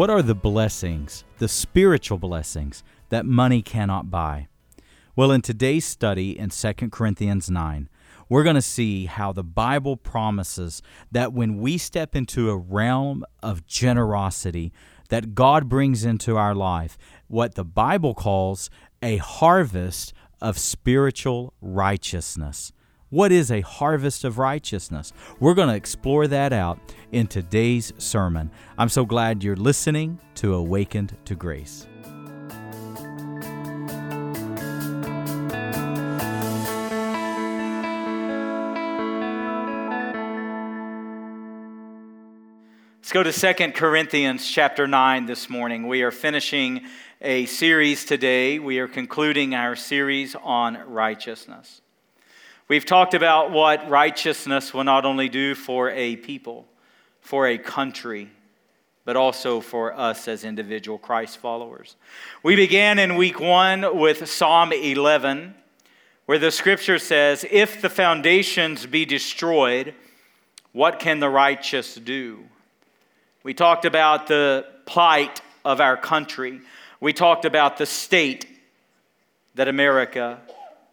What 0.00 0.08
are 0.08 0.22
the 0.22 0.34
blessings, 0.34 1.24
the 1.40 1.46
spiritual 1.46 2.16
blessings, 2.16 2.82
that 3.10 3.26
money 3.26 3.60
cannot 3.60 4.10
buy? 4.10 4.48
Well, 5.14 5.30
in 5.30 5.42
today's 5.42 5.84
study 5.84 6.38
in 6.38 6.48
2 6.48 6.72
Corinthians 6.88 7.50
9, 7.50 7.86
we're 8.26 8.42
going 8.42 8.54
to 8.56 8.62
see 8.62 9.04
how 9.04 9.34
the 9.34 9.44
Bible 9.44 9.98
promises 9.98 10.80
that 11.12 11.34
when 11.34 11.58
we 11.58 11.76
step 11.76 12.16
into 12.16 12.48
a 12.48 12.56
realm 12.56 13.26
of 13.42 13.66
generosity 13.66 14.72
that 15.10 15.34
God 15.34 15.68
brings 15.68 16.02
into 16.02 16.34
our 16.34 16.54
life, 16.54 16.96
what 17.28 17.54
the 17.54 17.64
Bible 17.66 18.14
calls 18.14 18.70
a 19.02 19.18
harvest 19.18 20.14
of 20.40 20.56
spiritual 20.56 21.52
righteousness. 21.60 22.72
What 23.10 23.32
is 23.32 23.50
a 23.50 23.62
harvest 23.62 24.22
of 24.22 24.38
righteousness? 24.38 25.12
We're 25.40 25.54
going 25.54 25.68
to 25.68 25.74
explore 25.74 26.28
that 26.28 26.52
out 26.52 26.78
in 27.10 27.26
today's 27.26 27.92
sermon. 27.98 28.52
I'm 28.78 28.88
so 28.88 29.04
glad 29.04 29.42
you're 29.42 29.56
listening 29.56 30.20
to 30.36 30.54
Awakened 30.54 31.16
to 31.24 31.34
Grace. 31.34 31.88
Let's 43.00 43.12
go 43.12 43.24
to 43.24 43.32
Second 43.32 43.74
Corinthians 43.74 44.48
chapter 44.48 44.86
9 44.86 45.26
this 45.26 45.50
morning. 45.50 45.88
We 45.88 46.02
are 46.02 46.12
finishing 46.12 46.82
a 47.20 47.46
series 47.46 48.04
today. 48.04 48.60
We 48.60 48.78
are 48.78 48.86
concluding 48.86 49.56
our 49.56 49.74
series 49.74 50.36
on 50.36 50.78
righteousness. 50.86 51.80
We've 52.70 52.84
talked 52.84 53.14
about 53.14 53.50
what 53.50 53.90
righteousness 53.90 54.72
will 54.72 54.84
not 54.84 55.04
only 55.04 55.28
do 55.28 55.56
for 55.56 55.90
a 55.90 56.14
people, 56.14 56.68
for 57.20 57.48
a 57.48 57.58
country, 57.58 58.30
but 59.04 59.16
also 59.16 59.60
for 59.60 59.92
us 59.92 60.28
as 60.28 60.44
individual 60.44 60.96
Christ 60.96 61.38
followers. 61.38 61.96
We 62.44 62.54
began 62.54 63.00
in 63.00 63.16
week 63.16 63.40
one 63.40 63.98
with 63.98 64.28
Psalm 64.28 64.72
11, 64.72 65.52
where 66.26 66.38
the 66.38 66.52
scripture 66.52 67.00
says, 67.00 67.44
If 67.50 67.82
the 67.82 67.88
foundations 67.88 68.86
be 68.86 69.04
destroyed, 69.04 69.92
what 70.70 71.00
can 71.00 71.18
the 71.18 71.28
righteous 71.28 71.96
do? 71.96 72.44
We 73.42 73.52
talked 73.52 73.84
about 73.84 74.28
the 74.28 74.64
plight 74.86 75.42
of 75.64 75.80
our 75.80 75.96
country. 75.96 76.60
We 77.00 77.14
talked 77.14 77.44
about 77.44 77.78
the 77.78 77.86
state 77.86 78.46
that 79.56 79.66
America 79.66 80.38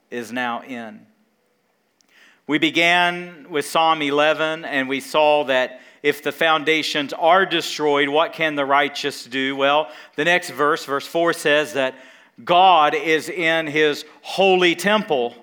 is 0.09 0.31
now 0.31 0.64
in. 0.64 1.06
We 2.48 2.59
began 2.59 3.48
with 3.50 3.66
Psalm 3.66 4.02
11 4.02 4.64
and 4.64 4.88
we 4.88 5.02
saw 5.02 5.44
that 5.45 5.81
if 6.02 6.23
the 6.23 6.31
foundations 6.31 7.12
are 7.12 7.45
destroyed, 7.45 8.08
what 8.08 8.31
can 8.31 8.56
the 8.56 8.64
righteous 8.64 9.26
do? 9.26 9.58
Well, 9.58 9.90
the 10.16 10.23
next 10.23 10.52
verse, 10.52 10.86
verse 10.86 11.06
4, 11.06 11.34
says 11.34 11.73
that 11.73 11.95
God 12.42 12.95
is 12.95 13.28
in 13.28 13.68
his 13.68 14.06
holy 14.22 14.75
temple 14.75 15.36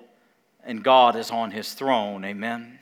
and 0.63 0.83
God 0.83 1.15
is 1.15 1.29
on 1.29 1.51
his 1.51 1.73
throne. 1.73 2.25
Amen. 2.25 2.79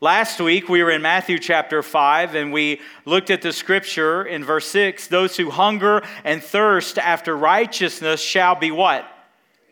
Last 0.00 0.40
week 0.40 0.68
we 0.68 0.82
were 0.82 0.90
in 0.90 1.02
Matthew 1.02 1.38
chapter 1.38 1.84
5 1.84 2.34
and 2.34 2.52
we 2.52 2.80
looked 3.04 3.30
at 3.30 3.42
the 3.42 3.52
scripture 3.52 4.24
in 4.24 4.42
verse 4.42 4.66
6 4.66 5.06
those 5.06 5.36
who 5.36 5.50
hunger 5.50 6.02
and 6.24 6.42
thirst 6.42 6.98
after 6.98 7.36
righteousness 7.36 8.20
shall 8.20 8.56
be 8.56 8.72
what? 8.72 9.06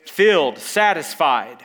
Filled, 0.07 0.59
satisfied. 0.59 1.65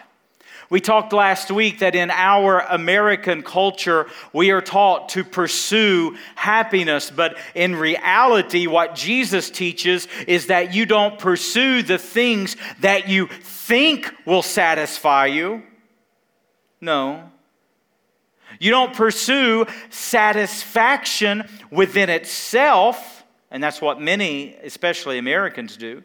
We 0.73 0.81
talked 0.81 1.13
last 1.13 1.51
week 1.51 1.77
that 1.79 1.93
in 1.93 2.09
our 2.09 2.61
American 2.61 3.43
culture, 3.43 4.07
we 4.33 4.49
are 4.49 4.59
taught 4.59 5.09
to 5.09 5.23
pursue 5.23 6.17
happiness, 6.33 7.11
but 7.11 7.37
in 7.53 7.75
reality, 7.75 8.65
what 8.65 8.95
Jesus 8.95 9.51
teaches 9.51 10.07
is 10.25 10.47
that 10.47 10.73
you 10.73 10.87
don't 10.87 11.19
pursue 11.19 11.83
the 11.83 11.99
things 11.99 12.57
that 12.79 13.07
you 13.07 13.27
think 13.27 14.11
will 14.25 14.41
satisfy 14.41 15.27
you. 15.27 15.61
No. 16.81 17.29
You 18.59 18.71
don't 18.71 18.95
pursue 18.95 19.67
satisfaction 19.91 21.47
within 21.69 22.09
itself, 22.09 23.23
and 23.51 23.63
that's 23.63 23.79
what 23.79 24.01
many, 24.01 24.55
especially 24.63 25.19
Americans, 25.19 25.77
do. 25.77 26.01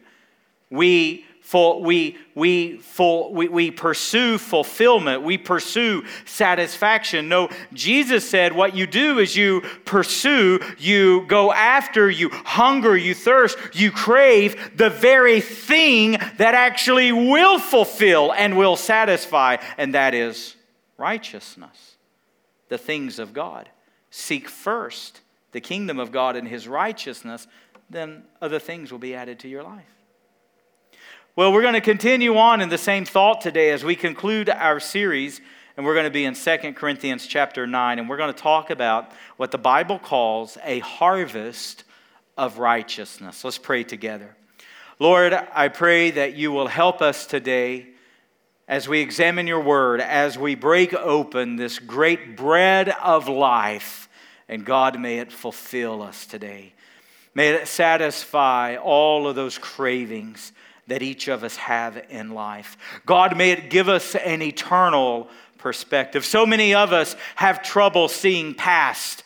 We 0.69 1.25
for 1.49 1.81
we, 1.81 2.15
we, 2.35 2.77
for, 2.77 3.33
we, 3.33 3.47
we 3.47 3.71
pursue 3.71 4.37
fulfillment, 4.37 5.23
we 5.23 5.35
pursue 5.35 6.05
satisfaction. 6.23 7.27
No, 7.27 7.49
Jesus 7.73 8.29
said 8.29 8.53
what 8.53 8.75
you 8.75 8.85
do 8.85 9.17
is 9.17 9.35
you 9.35 9.61
pursue, 9.83 10.59
you 10.77 11.25
go 11.25 11.51
after, 11.51 12.07
you 12.07 12.29
hunger, 12.29 12.95
you 12.95 13.15
thirst, 13.15 13.57
you 13.73 13.89
crave 13.89 14.77
the 14.77 14.91
very 14.91 15.41
thing 15.41 16.11
that 16.37 16.53
actually 16.53 17.11
will 17.11 17.57
fulfill 17.57 18.31
and 18.31 18.55
will 18.55 18.75
satisfy, 18.75 19.57
and 19.79 19.95
that 19.95 20.13
is 20.13 20.55
righteousness, 20.99 21.95
the 22.67 22.77
things 22.77 23.17
of 23.17 23.33
God. 23.33 23.67
Seek 24.11 24.47
first 24.47 25.21
the 25.51 25.61
kingdom 25.61 25.97
of 25.97 26.11
God 26.11 26.35
and 26.35 26.47
his 26.47 26.67
righteousness, 26.67 27.47
then 27.89 28.25
other 28.39 28.59
things 28.59 28.91
will 28.91 28.99
be 28.99 29.15
added 29.15 29.39
to 29.39 29.47
your 29.47 29.63
life. 29.63 29.98
Well, 31.39 31.53
we're 31.53 31.61
going 31.61 31.73
to 31.75 31.79
continue 31.79 32.35
on 32.35 32.59
in 32.59 32.67
the 32.67 32.77
same 32.77 33.05
thought 33.05 33.39
today 33.39 33.69
as 33.69 33.81
we 33.81 33.95
conclude 33.95 34.49
our 34.49 34.77
series, 34.81 35.39
and 35.77 35.85
we're 35.85 35.93
going 35.93 36.03
to 36.03 36.11
be 36.11 36.25
in 36.25 36.33
2 36.33 36.73
Corinthians 36.73 37.25
chapter 37.25 37.65
9, 37.65 37.97
and 37.97 38.09
we're 38.09 38.17
going 38.17 38.33
to 38.33 38.37
talk 38.37 38.71
about 38.71 39.13
what 39.37 39.51
the 39.51 39.57
Bible 39.57 39.99
calls 39.99 40.57
a 40.65 40.79
harvest 40.79 41.85
of 42.37 42.59
righteousness. 42.59 43.45
Let's 43.45 43.57
pray 43.57 43.85
together. 43.85 44.35
Lord, 44.99 45.31
I 45.31 45.69
pray 45.69 46.11
that 46.11 46.35
you 46.35 46.51
will 46.51 46.67
help 46.67 47.01
us 47.01 47.25
today 47.25 47.87
as 48.67 48.89
we 48.89 48.99
examine 48.99 49.47
your 49.47 49.61
word, 49.61 50.01
as 50.01 50.37
we 50.37 50.55
break 50.55 50.93
open 50.93 51.55
this 51.55 51.79
great 51.79 52.35
bread 52.35 52.89
of 52.89 53.29
life, 53.29 54.09
and 54.49 54.65
God, 54.65 54.99
may 54.99 55.19
it 55.19 55.31
fulfill 55.31 56.01
us 56.01 56.25
today. 56.25 56.73
May 57.33 57.51
it 57.51 57.69
satisfy 57.69 58.75
all 58.75 59.25
of 59.25 59.37
those 59.37 59.57
cravings 59.57 60.51
that 60.89 61.01
each 61.01 61.27
of 61.27 61.43
us 61.43 61.55
have 61.55 62.03
in 62.09 62.31
life. 62.31 62.77
God, 63.05 63.37
may 63.37 63.51
it 63.51 63.69
give 63.69 63.89
us 63.89 64.15
an 64.15 64.41
eternal 64.41 65.29
perspective. 65.57 66.25
So 66.25 66.45
many 66.45 66.73
of 66.73 66.91
us 66.93 67.15
have 67.35 67.61
trouble 67.63 68.07
seeing 68.07 68.53
past 68.53 69.23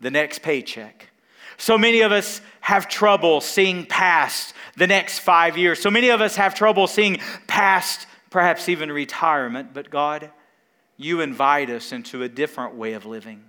the 0.00 0.10
next 0.10 0.40
paycheck. 0.42 1.10
So 1.56 1.76
many 1.76 2.00
of 2.00 2.12
us 2.12 2.40
have 2.60 2.88
trouble 2.88 3.40
seeing 3.40 3.86
past 3.86 4.54
the 4.76 4.86
next 4.86 5.18
five 5.18 5.56
years. 5.56 5.80
So 5.80 5.90
many 5.90 6.10
of 6.10 6.20
us 6.20 6.36
have 6.36 6.54
trouble 6.54 6.86
seeing 6.86 7.18
past 7.46 8.06
perhaps 8.30 8.68
even 8.68 8.92
retirement. 8.92 9.74
But 9.74 9.90
God, 9.90 10.30
you 10.96 11.20
invite 11.20 11.70
us 11.70 11.92
into 11.92 12.22
a 12.22 12.28
different 12.28 12.74
way 12.74 12.92
of 12.92 13.06
living. 13.06 13.42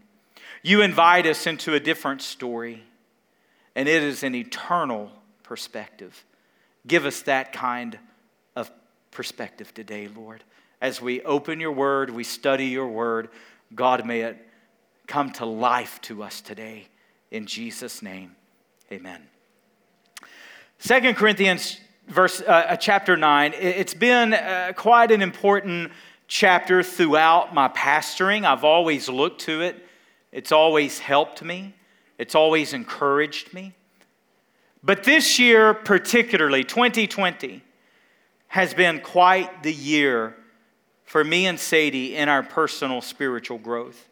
You 0.64 0.82
invite 0.82 1.26
us 1.26 1.46
into 1.48 1.74
a 1.74 1.80
different 1.80 2.22
story, 2.22 2.84
and 3.76 3.88
it 3.88 4.04
is 4.04 4.24
an 4.24 4.36
eternal 4.36 5.12
perspective. 5.44 6.26
Give 6.88 7.06
us 7.06 7.22
that 7.24 7.54
kind 7.54 7.98
of 8.56 8.72
perspective 9.12 9.74
today, 9.74 10.08
Lord. 10.08 10.44
As 10.82 11.02
we 11.02 11.22
open 11.24 11.60
your 11.60 11.74
word, 11.74 12.10
we 12.10 12.24
study 12.24 12.68
your 12.68 12.88
word, 12.88 13.30
God, 13.76 14.06
may 14.06 14.22
it 14.22 14.38
come 15.08 15.32
to 15.34 15.46
life 15.46 16.00
to 16.02 16.24
us 16.24 16.40
today. 16.40 16.88
In 17.32 17.46
Jesus' 17.46 18.02
name, 18.02 18.36
amen. 18.92 19.22
Second 20.78 21.16
Corinthians 21.16 21.80
verse, 22.08 22.42
uh, 22.42 22.46
uh 22.46 22.76
chapter 22.76 23.18
9, 23.18 23.54
it's 23.54 23.94
been 23.94 24.34
uh, 24.34 24.72
quite 24.76 25.12
an 25.12 25.22
important 25.22 25.92
chapter 26.28 26.82
throughout 26.84 27.54
my 27.54 27.68
pastoring. 27.68 28.46
I've 28.46 28.64
always 28.64 29.10
looked 29.10 29.42
to 29.42 29.62
it, 29.62 29.86
it's 30.32 30.52
always 30.52 31.00
helped 31.00 31.44
me, 31.44 31.74
it's 32.18 32.36
always 32.36 32.74
encouraged 32.74 33.54
me. 33.54 33.74
But 34.82 35.04
this 35.04 35.40
year, 35.40 35.74
particularly 35.74 36.64
2020, 36.64 37.62
has 38.48 38.74
been 38.74 39.02
quite 39.02 39.62
the 39.62 39.74
year 39.74 40.36
for 41.04 41.24
me 41.24 41.48
and 41.48 41.60
Sadie 41.60 42.16
in 42.16 42.30
our 42.30 42.44
personal 42.44 43.02
spiritual 43.02 43.58
growth. 43.58 44.08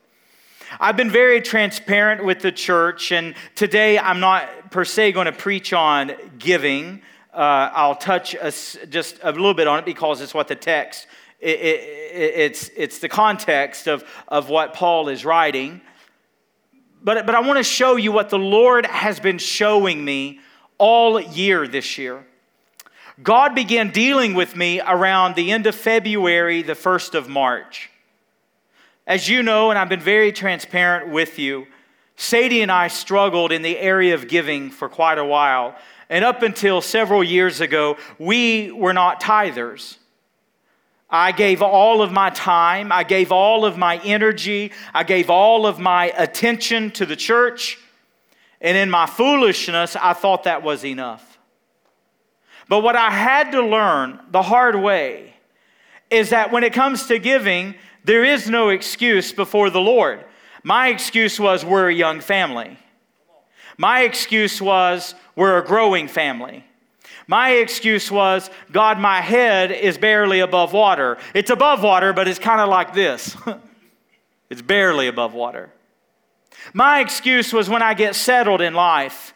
I've 0.80 0.98
been 0.98 1.10
very 1.10 1.42
transparent 1.42 2.26
with 2.26 2.42
the 2.42 2.52
church, 2.52 3.14
and 3.14 3.36
today 3.56 3.98
I'm 3.98 4.20
not 4.20 4.72
per 4.72 4.84
se 4.84 5.14
going 5.14 5.28
to 5.28 5.32
preach 5.32 5.72
on 5.72 6.12
giving. 6.38 7.02
Uh, 7.34 7.70
I'll 7.74 7.96
touch 7.96 8.34
a, 8.34 8.52
just 8.88 9.20
a 9.24 9.32
little 9.32 9.54
bit 9.54 9.68
on 9.68 9.80
it 9.80 9.86
because 9.86 10.20
it's 10.20 10.34
what 10.34 10.50
the 10.50 10.56
text, 10.56 11.08
it, 11.40 11.60
it, 11.60 12.34
it's, 12.36 12.70
it's 12.76 13.00
the 13.00 13.08
context 13.08 13.88
of, 13.88 14.04
of 14.28 14.50
what 14.50 14.74
Paul 14.74 15.08
is 15.08 15.24
writing. 15.24 15.80
But, 17.02 17.26
but 17.26 17.36
I 17.36 17.40
want 17.40 17.58
to 17.58 17.64
show 17.64 17.96
you 17.96 18.12
what 18.12 18.30
the 18.30 18.40
Lord 18.40 18.86
has 18.86 19.22
been 19.22 19.38
showing 19.38 20.04
me 20.04 20.42
all 20.78 21.20
year 21.20 21.68
this 21.68 21.98
year. 21.98 22.26
God 23.24 23.56
began 23.56 23.90
dealing 23.92 24.36
with 24.36 24.56
me 24.56 24.80
around 24.80 25.36
the 25.36 25.52
end 25.52 25.66
of 25.66 25.76
February, 25.76 26.62
the 26.62 26.74
1st 26.74 27.16
of 27.16 27.28
March. 27.28 27.90
As 29.08 29.28
you 29.28 29.42
know, 29.42 29.70
and 29.70 29.80
I've 29.80 29.90
been 29.90 30.00
very 30.00 30.32
transparent 30.32 31.12
with 31.12 31.40
you, 31.40 31.66
Sadie 32.16 32.62
and 32.62 32.72
I 32.72 32.90
struggled 32.90 33.52
in 33.52 33.62
the 33.62 33.78
area 33.78 34.14
of 34.14 34.28
giving 34.28 34.70
for 34.70 34.90
quite 34.90 35.18
a 35.18 35.26
while. 35.26 35.76
And 36.10 36.26
up 36.26 36.42
until 36.42 36.82
several 36.82 37.24
years 37.24 37.62
ago, 37.62 37.98
we 38.20 38.72
were 38.72 38.94
not 38.94 39.22
tithers. 39.22 39.98
I 41.10 41.32
gave 41.32 41.62
all 41.62 42.02
of 42.02 42.12
my 42.12 42.32
time, 42.32 42.92
I 42.92 43.04
gave 43.04 43.32
all 43.32 43.64
of 43.66 43.78
my 43.78 43.98
energy, 44.04 44.74
I 44.94 45.04
gave 45.04 45.30
all 45.30 45.66
of 45.66 45.80
my 45.80 46.12
attention 46.18 46.92
to 46.92 47.06
the 47.06 47.16
church. 47.16 47.80
And 48.62 48.76
in 48.78 48.90
my 48.90 49.06
foolishness, 49.06 49.96
I 49.96 50.14
thought 50.14 50.44
that 50.44 50.64
was 50.64 50.84
enough. 50.84 51.38
But 52.70 52.82
what 52.82 52.96
I 52.96 53.10
had 53.10 53.52
to 53.52 53.62
learn 53.62 54.20
the 54.32 54.42
hard 54.42 54.76
way 54.76 55.34
is 56.10 56.30
that 56.32 56.52
when 56.52 56.64
it 56.64 56.74
comes 56.74 57.08
to 57.08 57.20
giving, 57.20 57.76
there 58.04 58.24
is 58.24 58.50
no 58.50 58.70
excuse 58.70 59.32
before 59.32 59.70
the 59.70 59.82
Lord. 59.82 60.24
My 60.64 60.90
excuse 60.90 61.40
was 61.40 61.64
we're 61.64 61.90
a 61.90 61.94
young 61.94 62.20
family. 62.20 62.78
My 63.78 64.02
excuse 64.02 64.62
was 64.62 65.14
we're 65.36 65.58
a 65.58 65.66
growing 65.66 66.08
family. 66.08 66.64
My 67.28 67.52
excuse 67.52 68.10
was, 68.10 68.50
God, 68.72 69.00
my 69.00 69.20
head 69.20 69.72
is 69.72 69.98
barely 69.98 70.40
above 70.40 70.72
water. 70.72 71.18
It's 71.34 71.50
above 71.50 71.84
water, 71.84 72.14
but 72.14 72.28
it's 72.28 72.40
kind 72.40 72.62
of 72.62 72.70
like 72.70 72.94
this 72.94 73.36
it's 74.50 74.62
barely 74.62 75.08
above 75.08 75.34
water. 75.34 75.72
My 76.74 77.00
excuse 77.00 77.54
was 77.54 77.70
when 77.70 77.82
I 77.82 77.94
get 77.94 78.16
settled 78.16 78.62
in 78.62 78.74
life, 78.74 79.34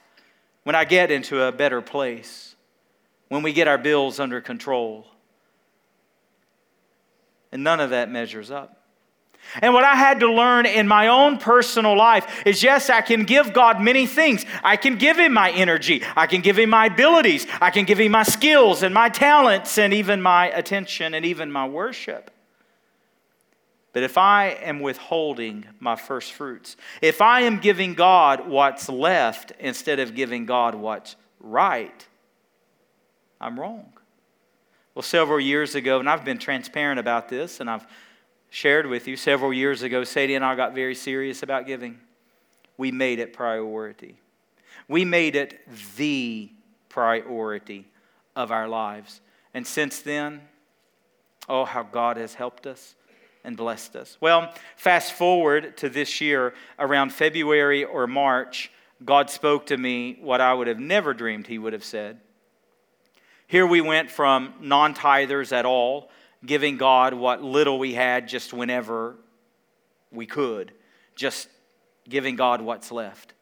when 0.64 0.76
I 0.76 0.86
get 0.86 1.12
into 1.12 1.42
a 1.44 1.52
better 1.52 1.82
place, 1.82 2.56
when 3.30 3.44
we 3.44 3.54
get 3.54 3.68
our 3.68 3.78
bills 3.78 4.20
under 4.20 4.42
control. 4.42 5.08
And 7.52 7.64
none 7.64 7.80
of 7.80 7.90
that 7.90 8.10
measures 8.10 8.52
up. 8.52 8.82
And 9.62 9.74
what 9.74 9.84
I 9.84 9.96
had 9.96 10.20
to 10.22 10.32
learn 10.32 10.66
in 10.66 10.88
my 10.88 11.08
own 11.08 11.38
personal 11.38 11.98
life 11.98 12.44
is 12.46 12.64
yes, 12.64 12.90
I 12.90 13.02
can 13.02 13.24
give 13.24 13.54
God 13.54 13.82
many 13.82 14.06
things. 14.06 14.46
I 14.64 14.78
can 14.78 14.98
give 14.98 15.18
Him 15.18 15.34
my 15.34 15.52
energy. 15.52 16.04
I 16.16 16.28
can 16.28 16.42
give 16.42 16.58
Him 16.58 16.70
my 16.70 16.86
abilities. 16.86 17.48
I 17.60 17.72
can 17.72 17.86
give 17.86 18.00
Him 18.00 18.12
my 18.12 18.24
skills 18.24 18.84
and 18.84 18.94
my 18.94 19.10
talents 19.10 19.78
and 19.78 19.94
even 19.94 20.22
my 20.22 20.50
attention 20.50 21.14
and 21.14 21.26
even 21.26 21.52
my 21.52 21.68
worship. 21.68 22.32
But 23.94 24.04
if 24.04 24.18
I 24.18 24.50
am 24.62 24.80
withholding 24.80 25.66
my 25.80 25.96
first 25.96 26.32
fruits, 26.32 26.78
if 27.02 27.22
I 27.22 27.42
am 27.42 27.60
giving 27.60 27.94
God 27.94 28.48
what's 28.48 28.88
left 28.88 29.52
instead 29.60 30.00
of 30.00 30.16
giving 30.16 30.46
God 30.46 30.76
what's 30.76 31.16
right, 31.40 32.08
I'm 33.40 33.60
wrong. 33.60 33.92
Well, 34.96 35.04
several 35.04 35.40
years 35.40 35.76
ago, 35.76 36.00
and 36.00 36.10
I've 36.10 36.24
been 36.24 36.38
transparent 36.38 37.00
about 37.00 37.28
this, 37.28 37.60
and 37.60 37.70
I've 37.70 37.86
shared 38.50 38.86
with 38.86 39.08
you 39.08 39.18
several 39.18 39.54
years 39.54 39.84
ago, 39.84 40.04
Sadie 40.04 40.36
and 40.36 40.46
I 40.46 40.56
got 40.56 40.76
very 40.76 40.96
serious 40.96 41.44
about 41.44 41.66
giving. 41.66 42.00
We 42.78 42.92
made 42.92 43.20
it 43.20 43.34
priority. 43.34 44.16
We 44.88 45.06
made 45.06 45.36
it 45.36 45.60
the 45.96 46.50
priority 46.90 47.88
of 48.36 48.52
our 48.52 48.68
lives. 48.68 49.22
And 49.54 49.66
since 49.66 50.00
then, 50.00 50.42
oh, 51.48 51.66
how 51.66 51.84
God 51.84 52.18
has 52.18 52.34
helped 52.34 52.68
us 52.68 52.96
and 53.44 53.58
blessed 53.58 53.96
us. 53.96 54.18
Well, 54.20 54.54
fast 54.76 55.14
forward 55.14 55.78
to 55.78 55.90
this 55.90 56.22
year, 56.22 56.54
around 56.78 57.14
February 57.14 57.84
or 57.84 58.08
March, 58.08 58.72
God 59.04 59.30
spoke 59.30 59.68
to 59.68 59.78
me 59.78 60.18
what 60.22 60.42
I 60.42 60.54
would 60.54 60.68
have 60.68 60.80
never 60.80 61.14
dreamed 61.14 61.48
He 61.48 61.58
would 61.58 61.74
have 61.74 61.84
said. 61.84 62.20
Here 63.48 63.66
we 63.66 63.82
went 63.82 64.12
from 64.12 64.54
non 64.62 64.94
tithers 64.94 65.52
at 65.52 65.66
all 65.66 66.10
giving 66.46 66.78
God 66.78 67.14
what 67.14 67.44
little 67.44 67.78
we 67.78 67.94
had 67.94 68.28
just 68.28 68.54
whenever 68.54 69.16
we 70.12 70.26
could, 70.26 70.72
just 71.16 71.48
giving 72.08 72.36
God 72.36 72.62
what's 72.62 72.92
left. 72.92 73.34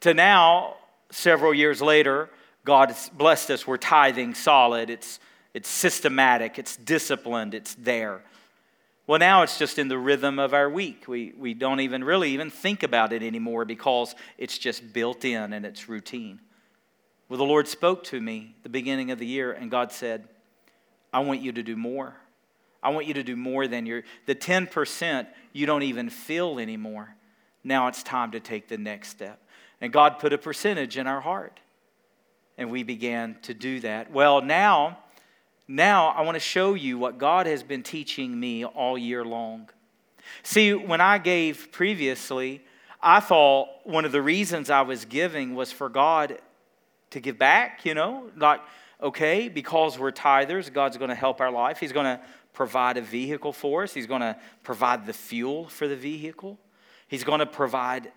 To 0.00 0.14
now, 0.14 0.76
several 1.10 1.54
years 1.54 1.80
later, 1.80 2.30
God 2.64 2.88
has 2.88 3.08
blessed 3.10 3.50
us. 3.50 3.66
We're 3.66 3.76
tithing 3.76 4.34
solid. 4.34 4.90
It's, 4.90 5.20
it's 5.54 5.68
systematic, 5.68 6.58
it's 6.58 6.76
disciplined, 6.76 7.54
it's 7.54 7.74
there. 7.74 8.22
Well, 9.10 9.18
now 9.18 9.42
it's 9.42 9.58
just 9.58 9.80
in 9.80 9.88
the 9.88 9.98
rhythm 9.98 10.38
of 10.38 10.54
our 10.54 10.70
week. 10.70 11.08
We, 11.08 11.34
we 11.36 11.52
don't 11.52 11.80
even 11.80 12.04
really 12.04 12.30
even 12.30 12.48
think 12.48 12.84
about 12.84 13.12
it 13.12 13.24
anymore 13.24 13.64
because 13.64 14.14
it's 14.38 14.56
just 14.56 14.92
built 14.92 15.24
in 15.24 15.52
and 15.52 15.66
it's 15.66 15.88
routine. 15.88 16.38
Well, 17.28 17.38
the 17.38 17.44
Lord 17.44 17.66
spoke 17.66 18.04
to 18.04 18.20
me 18.20 18.54
the 18.62 18.68
beginning 18.68 19.10
of 19.10 19.18
the 19.18 19.26
year, 19.26 19.50
and 19.50 19.68
God 19.68 19.90
said, 19.90 20.28
I 21.12 21.18
want 21.18 21.40
you 21.40 21.50
to 21.50 21.62
do 21.64 21.74
more. 21.74 22.14
I 22.84 22.90
want 22.90 23.06
you 23.08 23.14
to 23.14 23.24
do 23.24 23.34
more 23.34 23.66
than 23.66 23.84
your 23.84 24.04
the 24.26 24.36
10% 24.36 25.26
you 25.52 25.66
don't 25.66 25.82
even 25.82 26.08
feel 26.08 26.60
anymore. 26.60 27.16
Now 27.64 27.88
it's 27.88 28.04
time 28.04 28.30
to 28.30 28.38
take 28.38 28.68
the 28.68 28.78
next 28.78 29.08
step. 29.08 29.42
And 29.80 29.92
God 29.92 30.20
put 30.20 30.32
a 30.32 30.38
percentage 30.38 30.96
in 30.96 31.08
our 31.08 31.20
heart. 31.20 31.58
And 32.56 32.70
we 32.70 32.84
began 32.84 33.38
to 33.42 33.54
do 33.54 33.80
that. 33.80 34.12
Well, 34.12 34.40
now 34.40 35.00
now 35.70 36.08
I 36.08 36.22
want 36.22 36.34
to 36.34 36.40
show 36.40 36.74
you 36.74 36.98
what 36.98 37.18
God 37.18 37.46
has 37.46 37.62
been 37.62 37.82
teaching 37.82 38.38
me 38.38 38.64
all 38.64 38.98
year 38.98 39.24
long. 39.24 39.70
See, 40.42 40.74
when 40.74 41.00
I 41.00 41.18
gave 41.18 41.70
previously, 41.70 42.62
I 43.00 43.20
thought 43.20 43.68
one 43.84 44.04
of 44.04 44.12
the 44.12 44.20
reasons 44.20 44.68
I 44.68 44.82
was 44.82 45.04
giving 45.04 45.54
was 45.54 45.70
for 45.72 45.88
God 45.88 46.38
to 47.10 47.20
give 47.20 47.38
back, 47.38 47.84
you 47.84 47.94
know, 47.94 48.30
like 48.36 48.60
okay, 49.02 49.48
because 49.48 49.98
we're 49.98 50.12
tithers, 50.12 50.72
God's 50.72 50.96
going 50.98 51.08
to 51.08 51.14
help 51.14 51.40
our 51.40 51.50
life. 51.50 51.78
He's 51.78 51.92
going 51.92 52.04
to 52.04 52.20
provide 52.52 52.96
a 52.96 53.02
vehicle 53.02 53.52
for 53.52 53.84
us, 53.84 53.94
He's 53.94 54.06
going 54.06 54.20
to 54.20 54.36
provide 54.62 55.06
the 55.06 55.12
fuel 55.12 55.68
for 55.68 55.88
the 55.88 55.96
vehicle, 55.96 56.58
He's 57.08 57.24
going 57.24 57.40
to 57.40 57.46
provide 57.46 58.12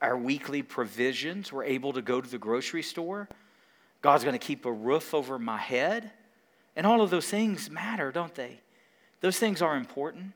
our 0.00 0.16
weekly 0.16 0.62
provisions. 0.62 1.52
We're 1.52 1.64
able 1.64 1.92
to 1.94 2.02
go 2.02 2.20
to 2.20 2.30
the 2.30 2.38
grocery 2.38 2.82
store. 2.82 3.28
God's 4.00 4.22
going 4.22 4.38
to 4.38 4.46
keep 4.46 4.64
a 4.64 4.72
roof 4.72 5.12
over 5.12 5.40
my 5.40 5.56
head. 5.56 6.12
And 6.78 6.86
all 6.86 7.00
of 7.00 7.10
those 7.10 7.28
things 7.28 7.68
matter, 7.68 8.12
don't 8.12 8.36
they? 8.36 8.60
Those 9.20 9.36
things 9.36 9.60
are 9.60 9.76
important. 9.76 10.30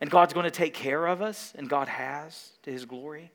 And 0.00 0.10
God's 0.10 0.34
going 0.34 0.42
to 0.42 0.50
take 0.50 0.74
care 0.74 1.06
of 1.06 1.22
us, 1.22 1.52
and 1.56 1.70
God 1.70 1.86
has 1.86 2.50
to 2.64 2.72
His 2.72 2.84
glory. 2.84 3.30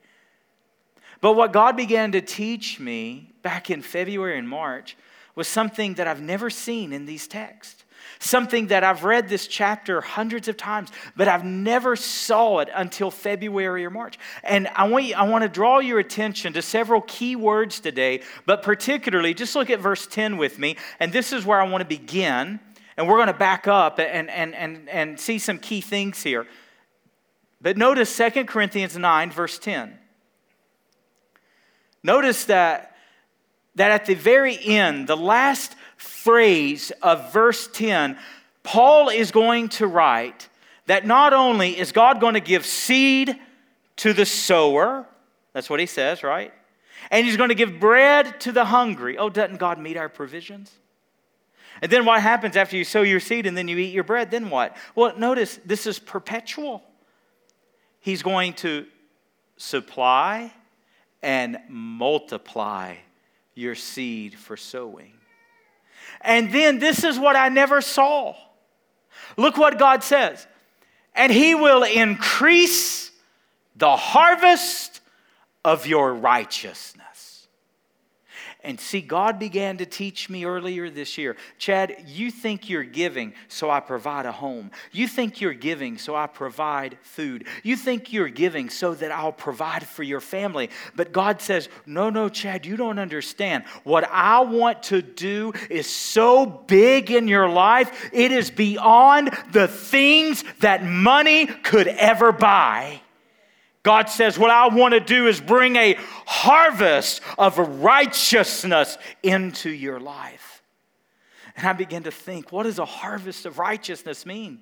But 1.21 1.37
what 1.37 1.53
God 1.53 1.77
began 1.77 2.11
to 2.11 2.19
teach 2.19 2.77
me 2.77 3.31
back 3.41 3.69
in 3.69 3.81
February 3.81 4.37
and 4.37 4.49
March 4.49 4.97
was 5.33 5.47
something 5.47 5.93
that 5.93 6.09
I've 6.09 6.21
never 6.21 6.49
seen 6.49 6.91
in 6.91 7.05
these 7.05 7.25
texts. 7.25 7.85
Something 8.19 8.67
that 8.67 8.83
I've 8.83 9.03
read 9.03 9.29
this 9.29 9.47
chapter 9.47 10.01
hundreds 10.01 10.47
of 10.47 10.57
times, 10.57 10.89
but 11.15 11.27
I've 11.27 11.45
never 11.45 11.95
saw 11.95 12.59
it 12.59 12.69
until 12.73 13.11
February 13.11 13.85
or 13.85 13.89
March. 13.89 14.17
And 14.43 14.67
I 14.69 14.87
want, 14.87 15.05
you, 15.05 15.15
I 15.15 15.23
want 15.23 15.43
to 15.43 15.49
draw 15.49 15.79
your 15.79 15.99
attention 15.99 16.53
to 16.53 16.61
several 16.61 17.01
key 17.01 17.35
words 17.35 17.79
today, 17.79 18.21
but 18.45 18.63
particularly, 18.63 19.33
just 19.33 19.55
look 19.55 19.69
at 19.69 19.79
verse 19.79 20.07
10 20.07 20.37
with 20.37 20.59
me. 20.59 20.77
And 20.99 21.11
this 21.11 21.33
is 21.33 21.45
where 21.45 21.61
I 21.61 21.67
want 21.67 21.81
to 21.81 21.87
begin. 21.87 22.59
And 22.97 23.07
we're 23.07 23.17
going 23.17 23.27
to 23.27 23.33
back 23.33 23.67
up 23.67 23.99
and, 23.99 24.29
and, 24.29 24.53
and, 24.53 24.89
and 24.89 25.19
see 25.19 25.39
some 25.39 25.57
key 25.57 25.81
things 25.81 26.21
here. 26.21 26.45
But 27.61 27.77
notice 27.77 28.15
2 28.15 28.45
Corinthians 28.45 28.97
9, 28.97 29.31
verse 29.31 29.59
10. 29.59 29.97
Notice 32.03 32.45
that, 32.45 32.95
that 33.75 33.91
at 33.91 34.05
the 34.05 34.15
very 34.15 34.57
end, 34.63 35.07
the 35.07 35.17
last 35.17 35.75
phrase 36.01 36.91
of 37.01 37.31
verse 37.31 37.67
10, 37.67 38.17
Paul 38.63 39.09
is 39.09 39.31
going 39.31 39.69
to 39.69 39.87
write 39.87 40.49
that 40.87 41.05
not 41.05 41.31
only 41.33 41.77
is 41.77 41.91
God 41.91 42.19
going 42.19 42.33
to 42.33 42.39
give 42.39 42.65
seed 42.65 43.37
to 43.97 44.13
the 44.13 44.25
sower, 44.25 45.05
that's 45.53 45.69
what 45.69 45.79
he 45.79 45.85
says, 45.85 46.23
right? 46.23 46.53
And 47.09 47.25
he's 47.25 47.37
going 47.37 47.49
to 47.49 47.55
give 47.55 47.79
bread 47.79 48.39
to 48.41 48.51
the 48.51 48.65
hungry. 48.65 49.17
Oh, 49.17 49.29
doesn't 49.29 49.57
God 49.57 49.79
meet 49.79 49.95
our 49.95 50.09
provisions? 50.09 50.71
And 51.81 51.91
then 51.91 52.05
what 52.05 52.21
happens 52.21 52.57
after 52.57 52.77
you 52.77 52.83
sow 52.83 53.01
your 53.01 53.19
seed 53.19 53.45
and 53.45 53.55
then 53.55 53.67
you 53.67 53.77
eat 53.77 53.93
your 53.93 54.03
bread? 54.03 54.31
Then 54.31 54.49
what? 54.49 54.75
Well, 54.95 55.17
notice 55.17 55.59
this 55.65 55.87
is 55.87 55.99
perpetual. 55.99 56.83
He's 57.99 58.23
going 58.23 58.53
to 58.53 58.85
supply 59.57 60.51
and 61.21 61.59
multiply 61.69 62.95
your 63.53 63.75
seed 63.75 64.35
for 64.35 64.57
sowing. 64.57 65.13
And 66.21 66.51
then 66.51 66.79
this 66.79 67.03
is 67.03 67.17
what 67.17 67.35
I 67.35 67.49
never 67.49 67.81
saw. 67.81 68.35
Look 69.37 69.57
what 69.57 69.79
God 69.79 70.03
says. 70.03 70.45
And 71.15 71.31
he 71.31 71.55
will 71.55 71.83
increase 71.83 73.11
the 73.75 73.95
harvest 73.95 75.01
of 75.65 75.87
your 75.87 76.13
righteousness. 76.13 77.05
And 78.63 78.79
see, 78.79 79.01
God 79.01 79.39
began 79.39 79.77
to 79.77 79.87
teach 79.87 80.29
me 80.29 80.45
earlier 80.45 80.89
this 80.91 81.17
year 81.17 81.35
Chad, 81.57 82.03
you 82.05 82.29
think 82.29 82.69
you're 82.69 82.83
giving, 82.83 83.33
so 83.47 83.71
I 83.71 83.79
provide 83.79 84.27
a 84.27 84.31
home. 84.31 84.69
You 84.91 85.07
think 85.07 85.41
you're 85.41 85.53
giving, 85.53 85.97
so 85.97 86.15
I 86.15 86.27
provide 86.27 86.97
food. 87.01 87.47
You 87.63 87.75
think 87.75 88.13
you're 88.13 88.29
giving 88.29 88.69
so 88.69 88.93
that 88.93 89.11
I'll 89.11 89.31
provide 89.31 89.87
for 89.87 90.03
your 90.03 90.21
family. 90.21 90.69
But 90.95 91.11
God 91.11 91.41
says, 91.41 91.69
No, 91.87 92.11
no, 92.11 92.29
Chad, 92.29 92.65
you 92.65 92.77
don't 92.77 92.99
understand. 92.99 93.63
What 93.83 94.07
I 94.11 94.41
want 94.41 94.83
to 94.83 95.01
do 95.01 95.53
is 95.69 95.87
so 95.87 96.45
big 96.45 97.09
in 97.09 97.27
your 97.27 97.49
life, 97.49 98.11
it 98.13 98.31
is 98.31 98.51
beyond 98.51 99.31
the 99.51 99.67
things 99.67 100.43
that 100.59 100.83
money 100.83 101.47
could 101.47 101.87
ever 101.87 102.31
buy. 102.31 103.01
God 103.83 104.09
says, 104.09 104.37
What 104.37 104.51
I 104.51 104.67
want 104.67 104.93
to 104.93 104.99
do 104.99 105.27
is 105.27 105.41
bring 105.41 105.75
a 105.75 105.97
harvest 106.25 107.21
of 107.37 107.57
righteousness 107.57 108.97
into 109.23 109.69
your 109.69 109.99
life. 109.99 110.51
And 111.55 111.67
I 111.67 111.73
begin 111.73 112.03
to 112.03 112.11
think, 112.11 112.51
what 112.51 112.63
does 112.63 112.79
a 112.79 112.85
harvest 112.85 113.45
of 113.45 113.59
righteousness 113.59 114.25
mean? 114.25 114.61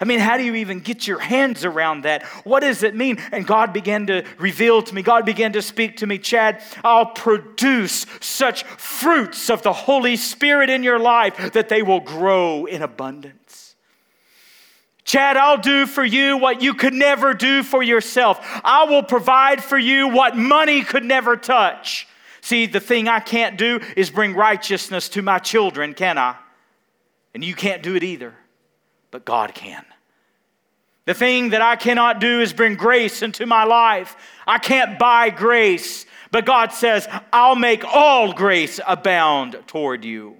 I 0.00 0.04
mean, 0.06 0.18
how 0.18 0.36
do 0.36 0.42
you 0.42 0.56
even 0.56 0.80
get 0.80 1.06
your 1.06 1.20
hands 1.20 1.64
around 1.64 2.02
that? 2.02 2.24
What 2.44 2.60
does 2.60 2.82
it 2.82 2.96
mean? 2.96 3.18
And 3.30 3.46
God 3.46 3.72
began 3.72 4.08
to 4.08 4.24
reveal 4.38 4.82
to 4.82 4.94
me, 4.94 5.02
God 5.02 5.24
began 5.24 5.52
to 5.52 5.62
speak 5.62 5.98
to 5.98 6.06
me, 6.06 6.18
Chad, 6.18 6.62
I'll 6.82 7.06
produce 7.06 8.06
such 8.20 8.64
fruits 8.64 9.50
of 9.50 9.62
the 9.62 9.72
Holy 9.72 10.16
Spirit 10.16 10.68
in 10.68 10.82
your 10.82 10.98
life 10.98 11.52
that 11.52 11.68
they 11.68 11.82
will 11.82 12.00
grow 12.00 12.64
in 12.64 12.82
abundance. 12.82 13.43
Chad, 15.14 15.36
I'll 15.36 15.58
do 15.58 15.86
for 15.86 16.04
you 16.04 16.38
what 16.38 16.60
you 16.60 16.74
could 16.74 16.92
never 16.92 17.34
do 17.34 17.62
for 17.62 17.84
yourself. 17.84 18.40
I 18.64 18.82
will 18.86 19.04
provide 19.04 19.62
for 19.62 19.78
you 19.78 20.08
what 20.08 20.36
money 20.36 20.82
could 20.82 21.04
never 21.04 21.36
touch. 21.36 22.08
See, 22.40 22.66
the 22.66 22.80
thing 22.80 23.06
I 23.06 23.20
can't 23.20 23.56
do 23.56 23.78
is 23.96 24.10
bring 24.10 24.34
righteousness 24.34 25.08
to 25.10 25.22
my 25.22 25.38
children, 25.38 25.94
can 25.94 26.18
I? 26.18 26.34
And 27.32 27.44
you 27.44 27.54
can't 27.54 27.80
do 27.80 27.94
it 27.94 28.02
either 28.02 28.34
but 29.12 29.24
God 29.24 29.54
can. 29.54 29.84
The 31.04 31.14
thing 31.14 31.50
that 31.50 31.62
I 31.62 31.76
cannot 31.76 32.18
do 32.18 32.40
is 32.40 32.52
bring 32.52 32.74
grace 32.74 33.22
into 33.22 33.46
my 33.46 33.62
life. 33.62 34.16
I 34.48 34.58
can't 34.58 34.98
buy 34.98 35.30
grace, 35.30 36.06
but 36.32 36.44
God 36.44 36.72
says, 36.72 37.06
I'll 37.32 37.54
make 37.54 37.84
all 37.84 38.32
grace 38.32 38.80
abound 38.84 39.62
toward 39.68 40.04
you. 40.04 40.38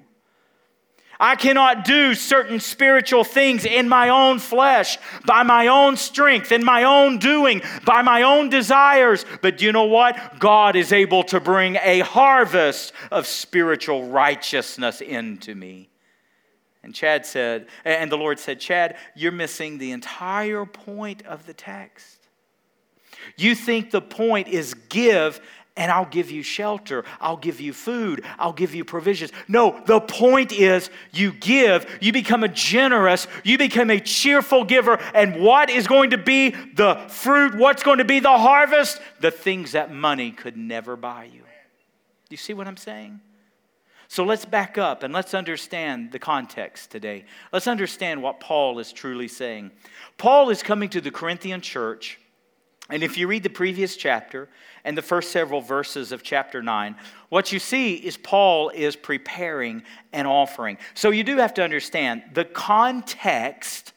I 1.25 1.37
cannot 1.37 1.87
do 1.87 2.15
certain 2.15 2.61
spiritual 2.61 3.25
things 3.25 3.65
in 3.65 3.89
my 3.89 4.11
own 4.11 4.39
flesh, 4.39 4.99
by 5.25 5.43
my 5.43 5.69
own 5.69 5.97
strength, 5.97 6.53
in 6.53 6.63
my 6.63 6.85
own 6.85 7.17
doing, 7.17 7.63
by 7.87 8.03
my 8.03 8.25
own 8.25 8.51
desires. 8.51 9.25
But 9.41 9.57
do 9.57 9.65
you 9.65 9.73
know 9.73 9.85
what? 9.85 10.39
God 10.39 10.77
is 10.77 10.93
able 10.93 11.23
to 11.25 11.41
bring 11.41 11.77
a 11.77 12.01
harvest 12.01 12.93
of 13.11 13.27
spiritual 13.27 14.09
righteousness 14.09 15.01
into 15.01 15.55
me. 15.55 15.89
And 16.83 16.95
Chad 16.95 17.25
said, 17.25 17.69
and 17.87 18.13
the 18.13 18.19
Lord 18.19 18.39
said, 18.39 18.61
Chad, 18.61 18.99
you're 19.15 19.33
missing 19.33 19.79
the 19.79 19.93
entire 19.93 20.67
point 20.67 21.25
of 21.25 21.47
the 21.47 21.55
text. 21.55 22.19
You 23.39 23.55
think 23.55 23.93
the 23.93 24.03
point 24.03 24.49
is 24.49 24.75
give 24.91 25.41
and 25.77 25.91
I'll 25.91 26.05
give 26.05 26.31
you 26.31 26.43
shelter, 26.43 27.05
I'll 27.21 27.37
give 27.37 27.61
you 27.61 27.73
food, 27.73 28.25
I'll 28.39 28.53
give 28.53 28.75
you 28.75 28.85
provisions. 28.85 29.33
No, 29.49 29.83
the 29.87 30.01
point 30.01 30.53
is 30.53 30.89
you 31.13 31.33
give, 31.33 31.99
you 32.01 32.13
become 32.13 32.45
a 32.45 32.49
generous, 32.49 33.27
you 33.43 33.59
become 33.59 33.91
a 33.91 33.99
cheerful 33.99 34.65
giver, 34.65 35.01
and 35.15 35.41
what 35.41 35.71
is 35.71 35.87
going 35.87 36.11
to 36.11 36.19
be 36.19 36.51
the 36.51 36.95
fruit? 37.09 37.57
What's 37.57 37.83
going 37.83 37.99
to 37.99 38.05
be 38.05 38.21
the 38.21 38.39
harvest? 38.39 39.01
The 39.21 39.31
things 39.31 39.73
that 39.73 39.93
money 39.93 40.31
could 40.31 40.57
never 40.57 40.97
buy 40.97 41.25
you. 41.25 41.43
You 42.31 42.37
see 42.37 42.55
what 42.55 42.67
I'm 42.67 42.77
saying? 42.77 43.21
So 44.09 44.23
let's 44.23 44.45
back 44.45 44.79
up 44.79 45.03
and 45.03 45.13
let's 45.13 45.35
understand 45.35 46.13
the 46.13 46.19
context 46.19 46.91
today. 46.91 47.25
Let's 47.53 47.67
understand 47.67 48.23
what 48.23 48.39
Paul 48.39 48.79
is 48.79 48.93
truly 48.93 49.29
saying. 49.29 49.73
Paul 50.19 50.51
is 50.51 50.63
coming 50.63 50.89
to 50.91 51.01
the 51.01 51.11
Corinthian 51.11 51.61
church, 51.61 52.21
and 52.91 53.03
if 53.03 53.17
you 53.17 53.27
read 53.27 53.43
the 53.43 53.51
previous 53.51 53.97
chapter 53.97 54.49
and 54.85 54.97
the 54.97 55.03
first 55.03 55.33
several 55.33 55.61
verses 55.61 56.13
of 56.13 56.23
chapter 56.23 56.63
9, 56.63 56.97
what 57.31 57.51
you 57.51 57.59
see 57.59 57.95
is 57.95 58.17
Paul 58.17 58.69
is 58.69 58.95
preparing 58.95 59.83
an 60.13 60.27
offering. 60.27 60.77
So 60.93 61.11
you 61.11 61.25
do 61.25 61.39
have 61.39 61.55
to 61.55 61.65
understand 61.65 62.23
the 62.35 62.45
context 62.45 63.93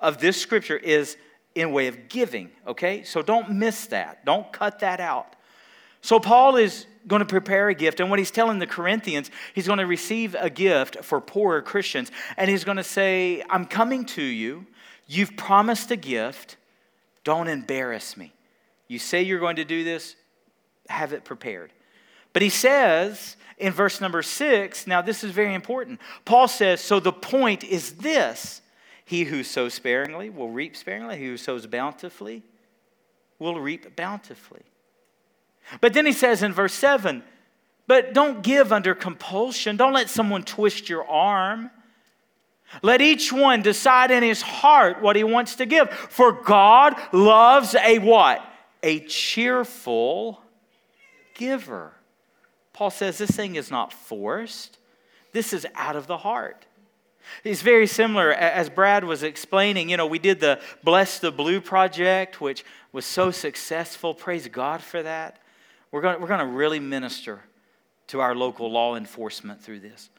of 0.00 0.18
this 0.18 0.40
scripture 0.40 0.76
is 0.76 1.16
in 1.54 1.72
way 1.72 1.88
of 1.88 2.08
giving, 2.08 2.50
okay? 2.66 3.02
So 3.02 3.22
don't 3.22 3.50
miss 3.52 3.86
that. 3.86 4.24
Don't 4.24 4.50
cut 4.52 4.80
that 4.80 5.00
out. 5.00 5.36
So 6.00 6.20
Paul 6.20 6.56
is 6.56 6.86
going 7.06 7.20
to 7.20 7.26
prepare 7.26 7.68
a 7.68 7.74
gift. 7.74 8.00
And 8.00 8.10
what 8.10 8.18
he's 8.18 8.30
telling 8.30 8.58
the 8.58 8.66
Corinthians, 8.66 9.30
he's 9.54 9.66
going 9.66 9.78
to 9.78 9.86
receive 9.86 10.34
a 10.38 10.50
gift 10.50 11.04
for 11.04 11.20
poorer 11.20 11.62
Christians. 11.62 12.10
And 12.36 12.50
he's 12.50 12.64
going 12.64 12.76
to 12.76 12.84
say, 12.84 13.42
I'm 13.48 13.64
coming 13.64 14.04
to 14.06 14.22
you. 14.22 14.66
You've 15.06 15.36
promised 15.36 15.90
a 15.90 15.96
gift. 15.96 16.56
Don't 17.26 17.48
embarrass 17.48 18.16
me. 18.16 18.32
You 18.86 19.00
say 19.00 19.22
you're 19.22 19.40
going 19.40 19.56
to 19.56 19.64
do 19.64 19.82
this, 19.82 20.14
have 20.88 21.12
it 21.12 21.24
prepared. 21.24 21.72
But 22.32 22.42
he 22.42 22.50
says 22.50 23.36
in 23.58 23.72
verse 23.72 24.00
number 24.00 24.22
six, 24.22 24.86
now 24.86 25.02
this 25.02 25.24
is 25.24 25.32
very 25.32 25.52
important. 25.52 25.98
Paul 26.24 26.46
says, 26.46 26.80
So 26.80 27.00
the 27.00 27.12
point 27.12 27.64
is 27.64 27.94
this 27.94 28.62
He 29.04 29.24
who 29.24 29.42
sows 29.42 29.74
sparingly 29.74 30.30
will 30.30 30.50
reap 30.50 30.76
sparingly, 30.76 31.18
he 31.18 31.26
who 31.26 31.36
sows 31.36 31.66
bountifully 31.66 32.44
will 33.40 33.58
reap 33.58 33.96
bountifully. 33.96 34.62
But 35.80 35.94
then 35.94 36.06
he 36.06 36.12
says 36.12 36.44
in 36.44 36.52
verse 36.52 36.74
7 36.74 37.24
but 37.88 38.14
don't 38.14 38.42
give 38.42 38.72
under 38.72 38.94
compulsion. 38.94 39.76
Don't 39.76 39.92
let 39.92 40.10
someone 40.10 40.42
twist 40.42 40.88
your 40.88 41.08
arm. 41.08 41.70
Let 42.82 43.00
each 43.00 43.32
one 43.32 43.62
decide 43.62 44.10
in 44.10 44.22
his 44.22 44.42
heart 44.42 45.00
what 45.00 45.16
he 45.16 45.24
wants 45.24 45.56
to 45.56 45.66
give. 45.66 45.90
For 45.90 46.32
God 46.32 46.96
loves 47.12 47.74
a 47.74 47.98
what? 47.98 48.44
A 48.82 49.00
cheerful 49.00 50.40
giver. 51.34 51.92
Paul 52.72 52.90
says 52.90 53.18
this 53.18 53.30
thing 53.30 53.56
is 53.56 53.70
not 53.70 53.92
forced, 53.92 54.78
this 55.32 55.52
is 55.52 55.66
out 55.74 55.96
of 55.96 56.06
the 56.06 56.18
heart. 56.18 56.66
It's 57.42 57.62
very 57.62 57.86
similar, 57.86 58.32
as 58.32 58.70
Brad 58.70 59.04
was 59.04 59.22
explaining. 59.22 59.88
You 59.88 59.96
know, 59.96 60.06
we 60.06 60.18
did 60.18 60.38
the 60.38 60.60
Bless 60.84 61.18
the 61.18 61.32
Blue 61.32 61.60
project, 61.60 62.40
which 62.40 62.64
was 62.92 63.04
so 63.04 63.30
successful. 63.30 64.14
Praise 64.14 64.46
God 64.48 64.80
for 64.80 65.02
that. 65.02 65.38
We're 65.90 66.02
going 66.02 66.20
we're 66.20 66.36
to 66.36 66.46
really 66.46 66.78
minister 66.78 67.40
to 68.08 68.20
our 68.20 68.34
local 68.34 68.70
law 68.70 68.94
enforcement 68.94 69.62
through 69.62 69.80
this. 69.80 70.10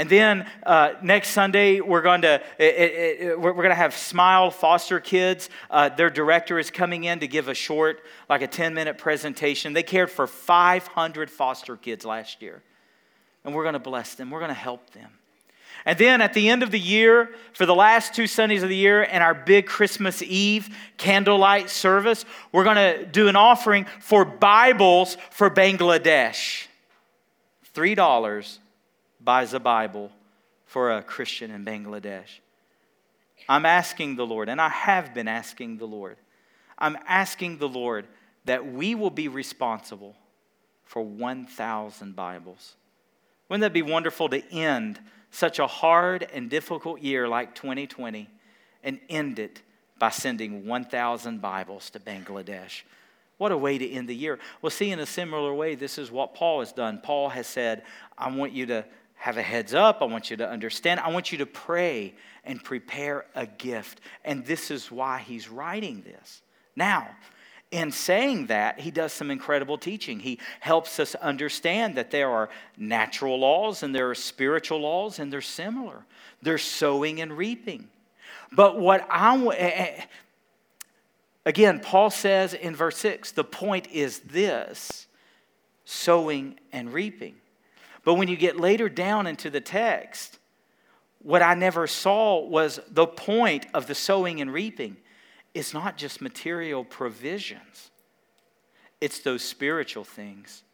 And 0.00 0.08
then 0.08 0.46
uh, 0.62 0.94
next 1.02 1.28
Sunday, 1.32 1.82
we're 1.82 2.00
going 2.00 2.22
to 2.22 2.40
it, 2.56 2.64
it, 2.64 3.20
it, 3.20 3.38
we're 3.38 3.52
going 3.52 3.68
to 3.68 3.74
have 3.74 3.94
Smile 3.94 4.50
Foster 4.50 4.98
Kids. 4.98 5.50
Uh, 5.70 5.90
their 5.90 6.08
director 6.08 6.58
is 6.58 6.70
coming 6.70 7.04
in 7.04 7.20
to 7.20 7.28
give 7.28 7.48
a 7.48 7.54
short, 7.54 8.00
like 8.26 8.40
a 8.40 8.46
10 8.46 8.72
minute 8.72 8.96
presentation. 8.96 9.74
They 9.74 9.82
cared 9.82 10.10
for 10.10 10.26
500 10.26 11.30
foster 11.30 11.76
kids 11.76 12.06
last 12.06 12.40
year, 12.40 12.62
and 13.44 13.54
we're 13.54 13.64
going 13.64 13.74
to 13.74 13.78
bless 13.78 14.14
them. 14.14 14.30
We're 14.30 14.38
going 14.38 14.48
to 14.48 14.54
help 14.54 14.88
them. 14.94 15.10
And 15.84 15.98
then 15.98 16.22
at 16.22 16.32
the 16.32 16.48
end 16.48 16.62
of 16.62 16.70
the 16.70 16.80
year, 16.80 17.34
for 17.52 17.66
the 17.66 17.74
last 17.74 18.14
two 18.14 18.26
Sundays 18.26 18.62
of 18.62 18.70
the 18.70 18.76
year 18.76 19.02
and 19.02 19.22
our 19.22 19.34
big 19.34 19.66
Christmas 19.66 20.22
Eve 20.22 20.74
candlelight 20.96 21.68
service, 21.68 22.24
we're 22.52 22.64
going 22.64 22.76
to 22.76 23.04
do 23.04 23.28
an 23.28 23.36
offering 23.36 23.84
for 24.00 24.24
Bibles 24.24 25.18
for 25.30 25.50
Bangladesh. 25.50 26.68
$3 27.74 28.58
buys 29.22 29.54
a 29.54 29.60
Bible 29.60 30.10
for 30.66 30.90
a 30.90 31.02
Christian 31.02 31.50
in 31.50 31.64
Bangladesh. 31.64 32.40
I'm 33.48 33.66
asking 33.66 34.16
the 34.16 34.26
Lord, 34.26 34.48
and 34.48 34.60
I 34.60 34.68
have 34.68 35.14
been 35.14 35.28
asking 35.28 35.78
the 35.78 35.86
Lord, 35.86 36.16
I'm 36.78 36.96
asking 37.06 37.58
the 37.58 37.68
Lord 37.68 38.06
that 38.44 38.72
we 38.72 38.94
will 38.94 39.10
be 39.10 39.28
responsible 39.28 40.16
for 40.84 41.02
1,000 41.02 42.16
Bibles. 42.16 42.74
Wouldn't 43.48 43.62
that 43.62 43.72
be 43.72 43.82
wonderful 43.82 44.28
to 44.28 44.42
end? 44.50 44.98
such 45.30 45.58
a 45.58 45.66
hard 45.66 46.26
and 46.32 46.50
difficult 46.50 47.00
year 47.00 47.28
like 47.28 47.54
2020 47.54 48.28
and 48.82 49.00
end 49.08 49.38
it 49.38 49.62
by 49.98 50.10
sending 50.10 50.66
1,000 50.66 51.40
Bibles 51.40 51.90
to 51.90 52.00
Bangladesh. 52.00 52.82
What 53.38 53.52
a 53.52 53.56
way 53.56 53.78
to 53.78 53.88
end 53.88 54.08
the 54.08 54.14
year. 54.14 54.38
Well, 54.60 54.70
see, 54.70 54.90
in 54.90 54.98
a 54.98 55.06
similar 55.06 55.54
way, 55.54 55.74
this 55.74 55.98
is 55.98 56.10
what 56.10 56.34
Paul 56.34 56.60
has 56.60 56.72
done. 56.72 57.00
Paul 57.02 57.30
has 57.30 57.46
said, 57.46 57.84
I 58.18 58.30
want 58.30 58.52
you 58.52 58.66
to 58.66 58.84
have 59.20 59.36
a 59.36 59.42
heads 59.42 59.74
up. 59.74 60.00
I 60.00 60.06
want 60.06 60.30
you 60.30 60.38
to 60.38 60.48
understand. 60.48 60.98
I 60.98 61.10
want 61.10 61.30
you 61.30 61.36
to 61.38 61.46
pray 61.46 62.14
and 62.42 62.64
prepare 62.64 63.26
a 63.34 63.46
gift. 63.46 64.00
And 64.24 64.46
this 64.46 64.70
is 64.70 64.90
why 64.90 65.18
he's 65.18 65.50
writing 65.50 66.00
this. 66.00 66.40
Now, 66.74 67.06
in 67.70 67.92
saying 67.92 68.46
that, 68.46 68.80
he 68.80 68.90
does 68.90 69.12
some 69.12 69.30
incredible 69.30 69.76
teaching. 69.76 70.20
He 70.20 70.40
helps 70.60 70.98
us 70.98 71.14
understand 71.16 71.96
that 71.96 72.10
there 72.10 72.30
are 72.30 72.48
natural 72.78 73.38
laws 73.38 73.82
and 73.82 73.94
there 73.94 74.08
are 74.08 74.14
spiritual 74.14 74.80
laws, 74.80 75.18
and 75.18 75.30
they're 75.30 75.42
similar. 75.42 76.06
They're 76.40 76.56
sowing 76.56 77.20
and 77.20 77.36
reaping. 77.36 77.88
But 78.50 78.78
what 78.80 79.06
I 79.10 80.06
again, 81.44 81.80
Paul 81.80 82.08
says 82.08 82.54
in 82.54 82.74
verse 82.74 82.96
6 82.96 83.32
the 83.32 83.44
point 83.44 83.88
is 83.92 84.20
this 84.20 85.06
sowing 85.84 86.58
and 86.72 86.90
reaping. 86.90 87.34
But 88.10 88.14
when 88.16 88.26
you 88.26 88.36
get 88.36 88.58
later 88.58 88.88
down 88.88 89.28
into 89.28 89.50
the 89.50 89.60
text, 89.60 90.40
what 91.20 91.42
I 91.42 91.54
never 91.54 91.86
saw 91.86 92.44
was 92.44 92.80
the 92.90 93.06
point 93.06 93.68
of 93.72 93.86
the 93.86 93.94
sowing 93.94 94.40
and 94.40 94.52
reaping 94.52 94.96
it's 95.54 95.72
not 95.72 95.96
just 95.96 96.20
material 96.20 96.84
provisions, 96.84 97.92
it's 99.00 99.20
those 99.20 99.44
spiritual 99.44 100.02
things 100.02 100.64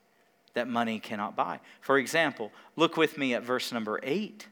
that 0.55 0.67
money 0.67 0.99
cannot 0.99 1.37
buy. 1.37 1.61
For 1.83 1.99
example, 1.99 2.53
look 2.75 2.97
with 2.97 3.19
me 3.19 3.35
at 3.35 3.43
verse 3.43 3.71
number 3.71 4.01
eight. 4.03 4.49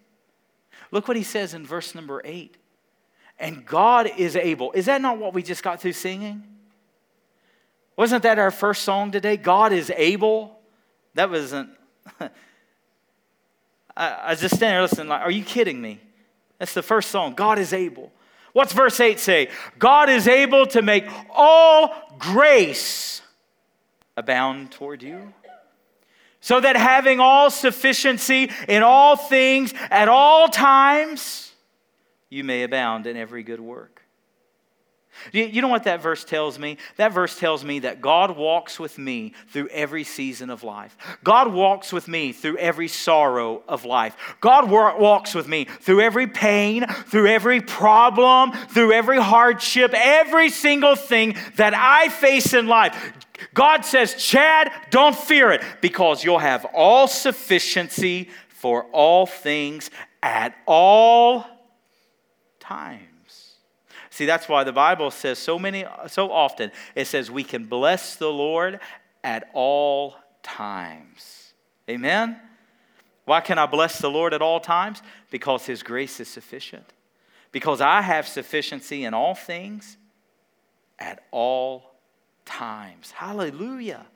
Look 0.90 1.08
what 1.08 1.16
he 1.16 1.22
says 1.22 1.54
in 1.54 1.64
verse 1.64 1.94
number 1.94 2.20
eight. 2.22 2.58
And 3.38 3.64
God 3.64 4.10
is 4.18 4.36
able. 4.36 4.72
Is 4.72 4.84
that 4.84 5.00
not 5.00 5.16
what 5.16 5.32
we 5.32 5.42
just 5.42 5.62
got 5.62 5.80
through 5.80 5.94
singing? 5.94 6.44
Wasn't 7.96 8.24
that 8.24 8.38
our 8.38 8.50
first 8.50 8.82
song 8.82 9.10
today? 9.10 9.38
God 9.38 9.72
is 9.72 9.90
able. 9.96 10.58
That 11.14 11.30
wasn't. 11.30 11.70
I, 13.96 14.30
was 14.30 14.40
just 14.40 14.56
standing 14.56 14.74
there 14.74 14.82
listening, 14.82 15.08
like, 15.08 15.22
are 15.22 15.30
you 15.30 15.44
kidding 15.44 15.80
me? 15.80 16.00
That's 16.58 16.74
the 16.74 16.82
first 16.82 17.10
song. 17.10 17.34
God 17.34 17.58
is 17.58 17.72
able. 17.72 18.12
What's 18.52 18.72
verse 18.72 19.00
8 19.00 19.18
say? 19.18 19.48
God 19.78 20.08
is 20.08 20.28
able 20.28 20.66
to 20.68 20.82
make 20.82 21.04
all 21.30 21.94
grace 22.18 23.22
abound 24.16 24.70
toward 24.70 25.02
you. 25.02 25.32
So 26.40 26.60
that 26.60 26.76
having 26.76 27.20
all 27.20 27.50
sufficiency 27.50 28.50
in 28.68 28.82
all 28.82 29.16
things 29.16 29.72
at 29.90 30.08
all 30.08 30.48
times, 30.48 31.52
you 32.28 32.44
may 32.44 32.62
abound 32.62 33.06
in 33.06 33.16
every 33.16 33.42
good 33.42 33.60
work. 33.60 34.03
You 35.32 35.62
know 35.62 35.68
what 35.68 35.84
that 35.84 36.02
verse 36.02 36.24
tells 36.24 36.58
me? 36.58 36.78
That 36.96 37.12
verse 37.12 37.38
tells 37.38 37.64
me 37.64 37.80
that 37.80 38.00
God 38.00 38.36
walks 38.36 38.78
with 38.78 38.98
me 38.98 39.32
through 39.48 39.68
every 39.68 40.04
season 40.04 40.50
of 40.50 40.62
life. 40.62 40.96
God 41.22 41.52
walks 41.52 41.92
with 41.92 42.08
me 42.08 42.32
through 42.32 42.58
every 42.58 42.88
sorrow 42.88 43.62
of 43.68 43.84
life. 43.84 44.16
God 44.40 44.70
walks 44.70 45.34
with 45.34 45.48
me 45.48 45.64
through 45.64 46.00
every 46.00 46.26
pain, 46.26 46.86
through 46.86 47.28
every 47.28 47.60
problem, 47.60 48.52
through 48.52 48.92
every 48.92 49.20
hardship, 49.20 49.92
every 49.94 50.50
single 50.50 50.96
thing 50.96 51.36
that 51.56 51.74
I 51.74 52.08
face 52.08 52.52
in 52.54 52.66
life. 52.66 53.12
God 53.52 53.84
says, 53.84 54.14
Chad, 54.14 54.72
don't 54.90 55.16
fear 55.16 55.50
it 55.52 55.62
because 55.80 56.24
you'll 56.24 56.38
have 56.38 56.64
all 56.74 57.06
sufficiency 57.06 58.30
for 58.48 58.84
all 58.92 59.26
things 59.26 59.90
at 60.22 60.54
all 60.66 61.46
times. 62.60 63.13
See, 64.14 64.26
that's 64.26 64.48
why 64.48 64.62
the 64.62 64.72
Bible 64.72 65.10
says 65.10 65.40
so 65.40 65.58
many, 65.58 65.84
so 66.06 66.30
often, 66.30 66.70
it 66.94 67.08
says 67.08 67.32
we 67.32 67.42
can 67.42 67.64
bless 67.64 68.14
the 68.14 68.28
Lord 68.28 68.78
at 69.24 69.50
all 69.52 70.14
times. 70.40 71.52
Amen? 71.90 72.38
Why 73.24 73.40
can 73.40 73.58
I 73.58 73.66
bless 73.66 73.98
the 73.98 74.08
Lord 74.08 74.32
at 74.32 74.40
all 74.40 74.60
times? 74.60 75.02
Because 75.32 75.66
His 75.66 75.82
grace 75.82 76.20
is 76.20 76.28
sufficient. 76.28 76.84
Because 77.50 77.80
I 77.80 78.02
have 78.02 78.28
sufficiency 78.28 79.02
in 79.02 79.14
all 79.14 79.34
things 79.34 79.96
at 81.00 81.24
all 81.32 81.96
times. 82.44 83.10
Hallelujah. 83.10 84.06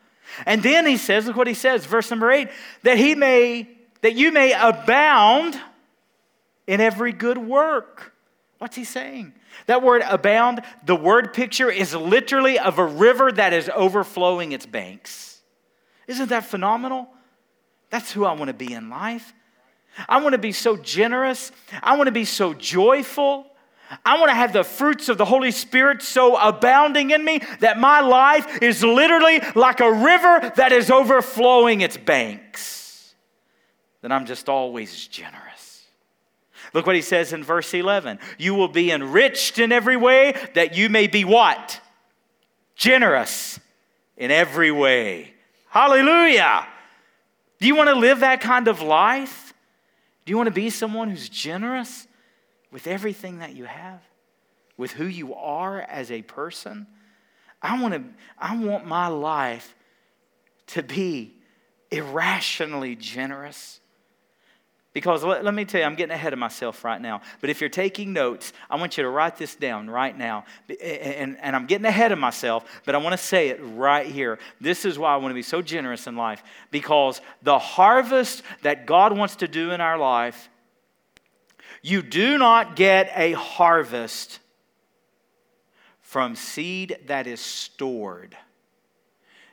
And 0.46 0.62
then 0.62 0.86
he 0.86 0.96
says, 0.96 1.26
look 1.26 1.34
what 1.34 1.48
he 1.48 1.54
says, 1.54 1.86
verse 1.86 2.08
number 2.08 2.30
eight, 2.30 2.50
that 2.84 2.98
he 2.98 3.16
may, 3.16 3.68
that 4.02 4.14
you 4.14 4.30
may 4.30 4.52
abound 4.52 5.58
in 6.68 6.80
every 6.80 7.10
good 7.10 7.38
work. 7.38 8.14
What's 8.58 8.76
he 8.76 8.84
saying? 8.84 9.34
That 9.66 9.82
word 9.82 10.02
abound, 10.08 10.62
the 10.84 10.96
word 10.96 11.32
picture 11.32 11.70
is 11.70 11.94
literally 11.94 12.58
of 12.58 12.78
a 12.78 12.84
river 12.84 13.30
that 13.32 13.52
is 13.52 13.70
overflowing 13.72 14.52
its 14.52 14.66
banks. 14.66 15.40
Isn't 16.06 16.28
that 16.30 16.44
phenomenal? 16.44 17.08
That's 17.90 18.12
who 18.12 18.24
I 18.24 18.32
want 18.32 18.48
to 18.48 18.54
be 18.54 18.72
in 18.72 18.90
life. 18.90 19.32
I 20.08 20.20
want 20.20 20.32
to 20.32 20.38
be 20.38 20.52
so 20.52 20.76
generous. 20.76 21.52
I 21.82 21.96
want 21.96 22.08
to 22.08 22.12
be 22.12 22.24
so 22.24 22.52
joyful. 22.54 23.46
I 24.04 24.18
want 24.18 24.30
to 24.30 24.34
have 24.34 24.52
the 24.52 24.64
fruits 24.64 25.08
of 25.08 25.18
the 25.18 25.24
Holy 25.24 25.50
Spirit 25.50 26.02
so 26.02 26.36
abounding 26.36 27.10
in 27.10 27.24
me 27.24 27.40
that 27.60 27.78
my 27.78 28.00
life 28.00 28.62
is 28.62 28.84
literally 28.84 29.40
like 29.54 29.80
a 29.80 29.90
river 29.90 30.52
that 30.56 30.72
is 30.72 30.90
overflowing 30.90 31.80
its 31.80 31.96
banks. 31.96 33.14
That 34.02 34.12
I'm 34.12 34.26
just 34.26 34.48
always 34.48 35.06
generous. 35.06 35.47
Look 36.74 36.86
what 36.86 36.96
he 36.96 37.02
says 37.02 37.32
in 37.32 37.42
verse 37.42 37.72
11. 37.72 38.18
You 38.38 38.54
will 38.54 38.68
be 38.68 38.90
enriched 38.90 39.58
in 39.58 39.72
every 39.72 39.96
way 39.96 40.34
that 40.54 40.76
you 40.76 40.88
may 40.88 41.06
be 41.06 41.24
what? 41.24 41.80
Generous 42.76 43.58
in 44.16 44.30
every 44.30 44.70
way. 44.70 45.34
Hallelujah. 45.68 46.66
Do 47.60 47.66
you 47.66 47.74
want 47.74 47.88
to 47.88 47.94
live 47.94 48.20
that 48.20 48.40
kind 48.40 48.68
of 48.68 48.82
life? 48.82 49.54
Do 50.24 50.30
you 50.30 50.36
want 50.36 50.48
to 50.48 50.54
be 50.54 50.70
someone 50.70 51.10
who's 51.10 51.28
generous 51.28 52.06
with 52.70 52.86
everything 52.86 53.38
that 53.38 53.54
you 53.54 53.64
have? 53.64 54.00
With 54.76 54.92
who 54.92 55.06
you 55.06 55.34
are 55.34 55.80
as 55.80 56.10
a 56.10 56.22
person? 56.22 56.86
I 57.60 57.80
want 57.80 57.94
to 57.94 58.04
I 58.38 58.56
want 58.56 58.86
my 58.86 59.08
life 59.08 59.74
to 60.68 60.82
be 60.82 61.34
irrationally 61.90 62.94
generous. 62.94 63.80
Because 64.98 65.22
let, 65.22 65.44
let, 65.44 65.54
me 65.54 65.64
tell 65.64 65.80
you, 65.80 65.86
I'm 65.86 65.94
getting 65.94 66.12
ahead 66.12 66.32
of 66.32 66.40
myself 66.40 66.82
right 66.82 67.00
now. 67.00 67.20
But 67.40 67.50
if 67.50 67.60
you're 67.60 67.70
taking 67.70 68.12
notes, 68.12 68.52
I 68.68 68.74
want 68.74 68.96
you 68.96 69.04
to 69.04 69.08
write 69.08 69.36
this 69.36 69.54
down 69.54 69.88
right 69.88 70.18
now. 70.18 70.44
And, 70.82 71.38
and 71.40 71.54
I'm 71.54 71.66
getting 71.66 71.84
ahead 71.84 72.10
of 72.10 72.18
myself, 72.18 72.64
but 72.84 72.96
I 72.96 72.98
want 72.98 73.12
to 73.12 73.24
say 73.24 73.50
it 73.50 73.60
right 73.62 74.08
here. 74.08 74.40
This 74.60 74.84
is 74.84 74.98
why 74.98 75.14
I 75.14 75.18
want 75.18 75.30
to 75.30 75.36
be 75.36 75.42
so 75.42 75.62
generous 75.62 76.08
in 76.08 76.16
life. 76.16 76.42
Because 76.72 77.20
the 77.44 77.60
harvest 77.60 78.42
that 78.62 78.86
God 78.86 79.16
wants 79.16 79.36
to 79.36 79.46
do 79.46 79.70
in 79.70 79.80
our 79.80 79.98
life, 79.98 80.48
you 81.80 82.02
do 82.02 82.36
not 82.36 82.74
get 82.74 83.12
a 83.14 83.34
harvest 83.34 84.40
from 86.00 86.34
seed 86.34 86.98
that 87.06 87.28
is 87.28 87.40
stored, 87.40 88.36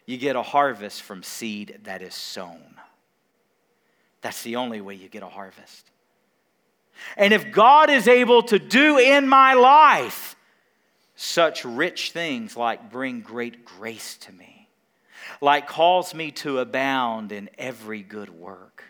you 0.08 0.18
get 0.18 0.36
a 0.36 0.42
harvest 0.42 1.04
from 1.04 1.22
seed 1.22 1.82
that 1.84 2.02
is 2.02 2.16
sown. 2.16 2.80
That's 4.26 4.42
the 4.42 4.56
only 4.56 4.82
way 4.82 4.96
you 4.96 5.08
get 5.08 5.22
a 5.22 5.28
harvest. 5.28 5.92
And 7.16 7.32
if 7.32 7.52
God 7.52 7.92
is 7.92 8.08
able 8.08 8.42
to 8.42 8.58
do 8.58 8.98
in 8.98 9.28
my 9.28 9.54
life 9.54 10.36
such 11.16 11.64
rich 11.64 12.10
things 12.10 12.58
like 12.58 12.92
bring 12.92 13.22
great 13.22 13.66
grace 13.66 14.18
to 14.22 14.34
me, 14.34 14.68
like 15.42 15.68
cause 15.68 16.16
me 16.16 16.32
to 16.32 16.58
abound 16.58 17.32
in 17.32 17.52
every 17.60 18.02
good 18.02 18.32
work, 18.32 18.84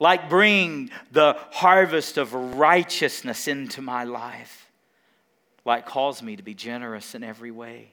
like 0.00 0.28
bring 0.28 0.90
the 1.12 1.36
harvest 1.52 2.18
of 2.18 2.34
righteousness 2.34 3.46
into 3.46 3.80
my 3.80 4.02
life, 4.02 4.72
like 5.64 5.86
cause 5.86 6.20
me 6.20 6.34
to 6.34 6.42
be 6.42 6.54
generous 6.54 7.14
in 7.14 7.22
every 7.22 7.52
way, 7.52 7.92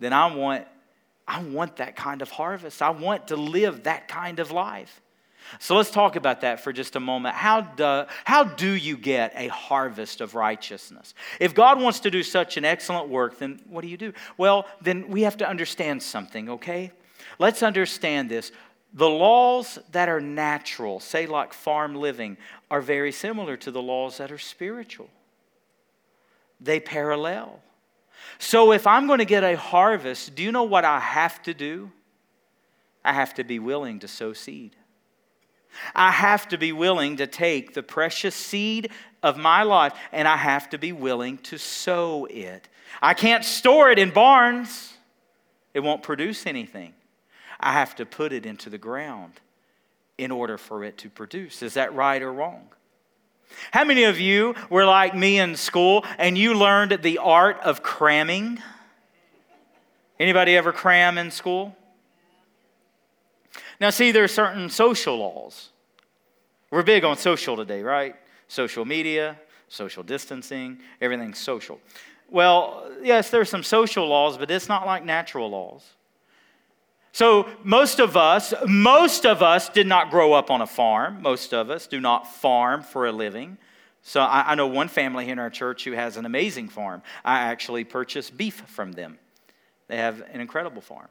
then 0.00 0.12
I 0.12 0.34
want 0.34 0.66
I 1.28 1.42
want 1.42 1.76
that 1.76 1.96
kind 1.96 2.22
of 2.22 2.30
harvest. 2.30 2.82
I 2.82 2.90
want 2.90 3.28
to 3.28 3.36
live 3.36 3.84
that 3.84 4.08
kind 4.08 4.38
of 4.38 4.50
life. 4.50 5.00
So 5.58 5.76
let's 5.76 5.90
talk 5.90 6.16
about 6.16 6.40
that 6.40 6.60
for 6.60 6.72
just 6.72 6.96
a 6.96 7.00
moment. 7.00 7.34
How 7.34 7.60
do, 7.60 8.04
how 8.24 8.44
do 8.44 8.72
you 8.72 8.96
get 8.96 9.32
a 9.36 9.48
harvest 9.48 10.20
of 10.20 10.34
righteousness? 10.34 11.14
If 11.40 11.54
God 11.54 11.80
wants 11.80 12.00
to 12.00 12.10
do 12.10 12.22
such 12.22 12.56
an 12.56 12.64
excellent 12.64 13.08
work, 13.08 13.38
then 13.38 13.60
what 13.68 13.82
do 13.82 13.88
you 13.88 13.96
do? 13.96 14.12
Well, 14.36 14.66
then 14.80 15.08
we 15.08 15.22
have 15.22 15.36
to 15.38 15.48
understand 15.48 16.02
something, 16.02 16.48
okay? 16.50 16.90
Let's 17.38 17.62
understand 17.62 18.28
this. 18.28 18.50
The 18.94 19.08
laws 19.08 19.78
that 19.92 20.08
are 20.08 20.20
natural, 20.20 21.00
say 21.00 21.26
like 21.26 21.52
farm 21.52 21.94
living, 21.94 22.38
are 22.70 22.80
very 22.80 23.12
similar 23.12 23.56
to 23.58 23.70
the 23.70 23.82
laws 23.82 24.18
that 24.18 24.32
are 24.32 24.38
spiritual. 24.38 25.10
They 26.60 26.80
parallel. 26.80 27.60
So 28.38 28.72
if 28.72 28.86
I'm 28.86 29.06
going 29.06 29.18
to 29.18 29.24
get 29.24 29.44
a 29.44 29.56
harvest, 29.56 30.34
do 30.34 30.42
you 30.42 30.52
know 30.52 30.64
what 30.64 30.84
I 30.84 31.00
have 31.00 31.42
to 31.42 31.54
do? 31.54 31.90
I 33.04 33.12
have 33.12 33.34
to 33.34 33.44
be 33.44 33.58
willing 33.58 34.00
to 34.00 34.08
sow 34.08 34.32
seed. 34.32 34.76
I 35.94 36.10
have 36.10 36.48
to 36.48 36.58
be 36.58 36.72
willing 36.72 37.16
to 37.18 37.26
take 37.26 37.74
the 37.74 37.82
precious 37.82 38.34
seed 38.34 38.90
of 39.22 39.36
my 39.36 39.62
life 39.62 39.92
and 40.12 40.26
I 40.26 40.36
have 40.36 40.70
to 40.70 40.78
be 40.78 40.92
willing 40.92 41.38
to 41.38 41.58
sow 41.58 42.26
it. 42.26 42.68
I 43.02 43.14
can't 43.14 43.44
store 43.44 43.90
it 43.90 43.98
in 43.98 44.10
barns, 44.10 44.94
it 45.74 45.80
won't 45.80 46.02
produce 46.02 46.46
anything. 46.46 46.94
I 47.60 47.72
have 47.72 47.94
to 47.96 48.06
put 48.06 48.32
it 48.32 48.46
into 48.46 48.70
the 48.70 48.78
ground 48.78 49.34
in 50.18 50.30
order 50.30 50.56
for 50.56 50.84
it 50.84 50.98
to 50.98 51.10
produce. 51.10 51.62
Is 51.62 51.74
that 51.74 51.94
right 51.94 52.22
or 52.22 52.32
wrong? 52.32 52.68
How 53.70 53.84
many 53.84 54.04
of 54.04 54.20
you 54.20 54.54
were 54.70 54.84
like 54.84 55.14
me 55.14 55.38
in 55.38 55.56
school 55.56 56.04
and 56.18 56.36
you 56.36 56.54
learned 56.54 56.98
the 57.02 57.18
art 57.18 57.58
of 57.62 57.82
cramming? 57.82 58.62
Anybody 60.18 60.56
ever 60.56 60.72
cram 60.72 61.18
in 61.18 61.30
school? 61.30 61.76
Now, 63.80 63.90
see, 63.90 64.12
there 64.12 64.24
are 64.24 64.28
certain 64.28 64.70
social 64.70 65.18
laws. 65.18 65.70
We're 66.70 66.82
big 66.82 67.04
on 67.04 67.16
social 67.16 67.56
today, 67.56 67.82
right? 67.82 68.16
Social 68.48 68.84
media, 68.84 69.38
social 69.68 70.02
distancing, 70.02 70.78
everything's 71.00 71.38
social. 71.38 71.80
Well, 72.30 72.90
yes, 73.02 73.30
there's 73.30 73.50
some 73.50 73.62
social 73.62 74.06
laws, 74.06 74.36
but 74.38 74.50
it's 74.50 74.68
not 74.68 74.86
like 74.86 75.04
natural 75.04 75.50
laws. 75.50 75.95
So, 77.16 77.48
most 77.64 77.98
of 77.98 78.14
us, 78.14 78.52
most 78.66 79.24
of 79.24 79.42
us 79.42 79.70
did 79.70 79.86
not 79.86 80.10
grow 80.10 80.34
up 80.34 80.50
on 80.50 80.60
a 80.60 80.66
farm. 80.66 81.22
Most 81.22 81.54
of 81.54 81.70
us 81.70 81.86
do 81.86 81.98
not 81.98 82.30
farm 82.30 82.82
for 82.82 83.06
a 83.06 83.10
living. 83.10 83.56
So, 84.02 84.20
I, 84.20 84.52
I 84.52 84.54
know 84.54 84.66
one 84.66 84.88
family 84.88 85.30
in 85.30 85.38
our 85.38 85.48
church 85.48 85.84
who 85.84 85.92
has 85.92 86.18
an 86.18 86.26
amazing 86.26 86.68
farm. 86.68 87.00
I 87.24 87.38
actually 87.38 87.84
purchased 87.84 88.36
beef 88.36 88.56
from 88.66 88.92
them. 88.92 89.18
They 89.88 89.96
have 89.96 90.20
an 90.30 90.42
incredible 90.42 90.82
farm. 90.82 91.08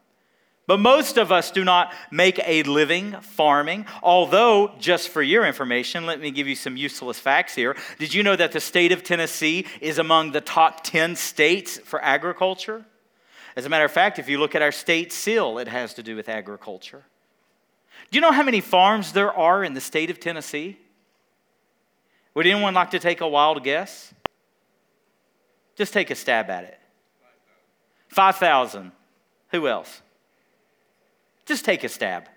But 0.68 0.80
most 0.80 1.18
of 1.18 1.32
us 1.32 1.50
do 1.50 1.63
not 1.63 1.91
make 2.12 2.39
a 2.46 2.62
living 2.62 3.13
farming. 3.22 3.88
Although, 4.04 4.74
just 4.78 5.10
for 5.10 5.24
your 5.24 5.44
information, 5.44 6.06
let 6.06 6.22
me 6.22 6.30
give 6.30 6.48
you 6.48 6.56
some 6.56 6.78
useless 6.78 7.18
facts 7.18 7.56
here. 7.56 7.76
Did 7.98 8.13
you 8.13 8.22
know 8.22 8.36
that 8.36 8.52
the 8.52 8.60
state 8.60 8.91
of 8.91 9.02
Tennessee 9.02 9.65
is 9.82 9.98
among 9.98 10.34
the 10.34 10.41
top 10.41 10.84
10 10.84 11.15
states 11.15 11.80
for 11.80 12.00
agriculture? 12.04 12.86
As 13.56 13.65
a 13.65 13.70
matter 13.70 13.86
of 13.86 13.91
fact, 13.91 14.20
if 14.20 14.28
you 14.28 14.38
look 14.38 14.54
at 14.54 14.62
our 14.62 14.72
state 14.72 15.13
seal, 15.13 15.58
it 15.60 15.68
has 15.68 15.94
to 15.94 16.04
do 16.04 16.15
with 16.15 16.28
agriculture. 16.28 17.04
Do 18.12 18.18
you 18.18 18.22
know 18.22 18.32
how 18.32 18.44
many 18.44 18.62
farms 18.62 19.13
there 19.13 19.34
are 19.34 19.63
in 19.63 19.74
the 19.74 19.82
state 19.82 20.10
of 20.10 20.20
Tennessee? 20.20 20.78
Would 22.34 22.46
anyone 22.46 22.74
like 22.74 22.91
to 22.91 23.00
take 23.00 23.22
a 23.22 23.28
wild 23.28 23.63
guess? 23.63 24.13
Just 25.76 25.94
take 25.94 26.10
a 26.12 26.15
stab 26.15 26.50
at 26.50 26.65
it. 26.65 26.80
5,000. 28.10 28.91
Who 29.52 29.68
else? 29.68 30.02
Just 31.46 31.63
take 31.63 31.84
a 31.84 31.89
stab. 31.89 32.28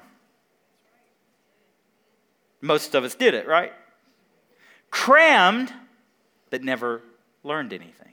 Most 2.60 2.94
of 2.94 3.02
us 3.02 3.16
did 3.16 3.34
it, 3.34 3.48
right? 3.48 3.72
Crammed, 4.90 5.72
but 6.50 6.62
never 6.62 7.02
learned 7.42 7.72
anything. 7.72 8.11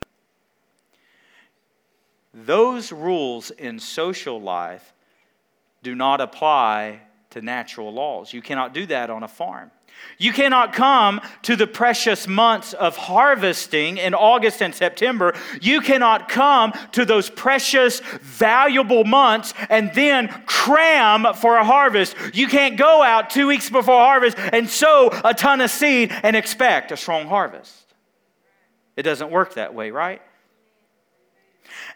Those 2.33 2.91
rules 2.91 3.51
in 3.51 3.79
social 3.79 4.39
life 4.39 4.93
do 5.81 5.95
not 5.95 6.21
apply 6.21 7.01
to 7.31 7.41
natural 7.41 7.93
laws. 7.93 8.33
You 8.33 8.41
cannot 8.41 8.73
do 8.73 8.85
that 8.87 9.09
on 9.09 9.23
a 9.23 9.27
farm. 9.27 9.71
You 10.17 10.31
cannot 10.31 10.73
come 10.73 11.21
to 11.43 11.55
the 11.55 11.67
precious 11.67 12.27
months 12.27 12.73
of 12.73 12.95
harvesting 12.95 13.97
in 13.97 14.13
August 14.13 14.61
and 14.61 14.73
September. 14.73 15.33
You 15.61 15.81
cannot 15.81 16.29
come 16.29 16.73
to 16.93 17.05
those 17.05 17.29
precious, 17.29 17.99
valuable 18.21 19.03
months 19.03 19.53
and 19.69 19.91
then 19.93 20.29
cram 20.45 21.33
for 21.35 21.57
a 21.57 21.65
harvest. 21.65 22.15
You 22.33 22.47
can't 22.47 22.77
go 22.77 23.01
out 23.01 23.29
two 23.29 23.47
weeks 23.47 23.69
before 23.69 23.99
harvest 23.99 24.37
and 24.37 24.69
sow 24.69 25.09
a 25.23 25.33
ton 25.33 25.61
of 25.61 25.69
seed 25.69 26.11
and 26.23 26.35
expect 26.35 26.91
a 26.91 26.97
strong 26.97 27.27
harvest. 27.27 27.93
It 28.95 29.03
doesn't 29.03 29.31
work 29.31 29.55
that 29.55 29.73
way, 29.73 29.91
right? 29.91 30.21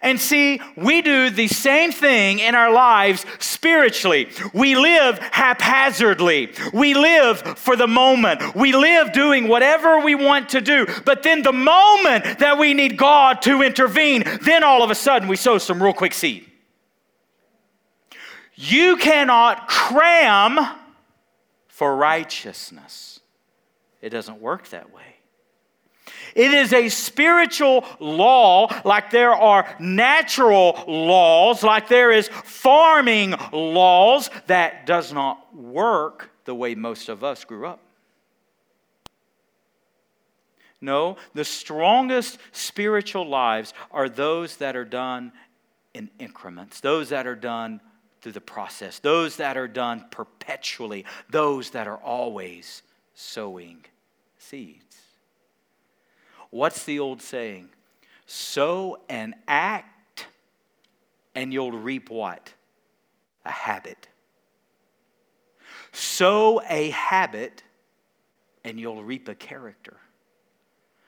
And 0.02 0.20
see, 0.20 0.60
we 0.76 1.02
do 1.02 1.30
the 1.30 1.48
same 1.48 1.92
thing 1.92 2.40
in 2.40 2.56
our 2.56 2.72
lives 2.72 3.26
spiritually. 3.40 4.30
We 4.54 4.76
live 4.76 5.18
haphazardly. 5.20 6.52
We 6.74 6.94
live 6.94 7.40
for 7.58 7.76
the 7.76 7.88
moment. 7.88 8.56
We 8.56 8.74
live 8.74 9.14
doing 9.14 9.48
whatever 9.48 10.00
we 10.00 10.16
want 10.16 10.50
to 10.50 10.62
do. 10.62 10.88
But 11.06 11.24
then 11.24 11.42
the 11.42 11.54
moment 11.54 12.40
that 12.40 12.58
we 12.58 12.74
need 12.74 12.98
God 12.98 13.42
to 13.44 13.62
intervene, 13.62 14.24
then 14.42 14.64
all 14.64 14.84
of 14.84 14.92
a 14.92 14.96
sudden 14.96 15.28
we 15.28 15.36
sow 15.36 15.58
some 15.58 15.82
real 15.82 15.94
quick 15.94 16.14
seed. 16.14 16.50
You 18.56 18.98
cannot 18.98 19.68
cram 19.68 20.60
for 21.68 21.96
righteousness. 21.96 23.20
It 24.02 24.10
doesn't 24.10 24.40
work 24.42 24.68
that 24.70 24.94
way. 24.94 25.13
It 26.36 26.52
is 26.52 26.74
a 26.74 26.90
spiritual 26.90 27.86
law, 28.00 28.68
like 28.84 29.12
there 29.12 29.34
are 29.34 29.76
natural 29.80 30.84
laws, 30.88 31.64
like 31.64 31.88
there 31.88 32.12
is 32.12 32.28
farming 32.28 33.36
laws, 33.52 34.30
that 34.48 34.86
does 34.86 35.14
not 35.14 35.56
work 35.56 36.32
the 36.46 36.56
way 36.56 36.76
most 36.76 37.10
of 37.10 37.24
us 37.24 37.44
grew 37.44 37.68
up. 37.68 37.80
No, 40.82 41.16
the 41.34 41.46
strongest 41.46 42.40
spiritual 42.52 43.28
lives 43.28 43.74
are 43.92 44.10
those 44.10 44.58
that 44.58 44.76
are 44.76 44.84
done 44.84 45.32
in 45.94 46.10
increments, 46.20 46.82
those 46.82 47.10
that 47.10 47.26
are 47.26 47.36
done 47.36 47.80
through 48.22 48.34
the 48.34 48.42
process, 48.42 49.00
those 49.00 49.38
that 49.38 49.56
are 49.56 49.68
done 49.68 50.06
perpetually, 50.12 51.06
those 51.30 51.70
that 51.70 51.88
are 51.88 51.98
always 51.98 52.82
sowing 53.14 53.86
seeds. 54.38 54.93
What's 56.54 56.84
the 56.84 57.00
old 57.00 57.20
saying? 57.20 57.70
Sow 58.28 59.00
an 59.10 59.34
act 59.48 60.28
and 61.34 61.52
you'll 61.52 61.72
reap 61.72 62.12
what? 62.12 62.54
A 63.44 63.50
habit. 63.50 64.08
Sow 65.92 66.62
a 66.70 66.92
habit 66.92 67.64
and 68.64 68.80
you'll 68.80 69.04
reap 69.04 69.28
a 69.30 69.34
character. 69.34 69.98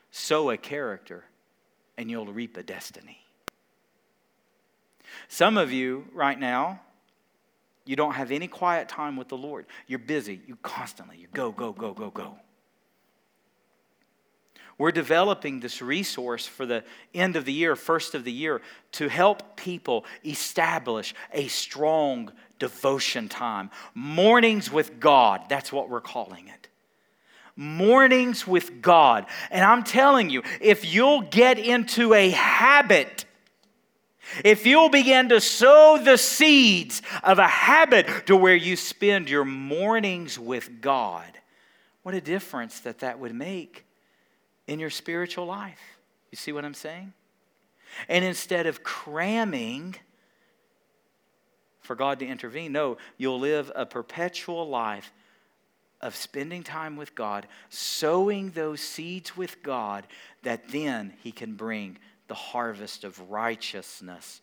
Sow 0.10 0.50
a 0.50 0.58
character 0.58 1.26
and 1.96 2.10
you'll 2.10 2.34
reap 2.34 2.58
a 2.58 2.64
destiny. 2.64 3.20
Some 5.28 5.60
of 5.60 5.72
you 5.72 6.08
right 6.12 6.40
now, 6.40 6.82
you 7.86 7.96
don't 7.96 8.16
have 8.16 8.32
any 8.32 8.48
quiet 8.48 8.90
time 8.90 9.16
with 9.16 9.28
the 9.28 9.38
Lord. 9.38 9.68
You're 9.86 10.00
busy. 10.00 10.42
You 10.48 10.58
constantly, 10.64 11.18
you 11.18 11.28
go, 11.32 11.52
go, 11.52 11.72
go, 11.72 11.94
go, 11.94 12.10
go. 12.10 12.40
We're 14.78 14.92
developing 14.92 15.62
this 15.62 15.82
resource 15.82 16.46
for 16.46 16.66
the 16.66 16.84
end 17.14 17.38
of 17.38 17.46
the 17.46 17.54
year, 17.54 17.76
first 17.78 18.14
of 18.14 18.26
the 18.26 18.32
year, 18.32 18.62
to 18.94 19.08
help 19.08 19.56
people 19.56 20.04
establish 20.26 21.14
a 21.32 21.48
strong 21.48 22.32
devotion 22.60 23.30
time. 23.30 23.70
Mornings 23.94 24.70
with 24.72 25.00
God, 25.00 25.44
that's 25.48 25.72
what 25.72 25.90
we're 25.90 26.02
calling 26.02 26.50
it. 26.50 26.68
Mornings 27.56 28.46
with 28.46 28.82
God. 28.82 29.26
And 29.50 29.64
I'm 29.64 29.84
telling 29.84 30.30
you, 30.30 30.44
if 30.60 30.84
you'll 30.84 31.22
get 31.22 31.58
into 31.58 32.14
a 32.14 32.32
habit, 32.32 33.24
if 34.44 34.66
you'll 34.66 34.90
begin 34.90 35.30
to 35.30 35.40
sow 35.40 35.98
the 36.04 36.18
seeds 36.18 37.02
of 37.24 37.40
a 37.40 37.48
habit 37.48 38.28
to 38.28 38.36
where 38.36 38.56
you 38.56 38.76
spend 38.76 39.30
your 39.30 39.46
mornings 39.46 40.38
with 40.38 40.82
God, 40.82 41.32
what 42.04 42.14
a 42.14 42.20
difference 42.20 42.82
that 42.82 43.00
that 43.00 43.20
would 43.20 43.34
make 43.34 43.85
in 44.67 44.80
your 44.80 44.89
spiritual 44.89 45.45
life. 45.45 45.80
You 46.32 46.38
see 46.38 46.51
what 46.51 46.65
I'm 46.65 46.73
saying? 46.73 47.13
And 48.10 48.25
instead 48.25 48.65
of 48.65 48.84
cramming 48.84 49.95
for 51.82 51.95
God 51.95 52.19
to 52.19 52.25
intervene, 52.25 52.71
no, 52.71 52.97
you'll 53.17 53.39
live 53.39 53.71
a 53.75 53.86
perpetual 53.86 54.67
life 54.67 55.13
of 56.01 56.15
spending 56.15 56.63
time 56.63 56.97
with 56.97 57.15
God, 57.15 57.47
sowing 57.69 58.51
those 58.51 58.82
seeds 58.82 59.38
with 59.38 59.63
God, 59.63 60.06
that 60.43 60.69
then 60.69 61.13
He 61.23 61.32
can 61.32 61.56
bring 61.56 61.97
the 62.28 62.36
harvest 62.36 63.04
of 63.04 63.32
righteousness 63.32 64.41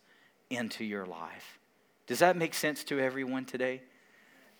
into 0.49 0.83
your 0.83 1.05
life. 1.05 1.59
Does 2.07 2.19
that 2.19 2.37
make 2.37 2.53
sense 2.53 2.83
to 2.85 2.99
everyone 2.99 3.45
today? 3.45 3.81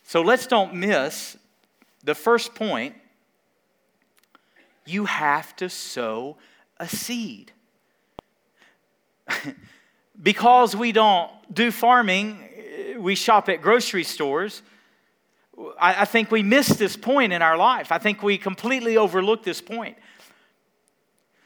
So 0.04 0.21
let's 0.21 0.47
don't 0.47 0.76
miss 0.76 1.38
the 2.04 2.15
first 2.15 2.54
point 2.56 2.95
you 4.86 5.06
have 5.06 5.56
to 5.58 5.69
sow 5.69 6.38
a 6.78 6.88
seed. 6.88 7.52
because 10.22 10.76
we 10.76 10.91
don't 10.91 11.32
do 11.54 11.72
farming, 11.72 12.50
we 12.98 13.15
shop 13.15 13.50
at 13.50 13.62
grocery 13.62 14.04
stores. 14.04 14.62
I, 15.80 16.06
think 16.06 16.32
we 16.32 16.41
miss 16.41 16.67
this 16.69 16.98
point 16.98 17.32
in 17.32 17.41
our 17.41 17.58
life. 17.58 17.91
I 17.91 18.00
think 18.00 18.24
we 18.24 18.38
completely 18.38 18.98
overlook 18.98 19.43
this 19.43 19.62
point. 19.62 19.98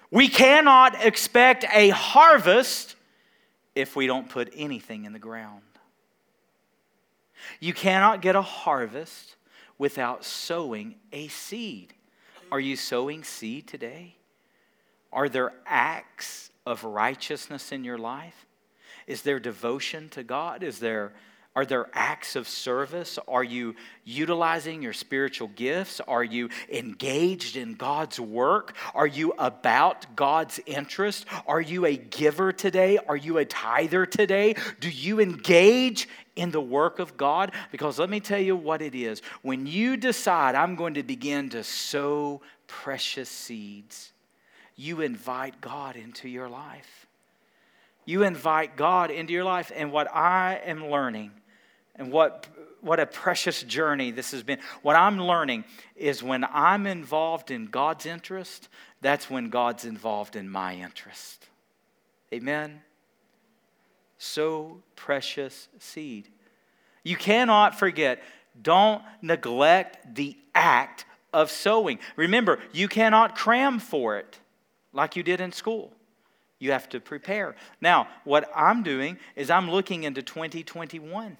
We 0.10 0.30
cannot 0.30 1.06
expect 1.06 1.66
a 1.74 1.90
harvest 1.90 2.96
if 3.76 3.96
we 3.96 4.08
don't 4.08 4.30
put 4.30 4.52
anything 4.56 5.04
in 5.04 5.12
the 5.12 5.20
ground. 5.20 5.62
You 7.60 7.74
cannot 7.74 8.22
get 8.22 8.36
a 8.36 8.42
harvest 8.42 9.36
without 9.78 10.24
sowing 10.24 10.96
a 11.12 11.28
seed. 11.28 11.94
Are 12.52 12.60
you 12.60 12.76
sowing 12.76 13.24
seed 13.24 13.68
today? 13.68 14.16
Are 15.12 15.30
there 15.30 15.54
acts 15.66 16.52
of 16.66 16.84
righteousness 16.84 17.72
in 17.72 17.84
your 17.84 17.98
life? 17.98 18.46
Is 19.06 19.22
there 19.22 19.40
devotion 19.40 20.10
to 20.10 20.24
God? 20.24 20.64
Is 20.64 20.80
there 20.80 21.14
Are 21.56 21.66
there 21.66 21.90
acts 21.92 22.36
of 22.36 22.48
service? 22.48 23.18
Are 23.28 23.44
you 23.44 23.76
utilizing 24.06 24.84
your 24.84 24.94
spiritual 24.94 25.48
gifts? 25.48 26.00
Are 26.08 26.24
you 26.24 26.50
engaged 26.72 27.58
in 27.58 27.74
God's 27.74 28.20
work? 28.20 28.76
Are 28.94 29.08
you 29.08 29.34
about 29.40 30.16
God's 30.16 30.60
interest? 30.68 31.26
Are 31.48 31.60
you 31.60 31.88
a 31.88 31.98
giver 31.98 32.52
today? 32.52 33.00
Are 33.10 33.18
you 33.18 33.40
a 33.40 33.46
tither 33.46 34.06
today? 34.06 34.54
Do 34.80 34.90
you 34.92 35.20
engage 35.20 36.08
in 36.38 36.52
the 36.52 36.62
work 36.62 37.00
of 37.00 37.18
God? 37.18 37.52
Because 37.72 38.00
let 38.00 38.10
me 38.10 38.20
tell 38.20 38.40
you 38.40 38.56
what 38.56 38.82
it 38.82 38.96
is. 38.96 39.22
When 39.42 39.68
you 39.68 39.98
decide, 39.98 40.56
I'm 40.56 40.76
going 40.76 40.94
to 40.94 41.04
begin 41.04 41.50
to 41.50 41.64
sow 41.64 42.42
precious 42.68 43.30
seeds, 43.30 44.14
you 44.76 45.02
invite 45.02 45.60
God 45.60 45.96
into 45.96 46.30
your 46.30 46.48
life. 46.48 47.08
You 48.06 48.24
invite 48.24 48.78
God 48.78 49.12
into 49.12 49.34
your 49.34 49.44
life. 49.44 49.72
And 49.76 49.92
what 49.92 50.14
I 50.14 50.62
am 50.66 50.88
learning, 50.88 51.32
and 51.96 52.12
what, 52.12 52.48
what 52.82 53.00
a 53.00 53.06
precious 53.06 53.64
journey 53.64 54.12
this 54.12 54.32
has 54.32 54.44
been, 54.44 54.60
what 54.84 54.96
I'm 54.96 55.20
learning 55.20 55.66
is 55.96 56.22
when 56.22 56.46
I'm 56.46 56.86
involved 56.86 57.52
in 57.52 57.66
God's 57.66 58.06
interest, 58.06 58.70
that's 59.02 59.30
when 59.30 59.50
God's 59.50 59.84
involved 59.84 60.36
in 60.36 60.50
my 60.50 60.76
interest. 60.76 61.48
Amen? 62.32 62.82
So 64.18 64.82
precious 64.96 65.68
seed. 65.80 66.30
You 67.04 67.16
cannot 67.16 67.78
forget, 67.78 68.22
don't 68.62 69.02
neglect 69.22 70.16
the 70.16 70.38
act 70.54 71.06
of 71.34 71.52
sowing. 71.52 72.00
Remember, 72.16 72.60
you 72.74 72.88
cannot 72.88 73.36
cram 73.36 73.80
for 73.80 74.18
it 74.18 74.40
like 74.94 75.16
you 75.16 75.24
did 75.24 75.40
in 75.40 75.52
school. 75.52 75.94
You 76.60 76.72
have 76.72 76.90
to 76.90 77.00
prepare. 77.00 77.56
Now, 77.82 78.08
what 78.24 78.50
I'm 78.56 78.82
doing 78.82 79.18
is 79.36 79.50
I'm 79.50 79.70
looking 79.70 80.04
into 80.04 80.24
2021. 80.24 81.38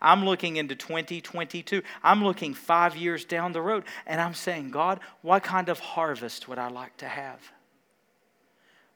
I'm 0.00 0.24
looking 0.24 0.56
into 0.56 0.74
2022. 0.74 1.82
I'm 2.02 2.24
looking 2.24 2.54
five 2.54 2.96
years 2.96 3.24
down 3.24 3.52
the 3.52 3.60
road, 3.60 3.84
and 4.06 4.20
I'm 4.20 4.34
saying, 4.34 4.70
God, 4.70 5.00
what 5.20 5.42
kind 5.42 5.68
of 5.68 5.78
harvest 5.78 6.48
would 6.48 6.58
I 6.58 6.68
like 6.68 6.96
to 6.98 7.08
have? 7.08 7.40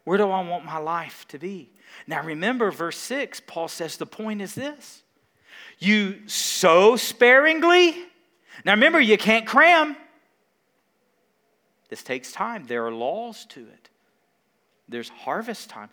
Where 0.09 0.16
do 0.16 0.31
I 0.31 0.40
want 0.40 0.64
my 0.64 0.79
life 0.79 1.27
to 1.29 1.38
be? 1.38 1.71
Now, 2.07 2.23
remember, 2.23 2.71
verse 2.71 2.97
6, 2.97 3.42
Paul 3.47 3.68
says 3.68 3.99
the 3.99 4.07
point 4.07 4.40
is 4.40 4.55
this 4.55 5.03
you 5.79 6.27
sow 6.27 6.97
sparingly. 6.97 7.94
Now, 8.64 8.73
remember, 8.73 9.01
you 9.03 9.18
can't 9.18 9.47
cram. 9.47 9.99
This 11.90 12.03
takes 12.03 12.33
time. 12.33 12.64
There 12.66 12.87
are 12.87 12.90
laws 12.90 13.44
to 13.51 13.61
it, 13.61 13.90
there's 14.88 15.11
harvest 15.11 15.68
time. 15.68 15.90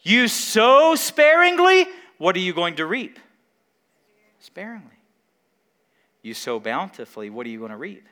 You 0.00 0.26
sow 0.26 0.94
sparingly, 0.94 1.88
what 2.16 2.34
are 2.36 2.38
you 2.38 2.54
going 2.54 2.76
to 2.76 2.86
reap? 2.86 3.18
Sparingly. 4.38 4.96
You 6.22 6.32
sow 6.32 6.58
bountifully, 6.58 7.28
what 7.28 7.46
are 7.46 7.50
you 7.50 7.58
going 7.58 7.70
to 7.70 7.76
reap? 7.76 8.08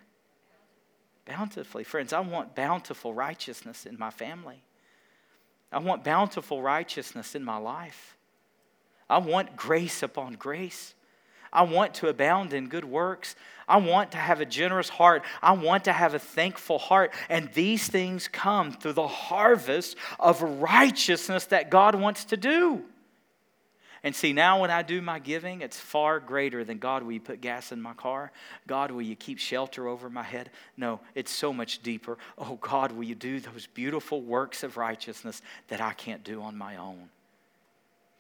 Bountifully. 1.25 1.85
Friends, 1.85 2.12
I 2.12 2.21
want 2.21 2.55
bountiful 2.55 3.14
righteousness 3.14 3.87
in 3.87 3.99
my 3.99 4.11
family. 4.11 4.64
I 5.71 5.79
want 5.79 6.05
bountiful 6.05 6.63
righteousness 6.63 7.35
in 7.35 7.45
my 7.45 7.57
life. 7.57 8.17
I 9.09 9.19
want 9.19 9.57
grace 9.57 10.03
upon 10.03 10.35
grace. 10.35 10.95
I 11.53 11.63
want 11.63 11.95
to 11.95 12.09
abound 12.09 12.53
in 12.53 12.69
good 12.69 12.85
works. 12.85 13.35
I 13.67 13.79
want 13.79 14.13
to 14.13 14.19
have 14.19 14.41
a 14.41 14.47
generous 14.47 14.89
heart. 14.89 15.23
I 15.43 15.53
want 15.53 15.85
to 15.85 15.93
have 15.93 16.15
a 16.15 16.19
thankful 16.19 16.79
heart. 16.79 17.13
And 17.29 17.51
these 17.53 17.87
things 17.87 18.29
come 18.29 18.73
through 18.73 18.95
the 18.95 19.07
harvest 19.07 19.97
of 20.19 20.43
righteousness 20.43 21.47
that 21.47 21.71
God 21.71 21.95
wants 21.95 22.27
to 22.27 22.37
do. 22.37 22.85
And 24.05 24.15
see, 24.15 24.33
now 24.33 24.61
when 24.61 24.71
I 24.71 24.83
do 24.83 25.03
my 25.03 25.19
giving, 25.19 25.61
it's 25.61 25.79
far 25.79 26.21
greater 26.21 26.65
than 26.65 26.79
God, 26.79 27.03
will 27.03 27.13
you 27.13 27.21
put 27.21 27.41
gas 27.41 27.73
in 27.73 27.83
my 27.83 27.95
car? 27.95 28.31
God, 28.67 28.91
will 28.91 29.03
you 29.03 29.17
keep 29.17 29.39
shelter 29.39 29.89
over 29.89 30.09
my 30.09 30.23
head? 30.23 30.51
No, 30.77 31.01
it's 31.15 31.33
so 31.33 31.53
much 31.53 31.83
deeper. 31.83 32.17
Oh, 32.37 32.57
God, 32.61 32.93
will 32.93 33.05
you 33.05 33.17
do 33.17 33.41
those 33.41 33.67
beautiful 33.67 34.23
works 34.23 34.63
of 34.63 34.77
righteousness 34.77 35.43
that 35.69 35.81
I 35.81 35.95
can't 35.95 36.23
do 36.23 36.43
on 36.43 36.57
my 36.57 36.77
own? 36.77 37.09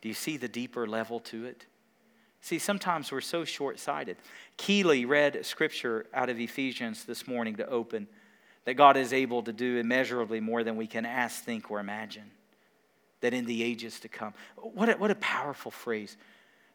Do 0.00 0.08
you 0.08 0.14
see 0.14 0.36
the 0.36 0.48
deeper 0.48 0.86
level 0.86 1.20
to 1.20 1.44
it? 1.44 1.66
See, 2.40 2.58
sometimes 2.58 3.10
we're 3.10 3.20
so 3.20 3.44
short 3.44 3.78
sighted. 3.78 4.16
Keeley 4.56 5.04
read 5.04 5.44
scripture 5.44 6.06
out 6.14 6.28
of 6.28 6.38
Ephesians 6.38 7.04
this 7.04 7.26
morning 7.26 7.56
to 7.56 7.68
open 7.68 8.06
that 8.64 8.74
God 8.74 8.96
is 8.96 9.12
able 9.12 9.42
to 9.42 9.52
do 9.52 9.78
immeasurably 9.78 10.40
more 10.40 10.62
than 10.62 10.76
we 10.76 10.86
can 10.86 11.06
ask, 11.06 11.42
think, 11.42 11.70
or 11.70 11.80
imagine. 11.80 12.30
That 13.20 13.34
in 13.34 13.46
the 13.46 13.62
ages 13.62 14.00
to 14.00 14.08
come. 14.08 14.34
What 14.56 14.88
a, 14.88 14.92
what 14.92 15.10
a 15.10 15.16
powerful 15.16 15.70
phrase. 15.70 16.16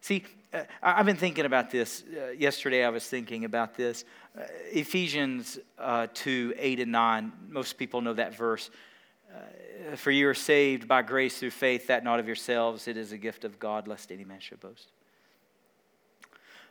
See, 0.02 0.26
uh, 0.54 0.64
I've 0.82 1.06
been 1.06 1.16
thinking 1.16 1.46
about 1.46 1.72
this. 1.72 2.04
Uh, 2.04 2.32
yesterday 2.32 2.84
I 2.84 2.90
was 2.90 3.08
thinking 3.08 3.46
about 3.46 3.76
this. 3.76 4.04
Uh, 4.38 4.42
Ephesians 4.72 5.60
uh, 5.80 6.08
2 6.14 6.56
8 6.58 6.80
and 6.82 6.92
9. 6.92 7.32
Most 7.50 7.78
people 7.78 8.02
know 8.02 8.14
that 8.14 8.36
verse. 8.36 8.70
Uh, 9.34 9.96
for 9.96 10.12
you 10.12 10.28
are 10.28 10.34
saved 10.34 10.88
by 10.88 11.02
grace 11.02 11.40
through 11.40 11.52
faith, 11.52 11.88
that 11.88 12.04
not 12.04 12.20
of 12.20 12.28
yourselves. 12.28 12.88
It 12.90 12.98
is 12.98 13.14
a 13.14 13.18
gift 13.18 13.46
of 13.46 13.60
God, 13.60 13.88
lest 13.88 14.12
any 14.12 14.26
man 14.26 14.42
should 14.42 14.60
boast. 14.60 14.90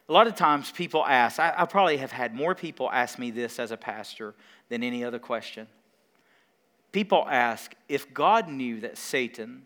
A 0.08 0.12
lot 0.12 0.26
of 0.26 0.35
times 0.35 0.70
people 0.70 1.04
ask, 1.04 1.38
I, 1.38 1.54
I 1.56 1.64
probably 1.64 1.96
have 1.96 2.12
had 2.12 2.35
more 2.35 2.54
people 2.54 2.90
ask 2.90 3.18
me 3.18 3.30
this 3.30 3.58
as 3.58 3.70
a 3.70 3.76
pastor 3.78 4.35
than 4.68 4.82
any 4.82 5.04
other 5.04 5.18
question. 5.18 5.66
People 6.92 7.26
ask 7.28 7.74
if 7.88 8.12
God 8.12 8.48
knew 8.48 8.81
that 8.81 8.98
Satan 8.98 9.64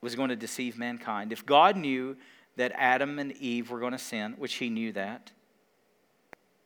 was 0.00 0.16
going 0.16 0.30
to 0.30 0.36
deceive 0.36 0.76
mankind, 0.76 1.32
if 1.32 1.46
God 1.46 1.76
knew 1.76 2.16
that 2.56 2.72
Adam 2.74 3.18
and 3.18 3.32
Eve 3.32 3.70
were 3.70 3.78
going 3.78 3.92
to 3.92 3.98
sin, 3.98 4.34
which 4.36 4.54
he 4.54 4.68
knew 4.68 4.92
that, 4.92 5.30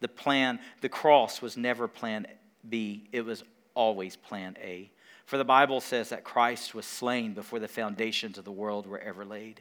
the 0.00 0.08
plan, 0.08 0.58
the 0.80 0.88
cross 0.88 1.40
was 1.40 1.56
never 1.56 1.86
plan 1.86 2.26
B, 2.68 3.08
it 3.12 3.24
was 3.24 3.44
always 3.74 4.16
plan 4.16 4.56
A. 4.60 4.90
For 5.26 5.38
the 5.38 5.44
Bible 5.44 5.80
says 5.80 6.08
that 6.10 6.24
Christ 6.24 6.74
was 6.74 6.86
slain 6.86 7.34
before 7.34 7.58
the 7.58 7.68
foundations 7.68 8.38
of 8.38 8.44
the 8.44 8.52
world 8.52 8.86
were 8.86 9.00
ever 9.00 9.24
laid. 9.24 9.60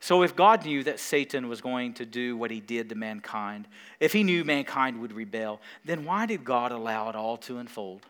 So, 0.00 0.22
if 0.22 0.36
God 0.36 0.64
knew 0.64 0.82
that 0.84 1.00
Satan 1.00 1.48
was 1.48 1.60
going 1.60 1.94
to 1.94 2.04
do 2.04 2.36
what 2.36 2.50
he 2.50 2.60
did 2.60 2.88
to 2.90 2.94
mankind, 2.94 3.66
if 4.00 4.12
he 4.12 4.22
knew 4.22 4.44
mankind 4.44 5.00
would 5.00 5.12
rebel, 5.12 5.60
then 5.84 6.04
why 6.04 6.26
did 6.26 6.44
God 6.44 6.72
allow 6.72 7.08
it 7.08 7.16
all 7.16 7.36
to 7.38 7.58
unfold? 7.58 8.02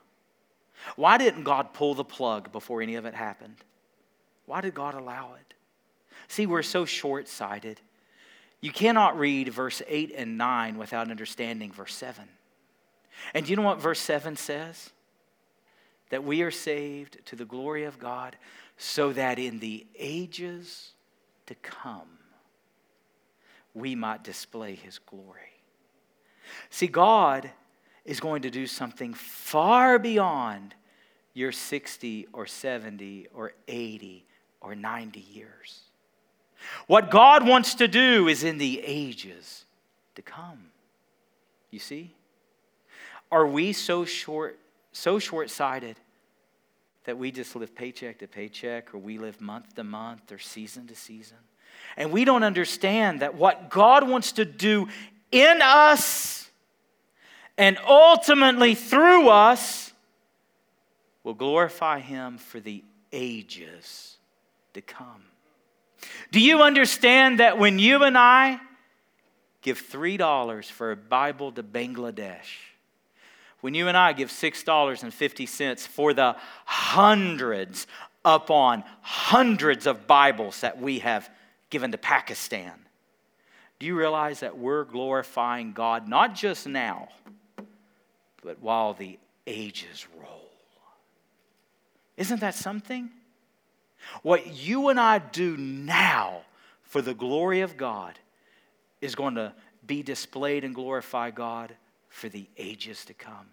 Why 0.96 1.18
didn't 1.18 1.44
God 1.44 1.72
pull 1.72 1.94
the 1.94 2.04
plug 2.04 2.52
before 2.52 2.82
any 2.82 2.96
of 2.96 3.04
it 3.04 3.14
happened? 3.14 3.56
Why 4.46 4.60
did 4.60 4.74
God 4.74 4.94
allow 4.94 5.34
it? 5.34 5.54
See, 6.28 6.46
we're 6.46 6.62
so 6.62 6.84
short 6.84 7.28
sighted. 7.28 7.80
You 8.60 8.72
cannot 8.72 9.18
read 9.18 9.50
verse 9.50 9.82
8 9.86 10.14
and 10.16 10.38
9 10.38 10.78
without 10.78 11.10
understanding 11.10 11.70
verse 11.70 11.94
7. 11.94 12.24
And 13.34 13.44
do 13.44 13.50
you 13.50 13.56
know 13.56 13.62
what 13.62 13.80
verse 13.80 14.00
7 14.00 14.36
says? 14.36 14.90
That 16.10 16.24
we 16.24 16.42
are 16.42 16.50
saved 16.50 17.18
to 17.26 17.36
the 17.36 17.44
glory 17.44 17.84
of 17.84 17.98
God, 17.98 18.36
so 18.76 19.12
that 19.12 19.38
in 19.38 19.58
the 19.60 19.86
ages 19.98 20.93
to 21.46 21.54
come 21.56 22.08
we 23.74 23.96
might 23.96 24.22
display 24.22 24.76
his 24.76 24.98
glory. 25.00 25.40
See, 26.70 26.86
God 26.86 27.50
is 28.04 28.20
going 28.20 28.42
to 28.42 28.50
do 28.50 28.66
something 28.66 29.12
far 29.12 29.98
beyond 29.98 30.74
your 31.32 31.50
60 31.50 32.28
or 32.32 32.46
70 32.46 33.28
or 33.34 33.52
80 33.66 34.24
or 34.60 34.74
90 34.74 35.20
years. 35.20 35.80
What 36.86 37.10
God 37.10 37.46
wants 37.46 37.74
to 37.74 37.88
do 37.88 38.28
is 38.28 38.44
in 38.44 38.58
the 38.58 38.80
ages 38.84 39.64
to 40.14 40.22
come. 40.22 40.66
You 41.70 41.80
see? 41.80 42.14
Are 43.32 43.46
we 43.46 43.72
so 43.72 44.04
short 44.04 44.58
so 44.92 45.18
short-sighted 45.18 45.98
that 47.04 47.18
we 47.18 47.30
just 47.30 47.54
live 47.54 47.74
paycheck 47.74 48.18
to 48.18 48.26
paycheck 48.26 48.94
or 48.94 48.98
we 48.98 49.18
live 49.18 49.40
month 49.40 49.74
to 49.76 49.84
month 49.84 50.32
or 50.32 50.38
season 50.38 50.86
to 50.86 50.96
season. 50.96 51.36
And 51.96 52.12
we 52.12 52.24
don't 52.24 52.42
understand 52.42 53.20
that 53.20 53.34
what 53.34 53.68
God 53.70 54.08
wants 54.08 54.32
to 54.32 54.44
do 54.44 54.88
in 55.30 55.60
us 55.62 56.50
and 57.56 57.78
ultimately 57.86 58.74
through 58.74 59.28
us 59.28 59.92
will 61.22 61.34
glorify 61.34 62.00
Him 62.00 62.38
for 62.38 62.60
the 62.60 62.82
ages 63.12 64.16
to 64.74 64.80
come. 64.80 65.22
Do 66.32 66.40
you 66.40 66.62
understand 66.62 67.40
that 67.40 67.58
when 67.58 67.78
you 67.78 68.02
and 68.02 68.18
I 68.18 68.60
give 69.62 69.80
$3 69.80 70.70
for 70.70 70.90
a 70.90 70.96
Bible 70.96 71.52
to 71.52 71.62
Bangladesh, 71.62 72.73
when 73.64 73.72
you 73.72 73.88
and 73.88 73.96
I 73.96 74.12
give 74.12 74.28
$6.50 74.28 75.88
for 75.88 76.12
the 76.12 76.36
hundreds 76.66 77.86
upon 78.22 78.84
hundreds 79.00 79.86
of 79.86 80.06
Bibles 80.06 80.60
that 80.60 80.78
we 80.78 80.98
have 80.98 81.30
given 81.70 81.90
to 81.92 81.96
Pakistan, 81.96 82.72
do 83.78 83.86
you 83.86 83.96
realize 83.96 84.40
that 84.40 84.58
we're 84.58 84.84
glorifying 84.84 85.72
God 85.72 86.06
not 86.06 86.34
just 86.34 86.66
now, 86.66 87.08
but 88.42 88.60
while 88.60 88.92
the 88.92 89.18
ages 89.46 90.06
roll? 90.20 90.50
Isn't 92.18 92.40
that 92.40 92.54
something? 92.54 93.08
What 94.20 94.46
you 94.46 94.90
and 94.90 95.00
I 95.00 95.20
do 95.20 95.56
now 95.56 96.42
for 96.82 97.00
the 97.00 97.14
glory 97.14 97.62
of 97.62 97.78
God 97.78 98.18
is 99.00 99.14
going 99.14 99.36
to 99.36 99.54
be 99.86 100.02
displayed 100.02 100.64
and 100.64 100.74
glorify 100.74 101.30
God 101.30 101.74
for 102.14 102.28
the 102.28 102.46
ages 102.56 103.04
to 103.04 103.12
come. 103.12 103.48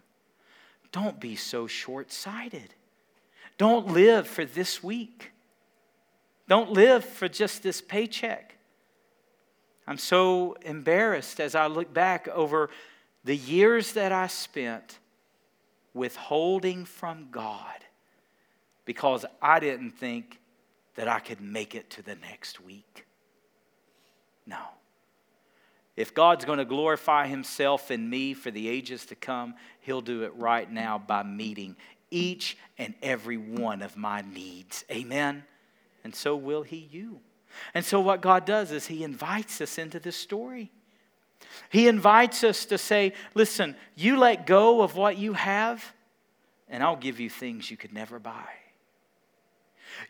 Don't 0.92 1.18
be 1.18 1.34
so 1.34 1.66
short 1.66 2.12
sighted. 2.12 2.74
Don't 3.58 3.88
live 3.88 4.28
for 4.28 4.44
this 4.44 4.84
week. 4.84 5.32
Don't 6.48 6.70
live 6.70 7.04
for 7.04 7.28
just 7.28 7.64
this 7.64 7.80
paycheck. 7.80 8.54
I'm 9.84 9.98
so 9.98 10.56
embarrassed 10.62 11.40
as 11.40 11.56
I 11.56 11.66
look 11.66 11.92
back 11.92 12.28
over 12.28 12.70
the 13.24 13.36
years 13.36 13.94
that 13.94 14.12
I 14.12 14.28
spent 14.28 15.00
withholding 15.92 16.84
from 16.84 17.28
God 17.32 17.84
because 18.84 19.24
I 19.42 19.58
didn't 19.58 19.90
think 19.90 20.38
that 20.94 21.08
I 21.08 21.18
could 21.18 21.40
make 21.40 21.74
it 21.74 21.90
to 21.90 22.02
the 22.02 22.14
next 22.14 22.60
week. 22.60 23.06
No. 24.46 24.62
If 26.02 26.14
God's 26.14 26.44
going 26.44 26.58
to 26.58 26.64
glorify 26.64 27.28
Himself 27.28 27.92
in 27.92 28.10
me 28.10 28.34
for 28.34 28.50
the 28.50 28.68
ages 28.68 29.06
to 29.06 29.14
come, 29.14 29.54
He'll 29.82 30.00
do 30.00 30.24
it 30.24 30.34
right 30.34 30.68
now 30.68 30.98
by 30.98 31.22
meeting 31.22 31.76
each 32.10 32.58
and 32.76 32.94
every 33.04 33.36
one 33.36 33.82
of 33.82 33.96
my 33.96 34.22
needs. 34.22 34.84
Amen? 34.90 35.44
And 36.02 36.12
so 36.12 36.34
will 36.34 36.64
He 36.64 36.88
you. 36.90 37.20
And 37.72 37.84
so, 37.84 38.00
what 38.00 38.20
God 38.20 38.44
does 38.44 38.72
is 38.72 38.88
He 38.88 39.04
invites 39.04 39.60
us 39.60 39.78
into 39.78 40.00
this 40.00 40.16
story. 40.16 40.72
He 41.70 41.86
invites 41.86 42.42
us 42.42 42.64
to 42.64 42.78
say, 42.78 43.12
Listen, 43.36 43.76
you 43.94 44.18
let 44.18 44.44
go 44.44 44.82
of 44.82 44.96
what 44.96 45.18
you 45.18 45.34
have, 45.34 45.84
and 46.68 46.82
I'll 46.82 46.96
give 46.96 47.20
you 47.20 47.30
things 47.30 47.70
you 47.70 47.76
could 47.76 47.92
never 47.92 48.18
buy. 48.18 48.48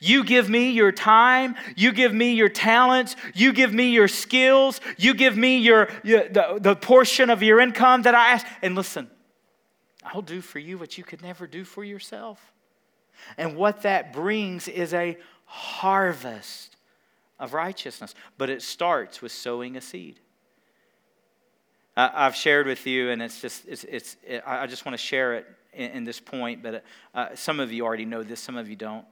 You 0.00 0.24
give 0.24 0.48
me 0.48 0.70
your 0.70 0.92
time. 0.92 1.54
You 1.76 1.92
give 1.92 2.12
me 2.12 2.34
your 2.34 2.48
talents. 2.48 3.16
You 3.34 3.52
give 3.52 3.72
me 3.72 3.90
your 3.90 4.08
skills. 4.08 4.80
You 4.96 5.14
give 5.14 5.36
me 5.36 5.58
your, 5.58 5.88
your 6.02 6.28
the, 6.28 6.58
the 6.60 6.76
portion 6.76 7.30
of 7.30 7.42
your 7.42 7.60
income 7.60 8.02
that 8.02 8.14
I 8.14 8.30
ask. 8.30 8.46
And 8.62 8.74
listen, 8.74 9.10
I'll 10.04 10.22
do 10.22 10.40
for 10.40 10.58
you 10.58 10.78
what 10.78 10.98
you 10.98 11.04
could 11.04 11.22
never 11.22 11.46
do 11.46 11.64
for 11.64 11.84
yourself. 11.84 12.52
And 13.38 13.56
what 13.56 13.82
that 13.82 14.12
brings 14.12 14.68
is 14.68 14.92
a 14.94 15.16
harvest 15.44 16.76
of 17.38 17.54
righteousness. 17.54 18.14
But 18.38 18.50
it 18.50 18.62
starts 18.62 19.22
with 19.22 19.32
sowing 19.32 19.76
a 19.76 19.80
seed. 19.80 20.18
I've 21.94 22.34
shared 22.34 22.66
with 22.66 22.86
you, 22.86 23.10
and 23.10 23.20
it's 23.20 23.40
just, 23.42 23.66
it's, 23.68 23.84
it's, 23.84 24.16
I 24.46 24.66
just 24.66 24.86
want 24.86 24.94
to 24.94 25.02
share 25.02 25.34
it 25.34 25.46
in, 25.74 25.90
in 25.90 26.04
this 26.04 26.20
point, 26.20 26.62
but 26.62 26.84
uh, 27.14 27.28
some 27.34 27.60
of 27.60 27.70
you 27.70 27.84
already 27.84 28.06
know 28.06 28.22
this, 28.22 28.40
some 28.40 28.56
of 28.56 28.68
you 28.68 28.76
don't 28.76 29.04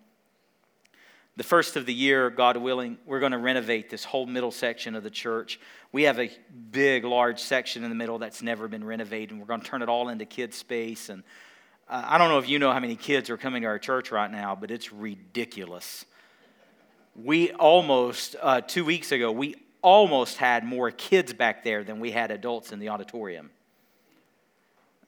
the 1.37 1.45
first 1.45 1.77
of 1.77 1.87
the 1.87 1.95
year, 1.95 2.29
God 2.29 2.57
willing, 2.57 2.99
we're 3.07 3.21
going 3.21 3.33
to 3.33 3.39
renovate 3.39 3.89
this 3.89 4.05
whole 4.05 4.27
middle 4.27 4.51
section 4.51 4.95
of 4.95 5.03
the 5.03 5.11
church. 5.11 5.61
We 5.93 6.03
have 6.03 6.19
a 6.19 6.31
big, 6.71 7.05
large 7.05 7.39
section 7.39 7.85
in 7.85 7.89
the 7.89 7.97
middle 7.97 8.19
that's 8.19 8.43
never 8.43 8.69
been 8.69 8.85
renovated, 8.85 9.31
and 9.31 9.41
we're 9.41 9.47
going 9.47 9.61
to 9.61 9.67
turn 9.67 9.83
it 9.83 9.89
all 9.89 10.09
into 10.09 10.27
kids' 10.27 10.57
space. 10.57 11.09
And 11.09 11.23
uh, 11.89 12.03
I 12.05 12.19
don't 12.19 12.29
know 12.29 12.39
if 12.39 12.49
you 12.49 12.59
know 12.59 12.73
how 12.73 12.81
many 12.81 12.97
kids 12.97 13.31
are 13.31 13.37
coming 13.37 13.63
to 13.63 13.69
our 13.69 13.79
church 13.79 14.11
right 14.11 14.31
now, 14.31 14.57
but 14.57 14.71
it's 14.71 14.93
ridiculous. 14.93 16.05
We 17.15 17.53
almost, 17.53 18.37
uh, 18.43 18.61
two 18.61 18.85
weeks 18.85 19.13
ago, 19.13 19.31
we 19.31 19.55
almost 19.83 20.37
had 20.37 20.65
more 20.65 20.91
kids 20.91 21.33
back 21.33 21.65
there 21.65 21.85
than 21.85 22.01
we 22.01 22.11
had 22.11 22.31
adults 22.31 22.73
in 22.73 22.81
the 22.81 22.89
auditorium. 22.91 23.51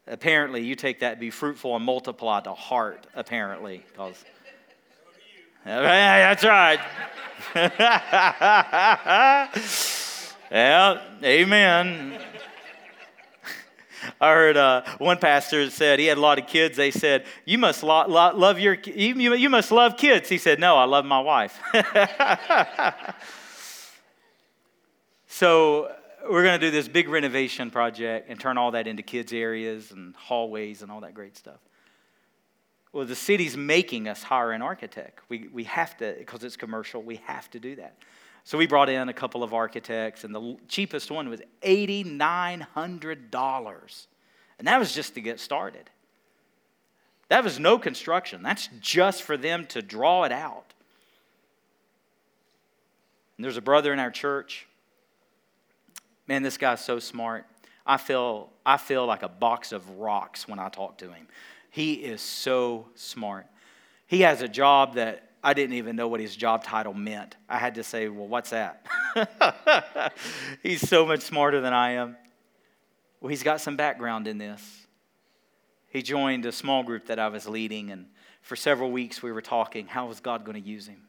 Apparently, 0.06 0.62
you 0.62 0.76
take 0.76 1.00
that, 1.00 1.20
be 1.20 1.30
fruitful, 1.30 1.76
and 1.76 1.84
multiply 1.84 2.40
to 2.40 2.54
heart, 2.54 3.06
apparently, 3.14 3.84
because. 3.92 4.24
That's 5.64 6.44
right. 6.44 6.80
yeah, 10.50 11.00
amen. 11.22 12.18
I 14.20 14.32
heard 14.32 14.56
uh, 14.56 14.82
one 14.98 15.18
pastor 15.18 15.70
said 15.70 16.00
he 16.00 16.06
had 16.06 16.18
a 16.18 16.20
lot 16.20 16.40
of 16.40 16.48
kids. 16.48 16.76
They 16.76 16.90
said, 16.90 17.24
"You 17.44 17.58
must 17.58 17.84
lo- 17.84 18.06
lo- 18.08 18.34
love 18.34 18.58
your 18.58 18.74
you, 18.74 19.34
you 19.34 19.48
must 19.48 19.70
love 19.70 19.96
kids." 19.96 20.28
He 20.28 20.38
said, 20.38 20.58
"No, 20.58 20.76
I 20.76 20.84
love 20.84 21.04
my 21.04 21.20
wife." 21.20 21.60
so 25.28 25.92
we're 26.28 26.42
going 26.42 26.58
to 26.58 26.66
do 26.66 26.70
this 26.72 26.88
big 26.88 27.08
renovation 27.08 27.70
project 27.70 28.28
and 28.28 28.40
turn 28.40 28.58
all 28.58 28.72
that 28.72 28.86
into 28.88 29.02
kids 29.02 29.32
areas 29.32 29.92
and 29.92 30.16
hallways 30.16 30.82
and 30.82 30.90
all 30.90 31.00
that 31.02 31.14
great 31.14 31.36
stuff. 31.36 31.60
Well, 32.92 33.06
the 33.06 33.16
city's 33.16 33.56
making 33.56 34.06
us 34.06 34.22
hire 34.22 34.52
an 34.52 34.60
architect. 34.60 35.20
We, 35.28 35.48
we 35.52 35.64
have 35.64 35.96
to, 35.98 36.14
because 36.18 36.44
it's 36.44 36.56
commercial, 36.56 37.02
we 37.02 37.16
have 37.24 37.50
to 37.52 37.58
do 37.58 37.76
that. 37.76 37.96
So 38.44 38.58
we 38.58 38.66
brought 38.66 38.88
in 38.88 39.08
a 39.08 39.14
couple 39.14 39.42
of 39.42 39.54
architects, 39.54 40.24
and 40.24 40.34
the 40.34 40.56
cheapest 40.68 41.10
one 41.10 41.28
was 41.28 41.40
$8,900. 41.62 44.06
And 44.58 44.68
that 44.68 44.78
was 44.78 44.94
just 44.94 45.14
to 45.14 45.20
get 45.20 45.40
started. 45.40 45.90
That 47.28 47.44
was 47.44 47.58
no 47.58 47.78
construction, 47.78 48.42
that's 48.42 48.68
just 48.80 49.22
for 49.22 49.38
them 49.38 49.64
to 49.66 49.80
draw 49.80 50.24
it 50.24 50.32
out. 50.32 50.74
And 53.36 53.44
there's 53.44 53.56
a 53.56 53.62
brother 53.62 53.92
in 53.92 53.98
our 53.98 54.10
church. 54.10 54.66
Man, 56.28 56.42
this 56.42 56.58
guy's 56.58 56.84
so 56.84 56.98
smart. 56.98 57.46
I 57.86 57.96
feel, 57.96 58.50
I 58.64 58.76
feel 58.76 59.06
like 59.06 59.22
a 59.22 59.28
box 59.28 59.72
of 59.72 59.98
rocks 59.98 60.46
when 60.46 60.58
I 60.58 60.68
talk 60.68 60.98
to 60.98 61.10
him. 61.10 61.26
He 61.72 61.94
is 61.94 62.20
so 62.20 62.88
smart. 62.94 63.46
He 64.06 64.20
has 64.20 64.42
a 64.42 64.46
job 64.46 64.96
that 64.96 65.30
I 65.42 65.54
didn't 65.54 65.76
even 65.76 65.96
know 65.96 66.06
what 66.06 66.20
his 66.20 66.36
job 66.36 66.62
title 66.62 66.92
meant. 66.92 67.34
I 67.48 67.56
had 67.56 67.76
to 67.76 67.82
say, 67.82 68.08
Well, 68.08 68.28
what's 68.28 68.50
that? 68.50 68.86
he's 70.62 70.86
so 70.86 71.06
much 71.06 71.22
smarter 71.22 71.62
than 71.62 71.72
I 71.72 71.92
am. 71.92 72.18
Well, 73.22 73.30
he's 73.30 73.42
got 73.42 73.62
some 73.62 73.74
background 73.74 74.28
in 74.28 74.36
this. 74.36 74.86
He 75.88 76.02
joined 76.02 76.44
a 76.44 76.52
small 76.52 76.82
group 76.82 77.06
that 77.06 77.18
I 77.18 77.28
was 77.28 77.48
leading, 77.48 77.90
and 77.90 78.04
for 78.42 78.54
several 78.54 78.92
weeks 78.92 79.22
we 79.22 79.32
were 79.32 79.40
talking 79.40 79.86
how 79.86 80.08
was 80.08 80.20
God 80.20 80.44
going 80.44 80.62
to 80.62 80.68
use 80.68 80.86
him? 80.86 81.00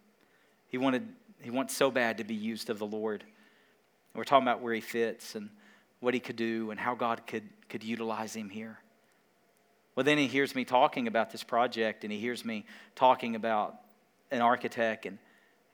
He 0.70 0.78
wanted, 0.78 1.06
he 1.42 1.50
wants 1.52 1.76
so 1.76 1.92
bad 1.92 2.20
to 2.20 2.24
be 2.24 2.36
used 2.36 2.70
of 2.70 2.80
the 2.80 2.86
Lord. 2.86 3.22
And 3.22 4.16
we're 4.16 4.24
talking 4.24 4.48
about 4.48 4.62
where 4.62 4.74
he 4.74 4.82
fits 4.82 5.36
and 5.36 5.50
what 6.00 6.14
he 6.14 6.22
could 6.22 6.38
do 6.38 6.72
and 6.72 6.80
how 6.80 6.96
God 6.96 7.28
could, 7.28 7.50
could 7.68 7.84
utilize 7.84 8.34
him 8.34 8.50
here. 8.50 8.80
Well, 9.96 10.04
then 10.04 10.18
he 10.18 10.28
hears 10.28 10.56
me 10.56 10.66
talking 10.66 11.08
about 11.08 11.32
this 11.32 11.44
project 11.44 12.04
and 12.04 12.12
he 12.12 12.20
hears 12.20 12.44
me 12.44 12.66
talking 12.96 13.36
about 13.36 13.76
an 14.32 14.42
architect 14.42 15.06
and 15.06 15.20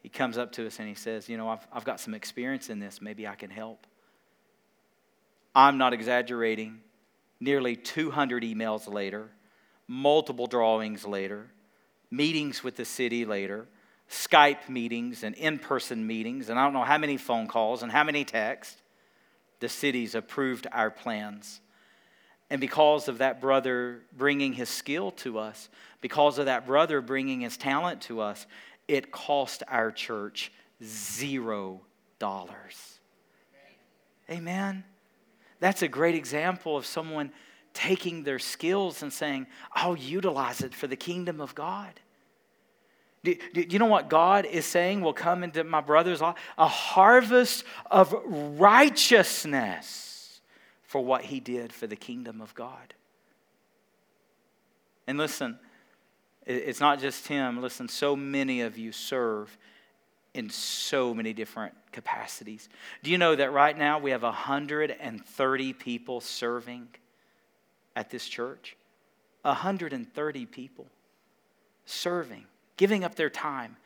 he 0.01 0.09
comes 0.09 0.37
up 0.37 0.51
to 0.53 0.67
us 0.67 0.79
and 0.79 0.87
he 0.87 0.95
says, 0.95 1.29
You 1.29 1.37
know, 1.37 1.49
I've, 1.49 1.67
I've 1.71 1.85
got 1.85 1.99
some 1.99 2.13
experience 2.13 2.69
in 2.69 2.79
this. 2.79 3.01
Maybe 3.01 3.27
I 3.27 3.35
can 3.35 3.49
help. 3.49 3.85
I'm 5.55 5.77
not 5.77 5.93
exaggerating. 5.93 6.81
Nearly 7.39 7.75
200 7.75 8.43
emails 8.43 8.91
later, 8.91 9.29
multiple 9.87 10.47
drawings 10.47 11.05
later, 11.05 11.47
meetings 12.11 12.63
with 12.63 12.75
the 12.75 12.85
city 12.85 13.23
later, 13.23 13.67
Skype 14.09 14.67
meetings 14.67 15.23
and 15.23 15.35
in 15.35 15.59
person 15.59 16.05
meetings, 16.05 16.49
and 16.49 16.59
I 16.59 16.63
don't 16.63 16.73
know 16.73 16.83
how 16.83 16.97
many 16.97 17.17
phone 17.17 17.47
calls 17.47 17.83
and 17.83 17.91
how 17.91 18.03
many 18.03 18.25
texts, 18.25 18.81
the 19.59 19.69
city's 19.69 20.15
approved 20.15 20.65
our 20.71 20.89
plans. 20.89 21.61
And 22.49 22.59
because 22.59 23.07
of 23.07 23.19
that 23.19 23.41
brother 23.41 24.01
bringing 24.17 24.53
his 24.53 24.69
skill 24.69 25.11
to 25.11 25.37
us, 25.37 25.69
because 26.01 26.39
of 26.39 26.45
that 26.45 26.65
brother 26.65 27.01
bringing 27.01 27.41
his 27.41 27.57
talent 27.57 28.01
to 28.01 28.21
us, 28.21 28.47
it 28.87 29.11
cost 29.11 29.61
our 29.67 29.91
church 29.91 30.51
zero 30.83 31.81
dollars. 32.17 32.99
Amen. 34.29 34.83
That's 35.59 35.81
a 35.81 35.87
great 35.87 36.15
example 36.15 36.77
of 36.77 36.85
someone 36.85 37.31
taking 37.73 38.23
their 38.23 38.39
skills 38.39 39.03
and 39.03 39.11
saying, 39.11 39.47
I'll 39.73 39.97
utilize 39.97 40.61
it 40.61 40.73
for 40.73 40.87
the 40.87 40.95
kingdom 40.95 41.41
of 41.41 41.53
God. 41.53 41.99
Do, 43.23 43.35
do, 43.53 43.65
you 43.69 43.79
know 43.79 43.85
what 43.85 44.09
God 44.09 44.45
is 44.45 44.65
saying 44.65 45.01
will 45.01 45.13
come 45.13 45.43
into 45.43 45.63
my 45.63 45.81
brother's 45.81 46.21
life? 46.21 46.37
A 46.57 46.67
harvest 46.67 47.65
of 47.91 48.15
righteousness 48.25 50.08
for 50.89 51.05
what 51.05 51.25
he 51.25 51.39
did 51.39 51.71
for 51.71 51.85
the 51.85 51.95
kingdom 51.95 52.41
of 52.41 52.55
God. 52.55 52.95
And 55.05 55.19
listen, 55.19 55.59
it's 56.47 56.79
not 56.79 56.99
just 56.99 57.27
him. 57.27 57.61
Listen, 57.61 57.87
so 57.87 58.15
many 58.15 58.61
of 58.61 58.75
you 58.75 58.91
serve 58.91 59.55
in 60.33 60.49
so 60.49 61.13
many 61.13 61.31
different 61.31 61.75
capacities. 61.91 62.69
Do 63.03 63.11
you 63.11 63.19
know 63.19 63.35
that 63.35 63.53
right 63.53 63.77
now 63.77 63.99
we 63.99 64.09
have 64.09 64.23
130 64.23 65.73
people 65.73 66.21
serving 66.21 66.87
at 67.95 68.09
this 68.09 68.27
church? 68.27 68.75
130 69.43 70.45
people 70.47 70.87
serving, 71.85 72.45
giving 72.77 73.03
up 73.03 73.13
their 73.13 73.29
time, 73.29 73.77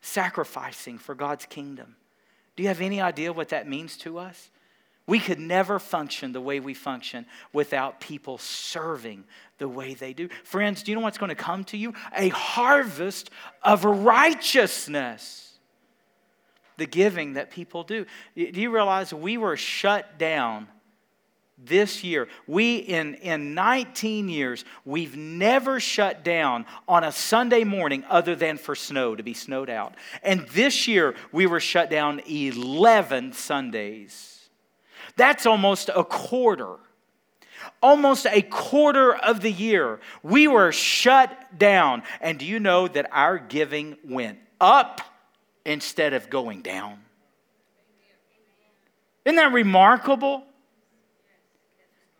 sacrificing 0.00 0.96
for 0.96 1.16
God's 1.16 1.44
kingdom. 1.44 1.96
Do 2.54 2.62
you 2.62 2.68
have 2.68 2.80
any 2.80 3.00
idea 3.00 3.32
what 3.32 3.48
that 3.48 3.68
means 3.68 3.96
to 3.98 4.16
us? 4.16 4.52
We 5.06 5.18
could 5.18 5.40
never 5.40 5.78
function 5.78 6.32
the 6.32 6.40
way 6.40 6.60
we 6.60 6.74
function 6.74 7.26
without 7.52 8.00
people 8.00 8.38
serving 8.38 9.24
the 9.58 9.68
way 9.68 9.94
they 9.94 10.12
do. 10.12 10.28
Friends, 10.44 10.82
do 10.82 10.92
you 10.92 10.96
know 10.96 11.02
what's 11.02 11.18
going 11.18 11.30
to 11.30 11.34
come 11.34 11.64
to 11.64 11.76
you? 11.76 11.92
A 12.16 12.28
harvest 12.28 13.30
of 13.62 13.84
righteousness. 13.84 15.58
The 16.76 16.86
giving 16.86 17.34
that 17.34 17.50
people 17.50 17.82
do. 17.82 18.06
Do 18.36 18.60
you 18.60 18.70
realize 18.70 19.12
we 19.12 19.36
were 19.36 19.56
shut 19.56 20.18
down 20.18 20.68
this 21.58 22.02
year? 22.02 22.28
We, 22.46 22.76
in, 22.76 23.14
in 23.14 23.54
19 23.54 24.28
years, 24.28 24.64
we've 24.84 25.16
never 25.16 25.80
shut 25.80 26.24
down 26.24 26.64
on 26.88 27.04
a 27.04 27.12
Sunday 27.12 27.64
morning 27.64 28.04
other 28.08 28.34
than 28.34 28.56
for 28.56 28.74
snow, 28.74 29.16
to 29.16 29.22
be 29.22 29.34
snowed 29.34 29.68
out. 29.68 29.94
And 30.22 30.48
this 30.48 30.88
year, 30.88 31.14
we 31.32 31.46
were 31.46 31.60
shut 31.60 31.90
down 31.90 32.20
11 32.20 33.32
Sundays. 33.32 34.41
That's 35.16 35.46
almost 35.46 35.90
a 35.94 36.04
quarter 36.04 36.76
almost 37.82 38.26
a 38.26 38.42
quarter 38.42 39.14
of 39.14 39.40
the 39.40 39.50
year, 39.50 40.00
we 40.22 40.48
were 40.48 40.72
shut 40.72 41.58
down. 41.58 42.02
And 42.20 42.38
do 42.38 42.46
you 42.46 42.60
know 42.60 42.88
that 42.88 43.08
our 43.12 43.38
giving 43.38 43.96
went 44.04 44.38
up 44.60 45.00
instead 45.64 46.12
of 46.12 46.30
going 46.30 46.62
down? 46.62 46.98
Isn't 49.24 49.36
that 49.36 49.52
remarkable? 49.52 50.44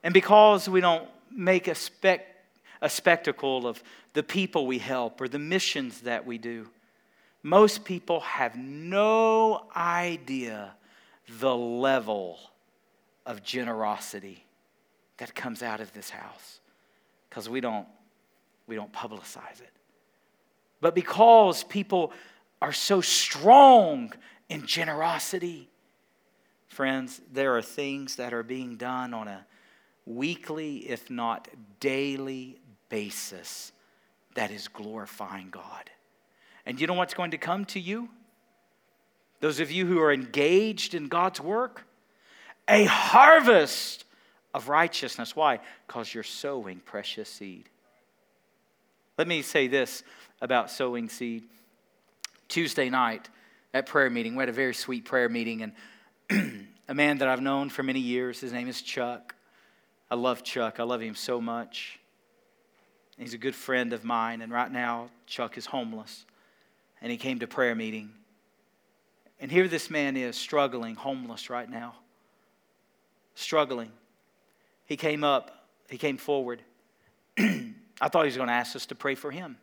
And 0.02 0.12
because 0.12 0.68
we 0.68 0.80
don't 0.80 1.08
make 1.30 1.68
a, 1.68 1.74
spec, 1.74 2.26
a 2.80 2.88
spectacle 2.88 3.66
of 3.66 3.82
the 4.12 4.22
people 4.22 4.66
we 4.66 4.78
help 4.78 5.20
or 5.20 5.28
the 5.28 5.38
missions 5.38 6.02
that 6.02 6.26
we 6.26 6.38
do, 6.38 6.68
most 7.42 7.84
people 7.84 8.20
have 8.20 8.56
no 8.56 9.66
idea 9.74 10.74
the 11.40 11.54
level 11.54 12.38
of 13.26 13.42
generosity 13.42 14.44
that 15.18 15.34
comes 15.34 15.62
out 15.62 15.80
of 15.80 15.92
this 15.92 16.10
house. 16.10 16.60
Because 17.28 17.48
we 17.48 17.60
don't 17.60 17.86
we 18.66 18.76
don't 18.76 18.92
publicize 18.92 19.60
it. 19.60 19.70
But 20.80 20.94
because 20.94 21.64
people 21.64 22.12
are 22.60 22.72
so 22.72 23.00
strong 23.00 24.12
in 24.48 24.66
generosity 24.66 25.68
friends 26.72 27.20
there 27.32 27.56
are 27.56 27.62
things 27.62 28.16
that 28.16 28.32
are 28.32 28.42
being 28.42 28.76
done 28.76 29.12
on 29.12 29.28
a 29.28 29.44
weekly 30.06 30.78
if 30.78 31.10
not 31.10 31.46
daily 31.80 32.58
basis 32.88 33.72
that 34.34 34.50
is 34.50 34.68
glorifying 34.68 35.48
god. 35.50 35.90
And 36.64 36.80
you 36.80 36.86
know 36.86 36.94
what's 36.94 37.14
going 37.14 37.32
to 37.32 37.38
come 37.38 37.64
to 37.66 37.80
you? 37.80 38.08
Those 39.40 39.60
of 39.60 39.70
you 39.70 39.86
who 39.86 40.00
are 40.00 40.12
engaged 40.12 40.94
in 40.94 41.08
god's 41.08 41.40
work 41.40 41.84
a 42.68 42.84
harvest 42.84 44.04
of 44.54 44.68
righteousness. 44.68 45.34
Why? 45.34 45.60
Because 45.86 46.12
you're 46.12 46.22
sowing 46.22 46.80
precious 46.80 47.28
seed. 47.28 47.68
Let 49.18 49.28
me 49.28 49.42
say 49.42 49.68
this 49.68 50.02
about 50.40 50.70
sowing 50.70 51.08
seed. 51.08 51.44
Tuesday 52.48 52.90
night 52.90 53.28
at 53.72 53.86
prayer 53.86 54.10
meeting, 54.10 54.34
we 54.34 54.42
had 54.42 54.48
a 54.48 54.52
very 54.52 54.74
sweet 54.74 55.04
prayer 55.04 55.28
meeting, 55.28 55.72
and 56.30 56.66
a 56.88 56.94
man 56.94 57.18
that 57.18 57.28
I've 57.28 57.40
known 57.40 57.70
for 57.70 57.82
many 57.82 58.00
years, 58.00 58.40
his 58.40 58.52
name 58.52 58.68
is 58.68 58.82
Chuck. 58.82 59.34
I 60.10 60.14
love 60.14 60.42
Chuck, 60.42 60.78
I 60.78 60.82
love 60.82 61.00
him 61.00 61.14
so 61.14 61.40
much. 61.40 61.98
He's 63.18 63.34
a 63.34 63.38
good 63.38 63.54
friend 63.54 63.92
of 63.92 64.04
mine, 64.04 64.42
and 64.42 64.52
right 64.52 64.70
now, 64.70 65.10
Chuck 65.26 65.56
is 65.56 65.66
homeless. 65.66 66.26
And 67.00 67.10
he 67.10 67.16
came 67.16 67.38
to 67.40 67.46
prayer 67.46 67.74
meeting. 67.74 68.10
And 69.40 69.50
here 69.50 69.66
this 69.68 69.90
man 69.90 70.16
is 70.16 70.36
struggling, 70.36 70.94
homeless 70.94 71.50
right 71.50 71.68
now. 71.68 71.96
Struggling 73.34 73.90
he 74.92 74.96
came 74.96 75.24
up, 75.24 75.68
he 75.88 75.96
came 75.96 76.18
forward. 76.18 76.62
I 77.38 78.08
thought 78.08 78.24
he 78.24 78.26
was 78.26 78.36
going 78.36 78.48
to 78.48 78.54
ask 78.54 78.76
us 78.76 78.84
to 78.86 78.94
pray 78.94 79.14
for 79.14 79.30
him. 79.30 79.56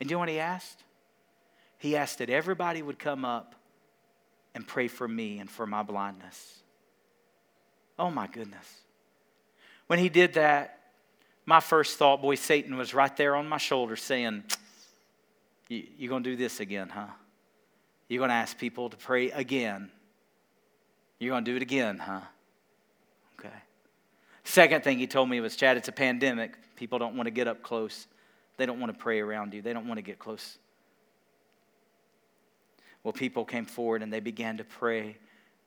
And 0.00 0.10
you 0.10 0.16
know 0.16 0.18
what 0.18 0.28
he 0.28 0.40
asked? 0.40 0.82
He 1.78 1.96
asked 1.96 2.18
that 2.18 2.28
everybody 2.28 2.82
would 2.82 2.98
come 2.98 3.24
up 3.24 3.54
and 4.52 4.66
pray 4.66 4.88
for 4.88 5.06
me 5.06 5.38
and 5.38 5.48
for 5.48 5.64
my 5.64 5.84
blindness. 5.84 6.58
Oh 7.98 8.10
my 8.10 8.26
goodness. 8.26 8.66
When 9.86 10.00
he 10.00 10.08
did 10.08 10.34
that, 10.34 10.80
my 11.46 11.60
first 11.60 11.98
thought, 11.98 12.20
boy, 12.20 12.34
Satan 12.34 12.76
was 12.76 12.94
right 12.94 13.16
there 13.16 13.36
on 13.36 13.48
my 13.48 13.58
shoulder 13.58 13.94
saying, 13.94 14.42
You're 15.68 16.08
going 16.08 16.24
to 16.24 16.30
do 16.30 16.36
this 16.36 16.58
again, 16.58 16.88
huh? 16.88 17.06
You're 18.08 18.18
going 18.18 18.30
to 18.30 18.34
ask 18.34 18.58
people 18.58 18.90
to 18.90 18.96
pray 18.96 19.30
again. 19.30 19.90
You're 21.20 21.30
going 21.30 21.44
to 21.44 21.50
do 21.52 21.56
it 21.56 21.62
again, 21.62 21.98
huh? 21.98 22.22
Second 24.44 24.82
thing 24.82 24.98
he 24.98 25.06
told 25.06 25.28
me 25.28 25.40
was, 25.40 25.56
Chad, 25.56 25.76
it's 25.76 25.88
a 25.88 25.92
pandemic. 25.92 26.56
People 26.76 26.98
don't 26.98 27.16
want 27.16 27.26
to 27.26 27.30
get 27.30 27.46
up 27.46 27.62
close. 27.62 28.06
They 28.56 28.66
don't 28.66 28.80
want 28.80 28.92
to 28.92 28.98
pray 28.98 29.20
around 29.20 29.54
you. 29.54 29.62
They 29.62 29.72
don't 29.72 29.86
want 29.86 29.98
to 29.98 30.02
get 30.02 30.18
close. 30.18 30.58
Well, 33.04 33.12
people 33.12 33.44
came 33.44 33.64
forward 33.64 34.02
and 34.02 34.12
they 34.12 34.20
began 34.20 34.58
to 34.58 34.64
pray. 34.64 35.16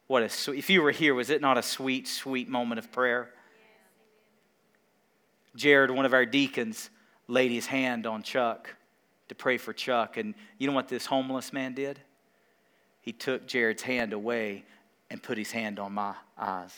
What 0.07 0.23
a 0.23 0.29
sweet, 0.29 0.59
if 0.59 0.69
you 0.69 0.81
were 0.81 0.91
here, 0.91 1.13
was 1.13 1.29
it 1.29 1.41
not 1.41 1.57
a 1.57 1.63
sweet, 1.63 2.07
sweet 2.07 2.47
moment 2.47 2.79
of 2.79 2.91
prayer? 2.91 3.29
Jared, 5.55 5.89
one 5.89 6.05
of 6.05 6.13
our 6.13 6.25
deacons, 6.25 6.89
laid 7.27 7.51
his 7.51 7.65
hand 7.65 8.05
on 8.05 8.23
Chuck 8.23 8.75
to 9.29 9.35
pray 9.35 9.57
for 9.57 9.73
Chuck. 9.73 10.17
And 10.17 10.35
you 10.57 10.67
know 10.67 10.73
what 10.73 10.89
this 10.89 11.05
homeless 11.05 11.51
man 11.51 11.73
did? 11.73 11.99
He 13.01 13.13
took 13.13 13.47
Jared's 13.47 13.81
hand 13.81 14.13
away 14.13 14.65
and 15.09 15.21
put 15.21 15.37
his 15.37 15.51
hand 15.51 15.79
on 15.79 15.93
my 15.93 16.13
eyes 16.37 16.77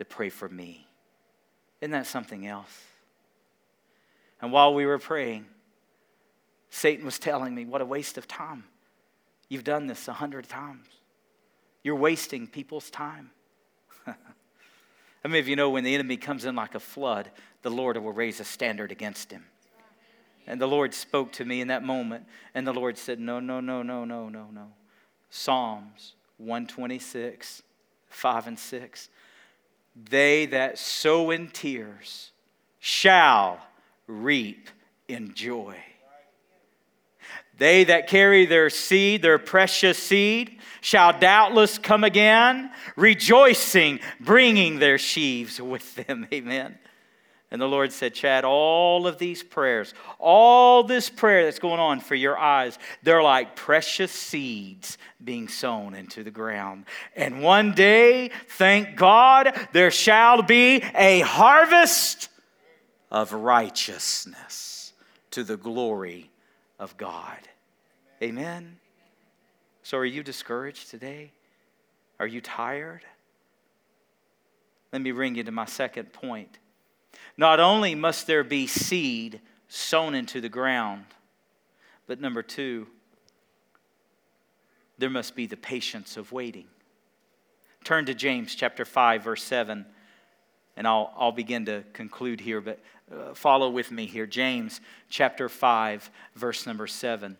to 0.00 0.04
pray 0.06 0.30
for 0.30 0.48
me. 0.48 0.86
Isn't 1.82 1.90
that 1.90 2.06
something 2.06 2.46
else? 2.46 2.84
And 4.40 4.50
while 4.50 4.72
we 4.72 4.86
were 4.86 4.98
praying, 4.98 5.44
Satan 6.70 7.04
was 7.04 7.18
telling 7.18 7.54
me, 7.54 7.66
What 7.66 7.82
a 7.82 7.84
waste 7.84 8.16
of 8.16 8.26
time. 8.26 8.64
You've 9.50 9.62
done 9.62 9.86
this 9.86 10.08
a 10.08 10.14
hundred 10.14 10.48
times. 10.48 10.86
You're 11.82 11.96
wasting 11.96 12.46
people's 12.46 12.88
time. 12.88 13.30
How 14.06 14.14
many 15.24 15.38
of 15.38 15.48
you 15.48 15.56
know 15.56 15.68
when 15.68 15.84
the 15.84 15.94
enemy 15.94 16.16
comes 16.16 16.46
in 16.46 16.56
like 16.56 16.74
a 16.74 16.80
flood, 16.80 17.30
the 17.60 17.70
Lord 17.70 17.98
will 17.98 18.12
raise 18.12 18.40
a 18.40 18.44
standard 18.44 18.90
against 18.90 19.30
him? 19.30 19.44
And 20.46 20.58
the 20.58 20.66
Lord 20.66 20.94
spoke 20.94 21.30
to 21.32 21.44
me 21.44 21.60
in 21.60 21.68
that 21.68 21.84
moment, 21.84 22.24
and 22.54 22.66
the 22.66 22.72
Lord 22.72 22.96
said, 22.96 23.20
No, 23.20 23.38
no, 23.38 23.60
no, 23.60 23.82
no, 23.82 24.06
no, 24.06 24.30
no, 24.30 24.46
no. 24.50 24.68
Psalms 25.28 26.14
126, 26.38 27.62
5 28.08 28.46
and 28.46 28.58
6. 28.58 29.08
They 29.94 30.46
that 30.46 30.78
sow 30.78 31.30
in 31.30 31.48
tears 31.48 32.32
shall 32.78 33.60
reap 34.06 34.68
in 35.08 35.34
joy. 35.34 35.76
They 37.58 37.84
that 37.84 38.08
carry 38.08 38.46
their 38.46 38.70
seed, 38.70 39.20
their 39.20 39.38
precious 39.38 39.98
seed, 39.98 40.58
shall 40.80 41.18
doubtless 41.18 41.76
come 41.76 42.04
again, 42.04 42.70
rejoicing, 42.96 44.00
bringing 44.18 44.78
their 44.78 44.96
sheaves 44.96 45.60
with 45.60 45.94
them. 45.94 46.26
Amen. 46.32 46.78
And 47.50 47.60
the 47.60 47.66
Lord 47.66 47.92
said, 47.92 48.14
Chad, 48.14 48.44
all 48.44 49.08
of 49.08 49.18
these 49.18 49.42
prayers, 49.42 49.92
all 50.20 50.84
this 50.84 51.10
prayer 51.10 51.44
that's 51.44 51.58
going 51.58 51.80
on 51.80 51.98
for 51.98 52.14
your 52.14 52.38
eyes, 52.38 52.78
they're 53.02 53.22
like 53.22 53.56
precious 53.56 54.12
seeds 54.12 54.98
being 55.22 55.48
sown 55.48 55.94
into 55.94 56.22
the 56.22 56.30
ground. 56.30 56.84
And 57.16 57.42
one 57.42 57.72
day, 57.74 58.30
thank 58.50 58.96
God, 58.96 59.58
there 59.72 59.90
shall 59.90 60.42
be 60.42 60.82
a 60.94 61.20
harvest 61.20 62.28
of 63.10 63.32
righteousness 63.32 64.92
to 65.32 65.42
the 65.42 65.56
glory 65.56 66.30
of 66.78 66.96
God. 66.96 67.38
Amen. 68.22 68.76
So, 69.82 69.98
are 69.98 70.04
you 70.04 70.22
discouraged 70.22 70.90
today? 70.90 71.32
Are 72.20 72.26
you 72.26 72.40
tired? 72.40 73.04
Let 74.92 75.02
me 75.02 75.10
bring 75.10 75.34
you 75.34 75.42
to 75.42 75.50
my 75.50 75.64
second 75.64 76.12
point. 76.12 76.58
Not 77.36 77.60
only 77.60 77.94
must 77.94 78.26
there 78.26 78.44
be 78.44 78.66
seed 78.66 79.40
sown 79.68 80.14
into 80.14 80.40
the 80.40 80.48
ground, 80.48 81.04
but 82.06 82.20
number 82.20 82.42
two, 82.42 82.86
there 84.98 85.10
must 85.10 85.34
be 85.34 85.46
the 85.46 85.56
patience 85.56 86.16
of 86.16 86.32
waiting. 86.32 86.66
Turn 87.84 88.04
to 88.06 88.14
James 88.14 88.54
chapter 88.54 88.84
5, 88.84 89.24
verse 89.24 89.42
7, 89.42 89.86
and 90.76 90.86
I'll, 90.86 91.12
I'll 91.16 91.32
begin 91.32 91.64
to 91.66 91.84
conclude 91.92 92.40
here, 92.40 92.60
but 92.60 92.78
uh, 93.10 93.34
follow 93.34 93.70
with 93.70 93.90
me 93.90 94.06
here. 94.06 94.26
James 94.26 94.80
chapter 95.08 95.48
5, 95.48 96.10
verse 96.34 96.66
number 96.66 96.86
7. 96.86 97.36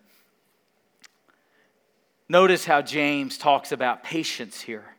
Notice 2.28 2.64
how 2.64 2.80
James 2.80 3.36
talks 3.36 3.72
about 3.72 4.02
patience 4.02 4.60
here. 4.60 4.94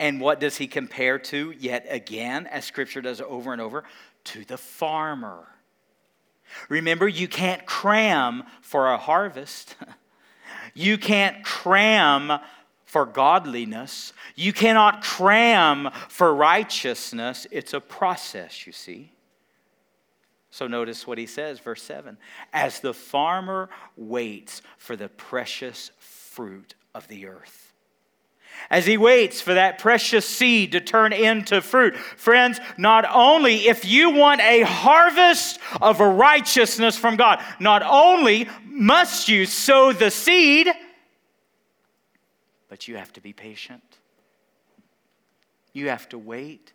And 0.00 0.20
what 0.20 0.38
does 0.40 0.56
he 0.56 0.66
compare 0.66 1.18
to 1.18 1.52
yet 1.58 1.86
again, 1.88 2.46
as 2.46 2.64
scripture 2.64 3.00
does 3.00 3.20
over 3.20 3.52
and 3.52 3.60
over? 3.60 3.84
To 4.24 4.44
the 4.44 4.58
farmer. 4.58 5.46
Remember, 6.68 7.08
you 7.08 7.28
can't 7.28 7.66
cram 7.66 8.44
for 8.60 8.92
a 8.92 8.96
harvest. 8.96 9.76
you 10.74 10.98
can't 10.98 11.44
cram 11.44 12.40
for 12.84 13.04
godliness. 13.04 14.12
You 14.34 14.52
cannot 14.52 15.02
cram 15.02 15.90
for 16.08 16.34
righteousness. 16.34 17.46
It's 17.50 17.74
a 17.74 17.80
process, 17.80 18.66
you 18.66 18.72
see. 18.72 19.12
So 20.50 20.66
notice 20.66 21.06
what 21.06 21.18
he 21.18 21.26
says, 21.26 21.58
verse 21.58 21.82
7 21.82 22.16
As 22.52 22.80
the 22.80 22.94
farmer 22.94 23.68
waits 23.96 24.62
for 24.78 24.96
the 24.96 25.08
precious 25.08 25.90
fruit 25.98 26.74
of 26.94 27.06
the 27.08 27.26
earth 27.26 27.67
as 28.70 28.86
he 28.86 28.96
waits 28.96 29.40
for 29.40 29.54
that 29.54 29.78
precious 29.78 30.28
seed 30.28 30.72
to 30.72 30.80
turn 30.80 31.12
into 31.12 31.60
fruit. 31.60 31.96
Friends, 31.96 32.60
not 32.76 33.04
only 33.12 33.68
if 33.68 33.84
you 33.84 34.10
want 34.10 34.40
a 34.40 34.62
harvest 34.62 35.58
of 35.80 36.00
righteousness 36.00 36.96
from 36.96 37.16
God, 37.16 37.42
not 37.60 37.82
only 37.82 38.48
must 38.64 39.28
you 39.28 39.46
sow 39.46 39.92
the 39.92 40.10
seed, 40.10 40.68
but 42.68 42.86
you 42.86 42.96
have 42.96 43.12
to 43.14 43.20
be 43.20 43.32
patient. 43.32 43.82
You 45.72 45.88
have 45.88 46.08
to 46.10 46.18
wait. 46.18 46.72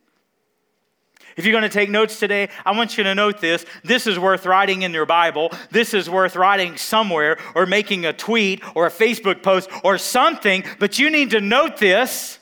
If 1.35 1.45
you're 1.45 1.51
going 1.51 1.63
to 1.63 1.69
take 1.69 1.89
notes 1.89 2.19
today, 2.19 2.49
I 2.65 2.71
want 2.71 2.97
you 2.97 3.03
to 3.05 3.15
note 3.15 3.41
this. 3.41 3.65
This 3.83 4.07
is 4.07 4.19
worth 4.19 4.45
writing 4.45 4.83
in 4.83 4.93
your 4.93 5.05
Bible. 5.05 5.51
This 5.71 5.93
is 5.93 6.09
worth 6.09 6.35
writing 6.35 6.77
somewhere 6.77 7.37
or 7.55 7.65
making 7.65 8.05
a 8.05 8.13
tweet 8.13 8.63
or 8.75 8.87
a 8.87 8.91
Facebook 8.91 9.41
post 9.41 9.69
or 9.83 9.97
something, 9.97 10.63
but 10.79 10.99
you 10.99 11.09
need 11.09 11.31
to 11.31 11.41
note 11.41 11.77
this. 11.77 12.39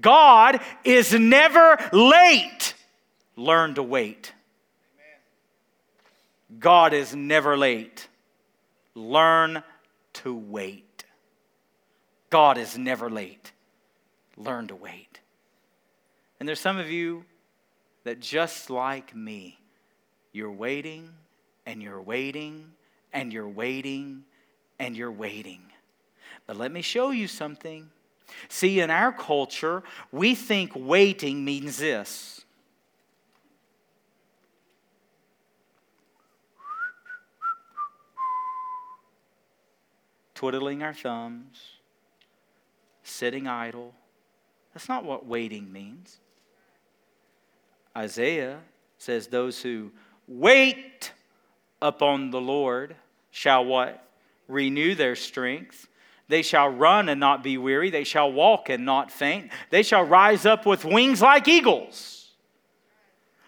God 0.00 0.60
is 0.84 1.12
never 1.12 1.78
late. 1.92 2.74
Learn 3.36 3.74
to 3.74 3.82
wait. 3.82 4.32
God 6.58 6.92
is 6.92 7.14
never 7.14 7.56
late. 7.56 8.08
Learn 8.94 9.62
to 10.14 10.34
wait. 10.34 11.04
God 12.28 12.58
is 12.58 12.76
never 12.76 13.08
late. 13.08 13.52
Learn 14.36 14.68
to 14.68 14.74
wait. 14.74 15.20
And 16.38 16.48
there's 16.48 16.60
some 16.60 16.78
of 16.78 16.90
you 16.90 17.24
that 18.10 18.18
just 18.18 18.70
like 18.70 19.14
me, 19.14 19.56
you're 20.32 20.50
waiting 20.50 21.08
and 21.64 21.80
you're 21.80 22.02
waiting 22.02 22.72
and 23.12 23.32
you're 23.32 23.48
waiting 23.48 24.24
and 24.80 24.96
you're 24.96 25.12
waiting. 25.12 25.62
But 26.44 26.56
let 26.56 26.72
me 26.72 26.82
show 26.82 27.12
you 27.12 27.28
something. 27.28 27.88
See, 28.48 28.80
in 28.80 28.90
our 28.90 29.12
culture, 29.12 29.84
we 30.10 30.34
think 30.34 30.72
waiting 30.74 31.44
means 31.44 31.76
this. 31.78 32.44
Twiddling 40.34 40.82
our 40.82 40.94
thumbs, 40.94 41.60
sitting 43.04 43.46
idle. 43.46 43.94
That's 44.74 44.88
not 44.88 45.04
what 45.04 45.26
waiting 45.26 45.72
means. 45.72 46.18
Isaiah 47.96 48.58
says, 48.98 49.26
Those 49.26 49.60
who 49.62 49.90
wait 50.28 51.12
upon 51.82 52.30
the 52.30 52.40
Lord 52.40 52.96
shall 53.30 53.64
what? 53.64 54.04
Renew 54.48 54.94
their 54.94 55.16
strength. 55.16 55.88
They 56.28 56.42
shall 56.42 56.68
run 56.68 57.08
and 57.08 57.18
not 57.18 57.42
be 57.42 57.58
weary. 57.58 57.90
They 57.90 58.04
shall 58.04 58.30
walk 58.30 58.68
and 58.68 58.84
not 58.84 59.10
faint. 59.10 59.50
They 59.70 59.82
shall 59.82 60.04
rise 60.04 60.46
up 60.46 60.64
with 60.64 60.84
wings 60.84 61.20
like 61.20 61.48
eagles. 61.48 62.30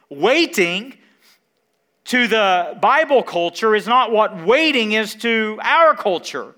Waiting 0.09 0.99
to 2.05 2.27
the 2.27 2.77
Bible 2.81 3.23
culture 3.23 3.77
is 3.77 3.87
not 3.87 4.11
what 4.11 4.45
waiting 4.45 4.93
is 4.93 5.15
to 5.17 5.59
our 5.63 5.95
culture. 5.95 6.55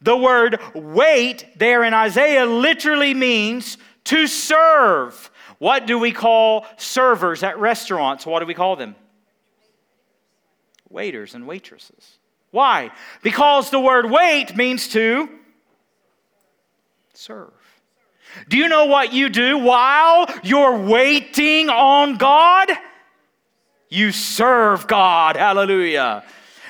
The 0.00 0.16
word 0.16 0.60
wait 0.74 1.46
there 1.56 1.84
in 1.84 1.94
Isaiah 1.94 2.44
literally 2.44 3.14
means 3.14 3.78
to 4.04 4.26
serve 4.26 5.30
what 5.58 5.86
do 5.86 5.98
we 5.98 6.12
call 6.12 6.66
servers 6.76 7.42
at 7.42 7.58
restaurants? 7.58 8.26
What 8.26 8.40
do 8.40 8.46
we 8.46 8.54
call 8.54 8.76
them? 8.76 8.96
Waiters 10.88 11.34
and 11.34 11.46
waitresses. 11.46 12.18
Why? 12.50 12.90
Because 13.22 13.70
the 13.70 13.80
word 13.80 14.10
wait 14.10 14.56
means 14.56 14.88
to 14.88 15.28
serve. 17.12 17.52
Do 18.48 18.56
you 18.56 18.68
know 18.68 18.86
what 18.86 19.12
you 19.12 19.28
do 19.28 19.58
while 19.58 20.28
you're 20.42 20.78
waiting 20.78 21.68
on 21.68 22.16
God? 22.16 22.70
You 23.88 24.12
serve 24.12 24.86
God. 24.86 25.36
Hallelujah. 25.36 26.24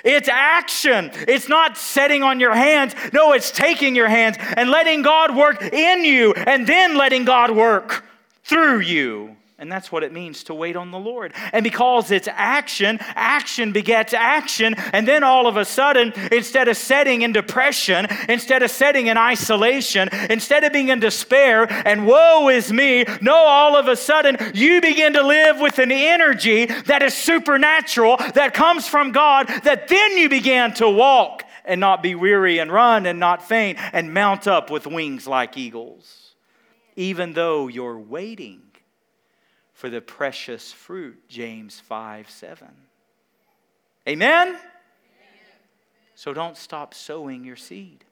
It's 0.05 0.29
action. 0.29 1.11
It's 1.27 1.49
not 1.49 1.79
setting 1.79 2.23
on 2.23 2.39
your 2.39 2.55
hands. 2.55 2.95
No, 3.15 3.33
it's 3.33 3.51
taking 3.51 3.97
your 3.97 4.09
hands 4.09 4.37
and 4.39 4.71
letting 4.71 5.01
God 5.01 5.35
work 5.35 5.63
in 5.63 6.05
you 6.05 6.35
and 6.35 6.67
then 6.67 6.97
letting 6.97 7.25
God 7.25 7.51
work 7.51 8.05
through 8.45 8.81
you. 8.81 9.37
And 9.57 9.71
that's 9.71 9.93
what 9.93 10.03
it 10.03 10.13
means 10.13 10.45
to 10.45 10.55
wait 10.55 10.75
on 10.75 10.91
the 10.91 10.99
Lord. 10.99 11.33
And 11.53 11.63
because 11.63 12.11
it's 12.11 12.27
action, 12.29 12.99
action 13.01 13.71
begets 13.71 14.13
action. 14.13 14.75
And 14.93 15.07
then 15.07 15.23
all 15.23 15.47
of 15.47 15.57
a 15.57 15.65
sudden, 15.65 16.13
instead 16.33 16.67
of 16.67 16.77
setting 16.77 17.23
in 17.23 17.33
depression, 17.33 18.09
instead 18.29 18.65
of 18.65 18.71
setting 18.73 19.07
in 19.07 19.17
isolation, 19.17 20.09
instead 20.29 20.65
of 20.65 20.73
being 20.73 20.89
in 20.89 20.99
despair 20.99 21.67
and 21.87 22.05
woe 22.05 22.49
is 22.49 22.73
me, 22.73 23.05
no, 23.21 23.35
all 23.37 23.77
of 23.77 23.87
a 23.87 23.95
sudden, 23.95 24.37
you 24.55 24.81
begin 24.81 25.13
to 25.13 25.23
live 25.23 25.61
with 25.61 25.79
an 25.79 25.93
energy 25.93 26.67
that 26.67 27.03
is 27.05 27.15
supernatural, 27.15 28.17
that 28.35 28.55
comes 28.55 28.89
from 28.89 29.13
God, 29.13 29.47
that 29.63 29.87
then 29.87 30.19
you 30.19 30.29
begin 30.29 30.75
to 30.75 30.91
walk 30.91 31.45
and 31.65 31.81
not 31.81 32.03
be 32.03 32.17
weary 32.17 32.59
and 32.59 32.73
run 32.73 33.07
and 33.07 33.21
not 33.21 33.47
faint 33.47 33.79
and 33.93 34.13
mount 34.13 34.49
up 34.49 34.69
with 34.69 34.87
wings 34.87 35.29
like 35.29 35.57
eagles 35.57 36.24
even 36.97 37.33
though 37.33 37.69
you're 37.69 37.99
waiting 37.99 38.63
for 39.73 39.91
the 39.91 40.01
precious 40.01 40.73
fruit, 40.73 41.29
James 41.29 41.81
5 41.81 42.31
7. 42.31 42.69
Amen? 44.09 44.59
So 46.15 46.33
don't 46.33 46.57
stop 46.57 46.95
sowing 46.95 47.45
your 47.45 47.57
seed. 47.57 48.05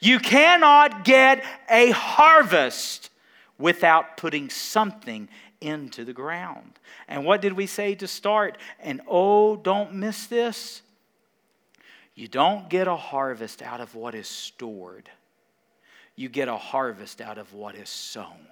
You 0.00 0.18
cannot 0.18 1.04
get 1.04 1.44
a 1.68 1.90
harvest 1.90 3.10
without 3.58 4.16
putting 4.16 4.50
something 4.50 5.28
into 5.60 6.04
the 6.04 6.12
ground. 6.12 6.78
And 7.08 7.24
what 7.24 7.40
did 7.40 7.54
we 7.54 7.66
say 7.66 7.94
to 7.96 8.06
start? 8.06 8.58
And 8.80 9.00
oh, 9.08 9.56
don't 9.56 9.94
miss 9.94 10.26
this. 10.26 10.82
You 12.14 12.28
don't 12.28 12.68
get 12.68 12.88
a 12.88 12.96
harvest 12.96 13.62
out 13.62 13.80
of 13.80 13.94
what 13.94 14.14
is 14.14 14.28
stored 14.28 15.08
you 16.16 16.28
get 16.28 16.48
a 16.48 16.56
harvest 16.56 17.20
out 17.20 17.38
of 17.38 17.52
what 17.54 17.74
is 17.74 17.88
sown. 17.88 18.46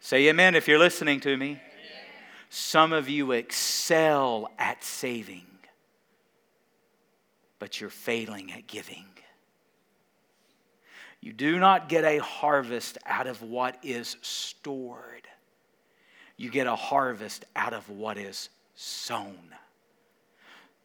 Say 0.00 0.28
amen 0.28 0.54
if 0.54 0.66
you're 0.66 0.78
listening 0.78 1.20
to 1.20 1.36
me. 1.36 1.60
Some 2.48 2.92
of 2.92 3.08
you 3.08 3.32
excel 3.32 4.50
at 4.58 4.84
saving, 4.84 5.46
but 7.58 7.80
you're 7.80 7.88
failing 7.88 8.52
at 8.52 8.66
giving. 8.66 9.06
You 11.20 11.32
do 11.32 11.58
not 11.60 11.88
get 11.88 12.04
a 12.04 12.18
harvest 12.18 12.98
out 13.06 13.28
of 13.28 13.42
what 13.42 13.78
is 13.82 14.16
stored. 14.22 15.28
You 16.36 16.50
get 16.50 16.66
a 16.66 16.74
harvest 16.74 17.44
out 17.54 17.72
of 17.72 17.88
what 17.88 18.18
is 18.18 18.48
sown. 18.74 19.54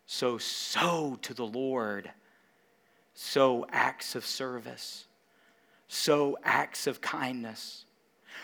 So 0.06 0.38
sow 0.38 1.18
to 1.24 1.34
the 1.34 1.46
Lord 1.46 2.12
sow 3.20 3.66
acts 3.72 4.14
of 4.14 4.24
service, 4.24 5.08
sow 5.88 6.38
acts 6.44 6.86
of 6.86 7.02
kindness, 7.02 7.86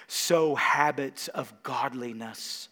sow 0.07 0.55
habits 0.55 1.28
of 1.28 1.53
godliness. 1.61 2.69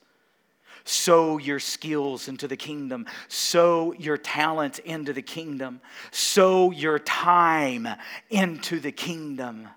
Sow 0.84 1.38
your 1.38 1.60
skills 1.60 2.28
into 2.28 2.48
the 2.48 2.58
kingdom. 2.58 3.06
Sow 3.28 3.94
your 3.94 4.18
talents 4.18 4.80
into 4.80 5.14
the 5.14 5.22
kingdom. 5.22 5.80
Sow 6.10 6.72
your 6.72 6.98
time 6.98 7.88
into 8.32 8.80
the 8.80 8.92
kingdom. 8.92 9.68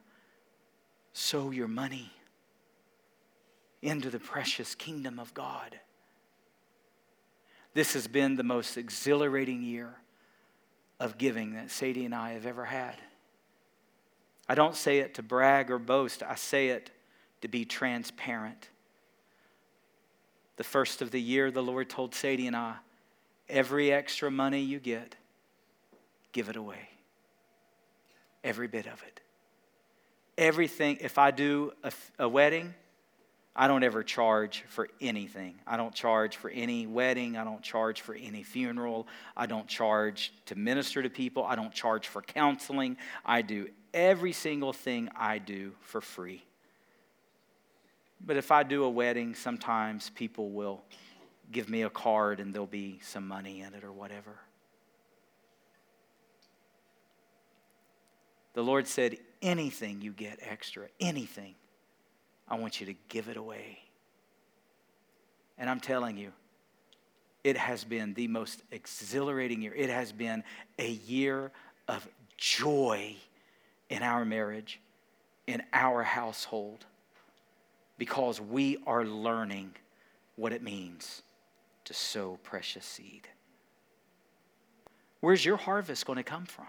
Sow 1.12 1.50
your 1.50 1.68
money 1.68 2.10
into 3.82 4.08
the 4.08 4.18
precious 4.18 4.74
kingdom 4.74 5.18
of 5.18 5.34
God. 5.34 5.78
This 7.74 7.92
has 7.92 8.06
been 8.06 8.36
the 8.36 8.42
most 8.42 8.78
exhilarating 8.78 9.62
year 9.62 9.98
of 11.00 11.18
giving 11.18 11.54
that 11.54 11.70
Sadie 11.70 12.04
and 12.04 12.14
I 12.14 12.32
have 12.32 12.46
ever 12.46 12.64
had. 12.64 12.96
I 14.48 14.54
don't 14.54 14.76
say 14.76 14.98
it 14.98 15.14
to 15.14 15.22
brag 15.22 15.70
or 15.70 15.78
boast, 15.78 16.22
I 16.22 16.34
say 16.34 16.68
it 16.68 16.90
to 17.40 17.48
be 17.48 17.64
transparent. 17.64 18.68
The 20.56 20.64
first 20.64 21.02
of 21.02 21.10
the 21.10 21.20
year, 21.20 21.50
the 21.50 21.62
Lord 21.62 21.90
told 21.90 22.14
Sadie 22.14 22.46
and 22.46 22.54
I, 22.54 22.76
every 23.48 23.92
extra 23.92 24.30
money 24.30 24.60
you 24.60 24.78
get, 24.78 25.16
give 26.32 26.48
it 26.48 26.56
away. 26.56 26.88
Every 28.42 28.68
bit 28.68 28.86
of 28.86 29.02
it. 29.02 29.20
Everything, 30.36 30.98
if 31.00 31.18
I 31.18 31.30
do 31.30 31.72
a, 31.82 31.92
a 32.18 32.28
wedding, 32.28 32.74
I 33.56 33.68
don't 33.68 33.84
ever 33.84 34.02
charge 34.02 34.64
for 34.68 34.88
anything. 35.00 35.54
I 35.66 35.76
don't 35.76 35.94
charge 35.94 36.36
for 36.36 36.50
any 36.50 36.86
wedding. 36.86 37.36
I 37.36 37.44
don't 37.44 37.62
charge 37.62 38.00
for 38.00 38.14
any 38.14 38.42
funeral. 38.42 39.06
I 39.36 39.46
don't 39.46 39.68
charge 39.68 40.32
to 40.46 40.56
minister 40.56 41.02
to 41.02 41.10
people. 41.10 41.44
I 41.44 41.54
don't 41.54 41.72
charge 41.72 42.08
for 42.08 42.20
counseling. 42.20 42.96
I 43.24 43.42
do 43.42 43.68
every 43.92 44.32
single 44.32 44.72
thing 44.72 45.08
I 45.14 45.38
do 45.38 45.72
for 45.80 46.00
free. 46.00 46.44
But 48.20 48.36
if 48.36 48.50
I 48.50 48.64
do 48.64 48.84
a 48.84 48.90
wedding, 48.90 49.34
sometimes 49.36 50.10
people 50.10 50.50
will 50.50 50.82
give 51.52 51.68
me 51.68 51.82
a 51.82 51.90
card 51.90 52.40
and 52.40 52.52
there'll 52.52 52.66
be 52.66 52.98
some 53.02 53.28
money 53.28 53.60
in 53.60 53.74
it 53.74 53.84
or 53.84 53.92
whatever. 53.92 54.40
The 58.54 58.62
Lord 58.62 58.86
said, 58.86 59.18
anything 59.42 60.00
you 60.00 60.12
get 60.12 60.38
extra, 60.40 60.86
anything, 61.00 61.54
I 62.48 62.56
want 62.56 62.80
you 62.80 62.86
to 62.86 62.94
give 63.08 63.28
it 63.28 63.36
away. 63.36 63.78
And 65.58 65.70
I'm 65.70 65.80
telling 65.80 66.16
you, 66.16 66.32
it 67.42 67.56
has 67.56 67.84
been 67.84 68.14
the 68.14 68.28
most 68.28 68.62
exhilarating 68.70 69.62
year. 69.62 69.74
It 69.74 69.90
has 69.90 70.12
been 70.12 70.42
a 70.78 70.90
year 70.90 71.52
of 71.88 72.06
joy 72.36 73.16
in 73.90 74.02
our 74.02 74.24
marriage, 74.24 74.80
in 75.46 75.62
our 75.72 76.02
household, 76.02 76.86
because 77.98 78.40
we 78.40 78.78
are 78.86 79.04
learning 79.04 79.72
what 80.36 80.52
it 80.52 80.62
means 80.62 81.22
to 81.84 81.94
sow 81.94 82.38
precious 82.42 82.84
seed. 82.84 83.28
Where's 85.20 85.44
your 85.44 85.56
harvest 85.56 86.06
going 86.06 86.16
to 86.16 86.22
come 86.22 86.46
from? 86.46 86.66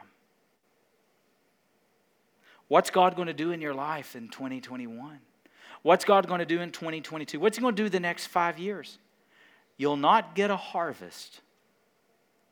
What's 2.68 2.90
God 2.90 3.16
going 3.16 3.28
to 3.28 3.34
do 3.34 3.52
in 3.52 3.62
your 3.62 3.74
life 3.74 4.16
in 4.16 4.28
2021? 4.30 5.20
What's 5.86 6.04
God 6.04 6.28
going 6.28 6.40
to 6.40 6.48
do 6.48 6.62
in 6.62 6.72
2022? 6.72 7.40
What's 7.40 7.58
He 7.58 7.62
going 7.62 7.76
to 7.76 7.84
do 7.84 7.90
the 7.90 8.00
next 8.00 8.26
five 8.26 8.58
years? 8.58 8.98
You'll 9.78 9.98
not 9.98 10.34
get 10.34 10.50
a 10.50 10.58
harvest 10.58 11.42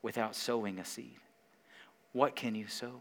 without 0.02 0.36
sowing 0.36 0.78
a 0.78 0.84
seed. 0.84 1.16
What 2.12 2.36
can 2.36 2.54
you 2.54 2.68
sow? 2.68 3.00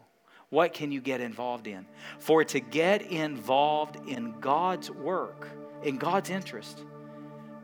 What 0.49 0.73
can 0.73 0.91
you 0.91 1.01
get 1.01 1.21
involved 1.21 1.67
in? 1.67 1.85
For 2.17 2.43
to 2.45 2.59
get 2.59 3.03
involved 3.03 4.09
in 4.09 4.39
God's 4.39 4.89
work, 4.89 5.49
in 5.83 5.97
God's 5.97 6.31
interest, 6.31 6.83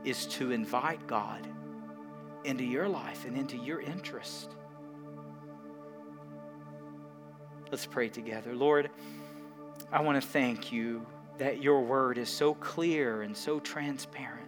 is 0.03 0.28
to 0.28 0.51
invite 0.51 1.07
God 1.07 1.47
into 2.43 2.63
your 2.63 2.88
life 2.88 3.26
and 3.26 3.36
into 3.36 3.57
your 3.57 3.82
interest. 3.82 4.51
Let's 7.72 7.88
pray 7.88 8.09
together. 8.09 8.55
Lord, 8.55 8.91
I 9.91 10.01
want 10.01 10.22
to 10.22 10.28
thank 10.28 10.72
you 10.72 11.03
that 11.39 11.63
your 11.63 11.81
word 11.81 12.17
is 12.17 12.29
so 12.29 12.53
clear 12.53 13.23
and 13.23 13.35
so 13.35 13.59
transparent. 13.59 14.45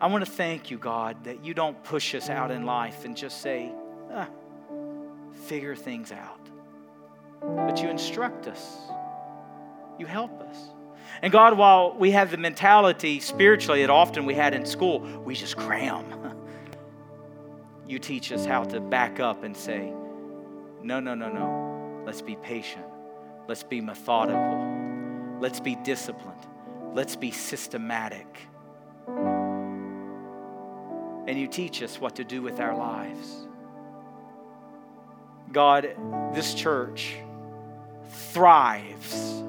I 0.00 0.08
want 0.08 0.24
to 0.24 0.30
thank 0.30 0.70
you, 0.70 0.78
God, 0.78 1.24
that 1.24 1.44
you 1.44 1.54
don't 1.54 1.82
push 1.84 2.14
us 2.14 2.28
out 2.28 2.50
in 2.50 2.66
life 2.66 3.04
and 3.04 3.16
just 3.16 3.40
say, 3.40 3.72
ah, 4.12 4.28
figure 5.44 5.76
things 5.76 6.12
out. 6.12 6.40
But 7.40 7.80
you 7.82 7.88
instruct 7.88 8.48
us, 8.48 8.76
you 9.98 10.06
help 10.06 10.40
us. 10.40 10.56
And 11.22 11.32
God, 11.32 11.56
while 11.56 11.94
we 11.96 12.10
have 12.10 12.30
the 12.30 12.36
mentality 12.36 13.20
spiritually 13.20 13.82
that 13.82 13.90
often 13.90 14.26
we 14.26 14.34
had 14.34 14.54
in 14.54 14.66
school, 14.66 15.00
we 15.24 15.34
just 15.34 15.56
cram. 15.56 16.04
You 17.88 18.00
teach 18.00 18.32
us 18.32 18.44
how 18.44 18.64
to 18.64 18.80
back 18.80 19.20
up 19.20 19.44
and 19.44 19.56
say, 19.56 19.92
no, 20.82 20.98
no, 20.98 21.14
no, 21.14 21.28
no. 21.28 22.02
Let's 22.04 22.20
be 22.20 22.34
patient. 22.34 22.84
Let's 23.46 23.62
be 23.62 23.80
methodical. 23.80 24.55
Let's 25.40 25.60
be 25.60 25.76
disciplined. 25.76 26.46
Let's 26.94 27.16
be 27.16 27.30
systematic. 27.30 28.26
And 31.26 31.38
you 31.38 31.46
teach 31.48 31.82
us 31.82 32.00
what 32.00 32.16
to 32.16 32.24
do 32.24 32.40
with 32.40 32.60
our 32.60 32.76
lives. 32.76 33.46
God, 35.52 35.94
this 36.32 36.54
church 36.54 37.16
thrives 38.08 39.42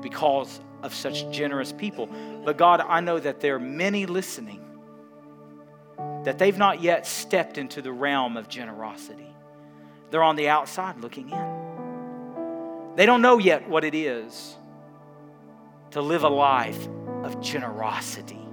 because 0.00 0.60
of 0.82 0.94
such 0.94 1.30
generous 1.30 1.72
people. 1.72 2.08
But 2.44 2.56
God, 2.56 2.80
I 2.80 3.00
know 3.00 3.18
that 3.18 3.40
there 3.40 3.56
are 3.56 3.60
many 3.60 4.06
listening 4.06 4.64
that 6.24 6.38
they've 6.38 6.58
not 6.58 6.82
yet 6.82 7.06
stepped 7.06 7.58
into 7.58 7.80
the 7.80 7.92
realm 7.92 8.36
of 8.36 8.48
generosity. 8.48 9.34
They're 10.10 10.22
on 10.22 10.36
the 10.36 10.48
outside 10.48 11.00
looking 11.00 11.30
in. 11.30 11.57
They 12.98 13.06
don't 13.06 13.22
know 13.22 13.38
yet 13.38 13.68
what 13.68 13.84
it 13.84 13.94
is 13.94 14.56
to 15.92 16.02
live 16.02 16.24
a 16.24 16.28
life 16.28 16.88
of 17.22 17.40
generosity. 17.40 18.44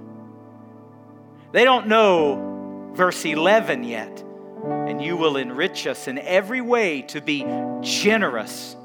They 1.50 1.64
don't 1.64 1.88
know 1.88 2.92
verse 2.94 3.24
11 3.24 3.82
yet. 3.82 4.22
And 4.64 5.02
you 5.02 5.16
will 5.16 5.36
enrich 5.36 5.88
us 5.88 6.06
in 6.06 6.18
every 6.18 6.60
way 6.60 7.02
to 7.02 7.20
be 7.20 7.44
generous 7.80 8.76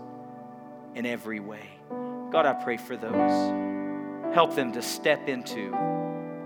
in 0.95 1.05
every 1.05 1.39
way. 1.39 1.69
God, 2.31 2.47
I 2.47 2.53
pray 2.53 2.77
for 2.77 2.97
those. 2.97 4.33
Help 4.33 4.55
them 4.55 4.71
to 4.71 4.81
step 4.81 5.29
into 5.29 5.69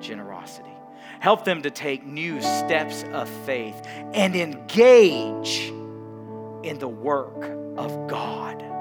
generosity. 0.02 0.76
Help 1.22 1.46
them 1.46 1.62
to 1.62 1.72
take 1.72 2.06
new 2.06 2.42
steps 2.42 3.06
of 3.14 3.30
faith 3.46 3.82
and 4.14 4.36
engage 4.36 5.72
in 6.64 6.80
the 6.80 6.90
work 6.90 7.46
of 7.78 8.10
God. 8.10 8.75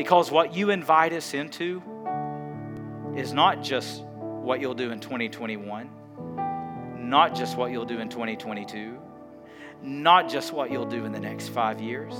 Because 0.00 0.30
what 0.30 0.54
you 0.54 0.70
invite 0.70 1.12
us 1.12 1.34
into 1.34 1.82
is 3.14 3.34
not 3.34 3.62
just 3.62 4.02
what 4.02 4.58
you'll 4.58 4.72
do 4.72 4.92
in 4.92 4.98
2021, 4.98 5.90
not 6.96 7.34
just 7.34 7.58
what 7.58 7.70
you'll 7.70 7.84
do 7.84 7.98
in 7.98 8.08
2022, 8.08 8.98
not 9.82 10.26
just 10.26 10.54
what 10.54 10.70
you'll 10.70 10.86
do 10.86 11.04
in 11.04 11.12
the 11.12 11.20
next 11.20 11.48
five 11.48 11.82
years, 11.82 12.14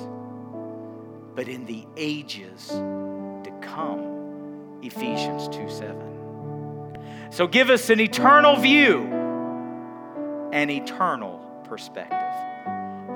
but 1.35 1.49
in 1.49 1.65
the 1.65 1.87
ages 1.97 2.69
to 2.69 3.51
come. 3.63 4.81
Ephesians 4.83 5.49
2 5.49 5.71
7. 5.71 6.99
So 7.31 7.47
give 7.47 7.71
us 7.71 7.89
an 7.89 7.99
eternal 7.99 8.57
view, 8.57 9.05
an 10.53 10.69
eternal 10.69 11.39
perspective. 11.65 12.19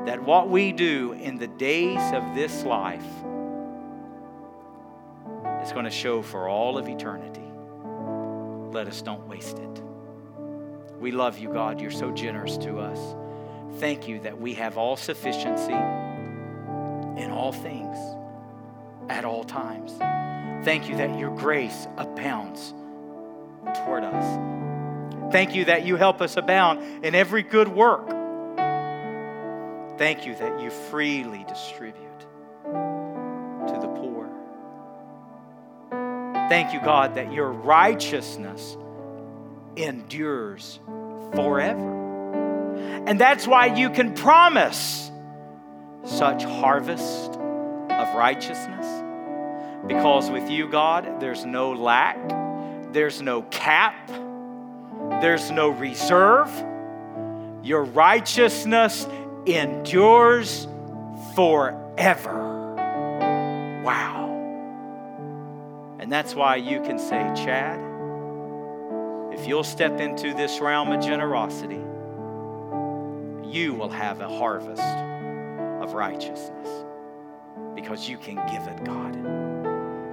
That 0.06 0.22
what 0.22 0.48
we 0.48 0.72
do 0.72 1.12
in 1.12 1.36
the 1.36 1.48
days 1.48 2.00
of 2.14 2.34
this 2.34 2.64
life 2.64 3.04
is 5.64 5.72
going 5.72 5.86
to 5.86 5.90
show 5.90 6.20
for 6.20 6.48
all 6.48 6.76
of 6.76 6.88
eternity. 6.88 7.40
Let 8.72 8.86
us 8.86 9.00
don't 9.02 9.26
waste 9.26 9.58
it. 9.58 9.82
We 10.98 11.10
love 11.10 11.38
you, 11.38 11.52
God. 11.52 11.80
You're 11.80 11.90
so 11.90 12.10
generous 12.10 12.56
to 12.58 12.78
us. 12.78 12.98
Thank 13.80 14.06
you 14.06 14.20
that 14.20 14.38
we 14.40 14.54
have 14.54 14.76
all 14.76 14.96
sufficiency 14.96 15.72
in 15.72 17.30
all 17.30 17.52
things 17.52 17.96
at 19.08 19.24
all 19.24 19.44
times. 19.44 19.92
Thank 20.64 20.88
you 20.88 20.96
that 20.96 21.18
your 21.18 21.34
grace 21.36 21.86
abounds 21.96 22.74
toward 23.74 24.04
us. 24.04 25.32
Thank 25.32 25.54
you 25.54 25.64
that 25.66 25.84
you 25.84 25.96
help 25.96 26.20
us 26.20 26.36
abound 26.36 27.04
in 27.04 27.14
every 27.14 27.42
good 27.42 27.68
work. 27.68 28.08
Thank 29.98 30.26
you 30.26 30.34
that 30.34 30.60
you 30.60 30.70
freely 30.70 31.44
distribute. 31.48 32.03
Thank 36.54 36.72
you, 36.72 36.78
God, 36.78 37.16
that 37.16 37.32
your 37.32 37.50
righteousness 37.50 38.76
endures 39.74 40.78
forever. 41.34 43.02
And 43.08 43.20
that's 43.20 43.44
why 43.44 43.74
you 43.74 43.90
can 43.90 44.14
promise 44.14 45.10
such 46.04 46.44
harvest 46.44 47.32
of 47.32 48.14
righteousness. 48.14 48.86
Because 49.88 50.30
with 50.30 50.48
you, 50.48 50.68
God, 50.68 51.18
there's 51.18 51.44
no 51.44 51.72
lack, 51.72 52.92
there's 52.92 53.20
no 53.20 53.42
cap, 53.42 54.06
there's 55.20 55.50
no 55.50 55.70
reserve. 55.70 56.52
Your 57.64 57.82
righteousness 57.82 59.08
endures 59.44 60.68
forever. 61.34 62.76
Wow. 63.84 64.23
And 66.04 66.12
that's 66.12 66.34
why 66.34 66.56
you 66.56 66.82
can 66.82 66.98
say, 66.98 67.32
Chad, 67.34 67.80
if 69.32 69.48
you'll 69.48 69.64
step 69.64 70.00
into 70.00 70.34
this 70.34 70.60
realm 70.60 70.92
of 70.92 71.02
generosity, 71.02 71.82
you 73.50 73.72
will 73.72 73.88
have 73.88 74.20
a 74.20 74.28
harvest 74.28 74.82
of 75.82 75.94
righteousness 75.94 76.84
because 77.74 78.06
you 78.06 78.18
can 78.18 78.34
give 78.52 78.68
it, 78.68 78.84
God. 78.84 79.16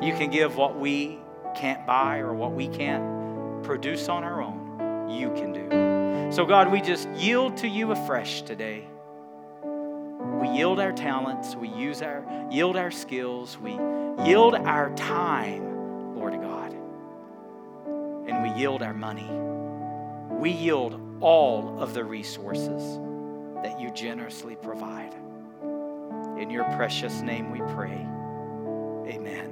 You 0.02 0.14
can 0.14 0.30
give 0.30 0.56
what 0.56 0.80
we 0.80 1.20
can't 1.58 1.86
buy 1.86 2.20
or 2.20 2.34
what 2.34 2.54
we 2.54 2.70
can't 2.70 3.62
produce 3.62 4.08
on 4.08 4.24
our 4.24 4.42
own. 4.42 5.10
You 5.10 5.30
can 5.32 5.52
do. 5.52 6.32
So, 6.34 6.46
God, 6.46 6.72
we 6.72 6.80
just 6.80 7.10
yield 7.10 7.58
to 7.58 7.68
you 7.68 7.92
afresh 7.92 8.44
today. 8.44 8.88
We 9.62 10.48
yield 10.52 10.80
our 10.80 10.94
talents, 10.94 11.58
we 11.58 11.68
use 11.68 12.02
our 12.02 12.26
yield 12.50 12.78
our 12.78 12.92
skills, 12.92 13.58
we 13.58 13.72
yield 14.26 14.56
our 14.56 14.96
time 14.96 15.71
Lord 16.22 16.40
God. 16.40 16.72
And 18.30 18.44
we 18.44 18.52
yield 18.60 18.84
our 18.84 18.94
money. 18.94 19.28
We 20.40 20.52
yield 20.52 21.02
all 21.20 21.82
of 21.82 21.96
the 21.96 22.04
resources 22.04 23.00
that 23.64 23.80
you 23.80 23.90
generously 23.90 24.56
provide. 24.56 25.16
In 26.40 26.52
your 26.52 26.66
precious 26.76 27.22
name 27.22 27.52
we 27.52 27.60
pray. 27.74 28.08
Amen. 29.12 29.51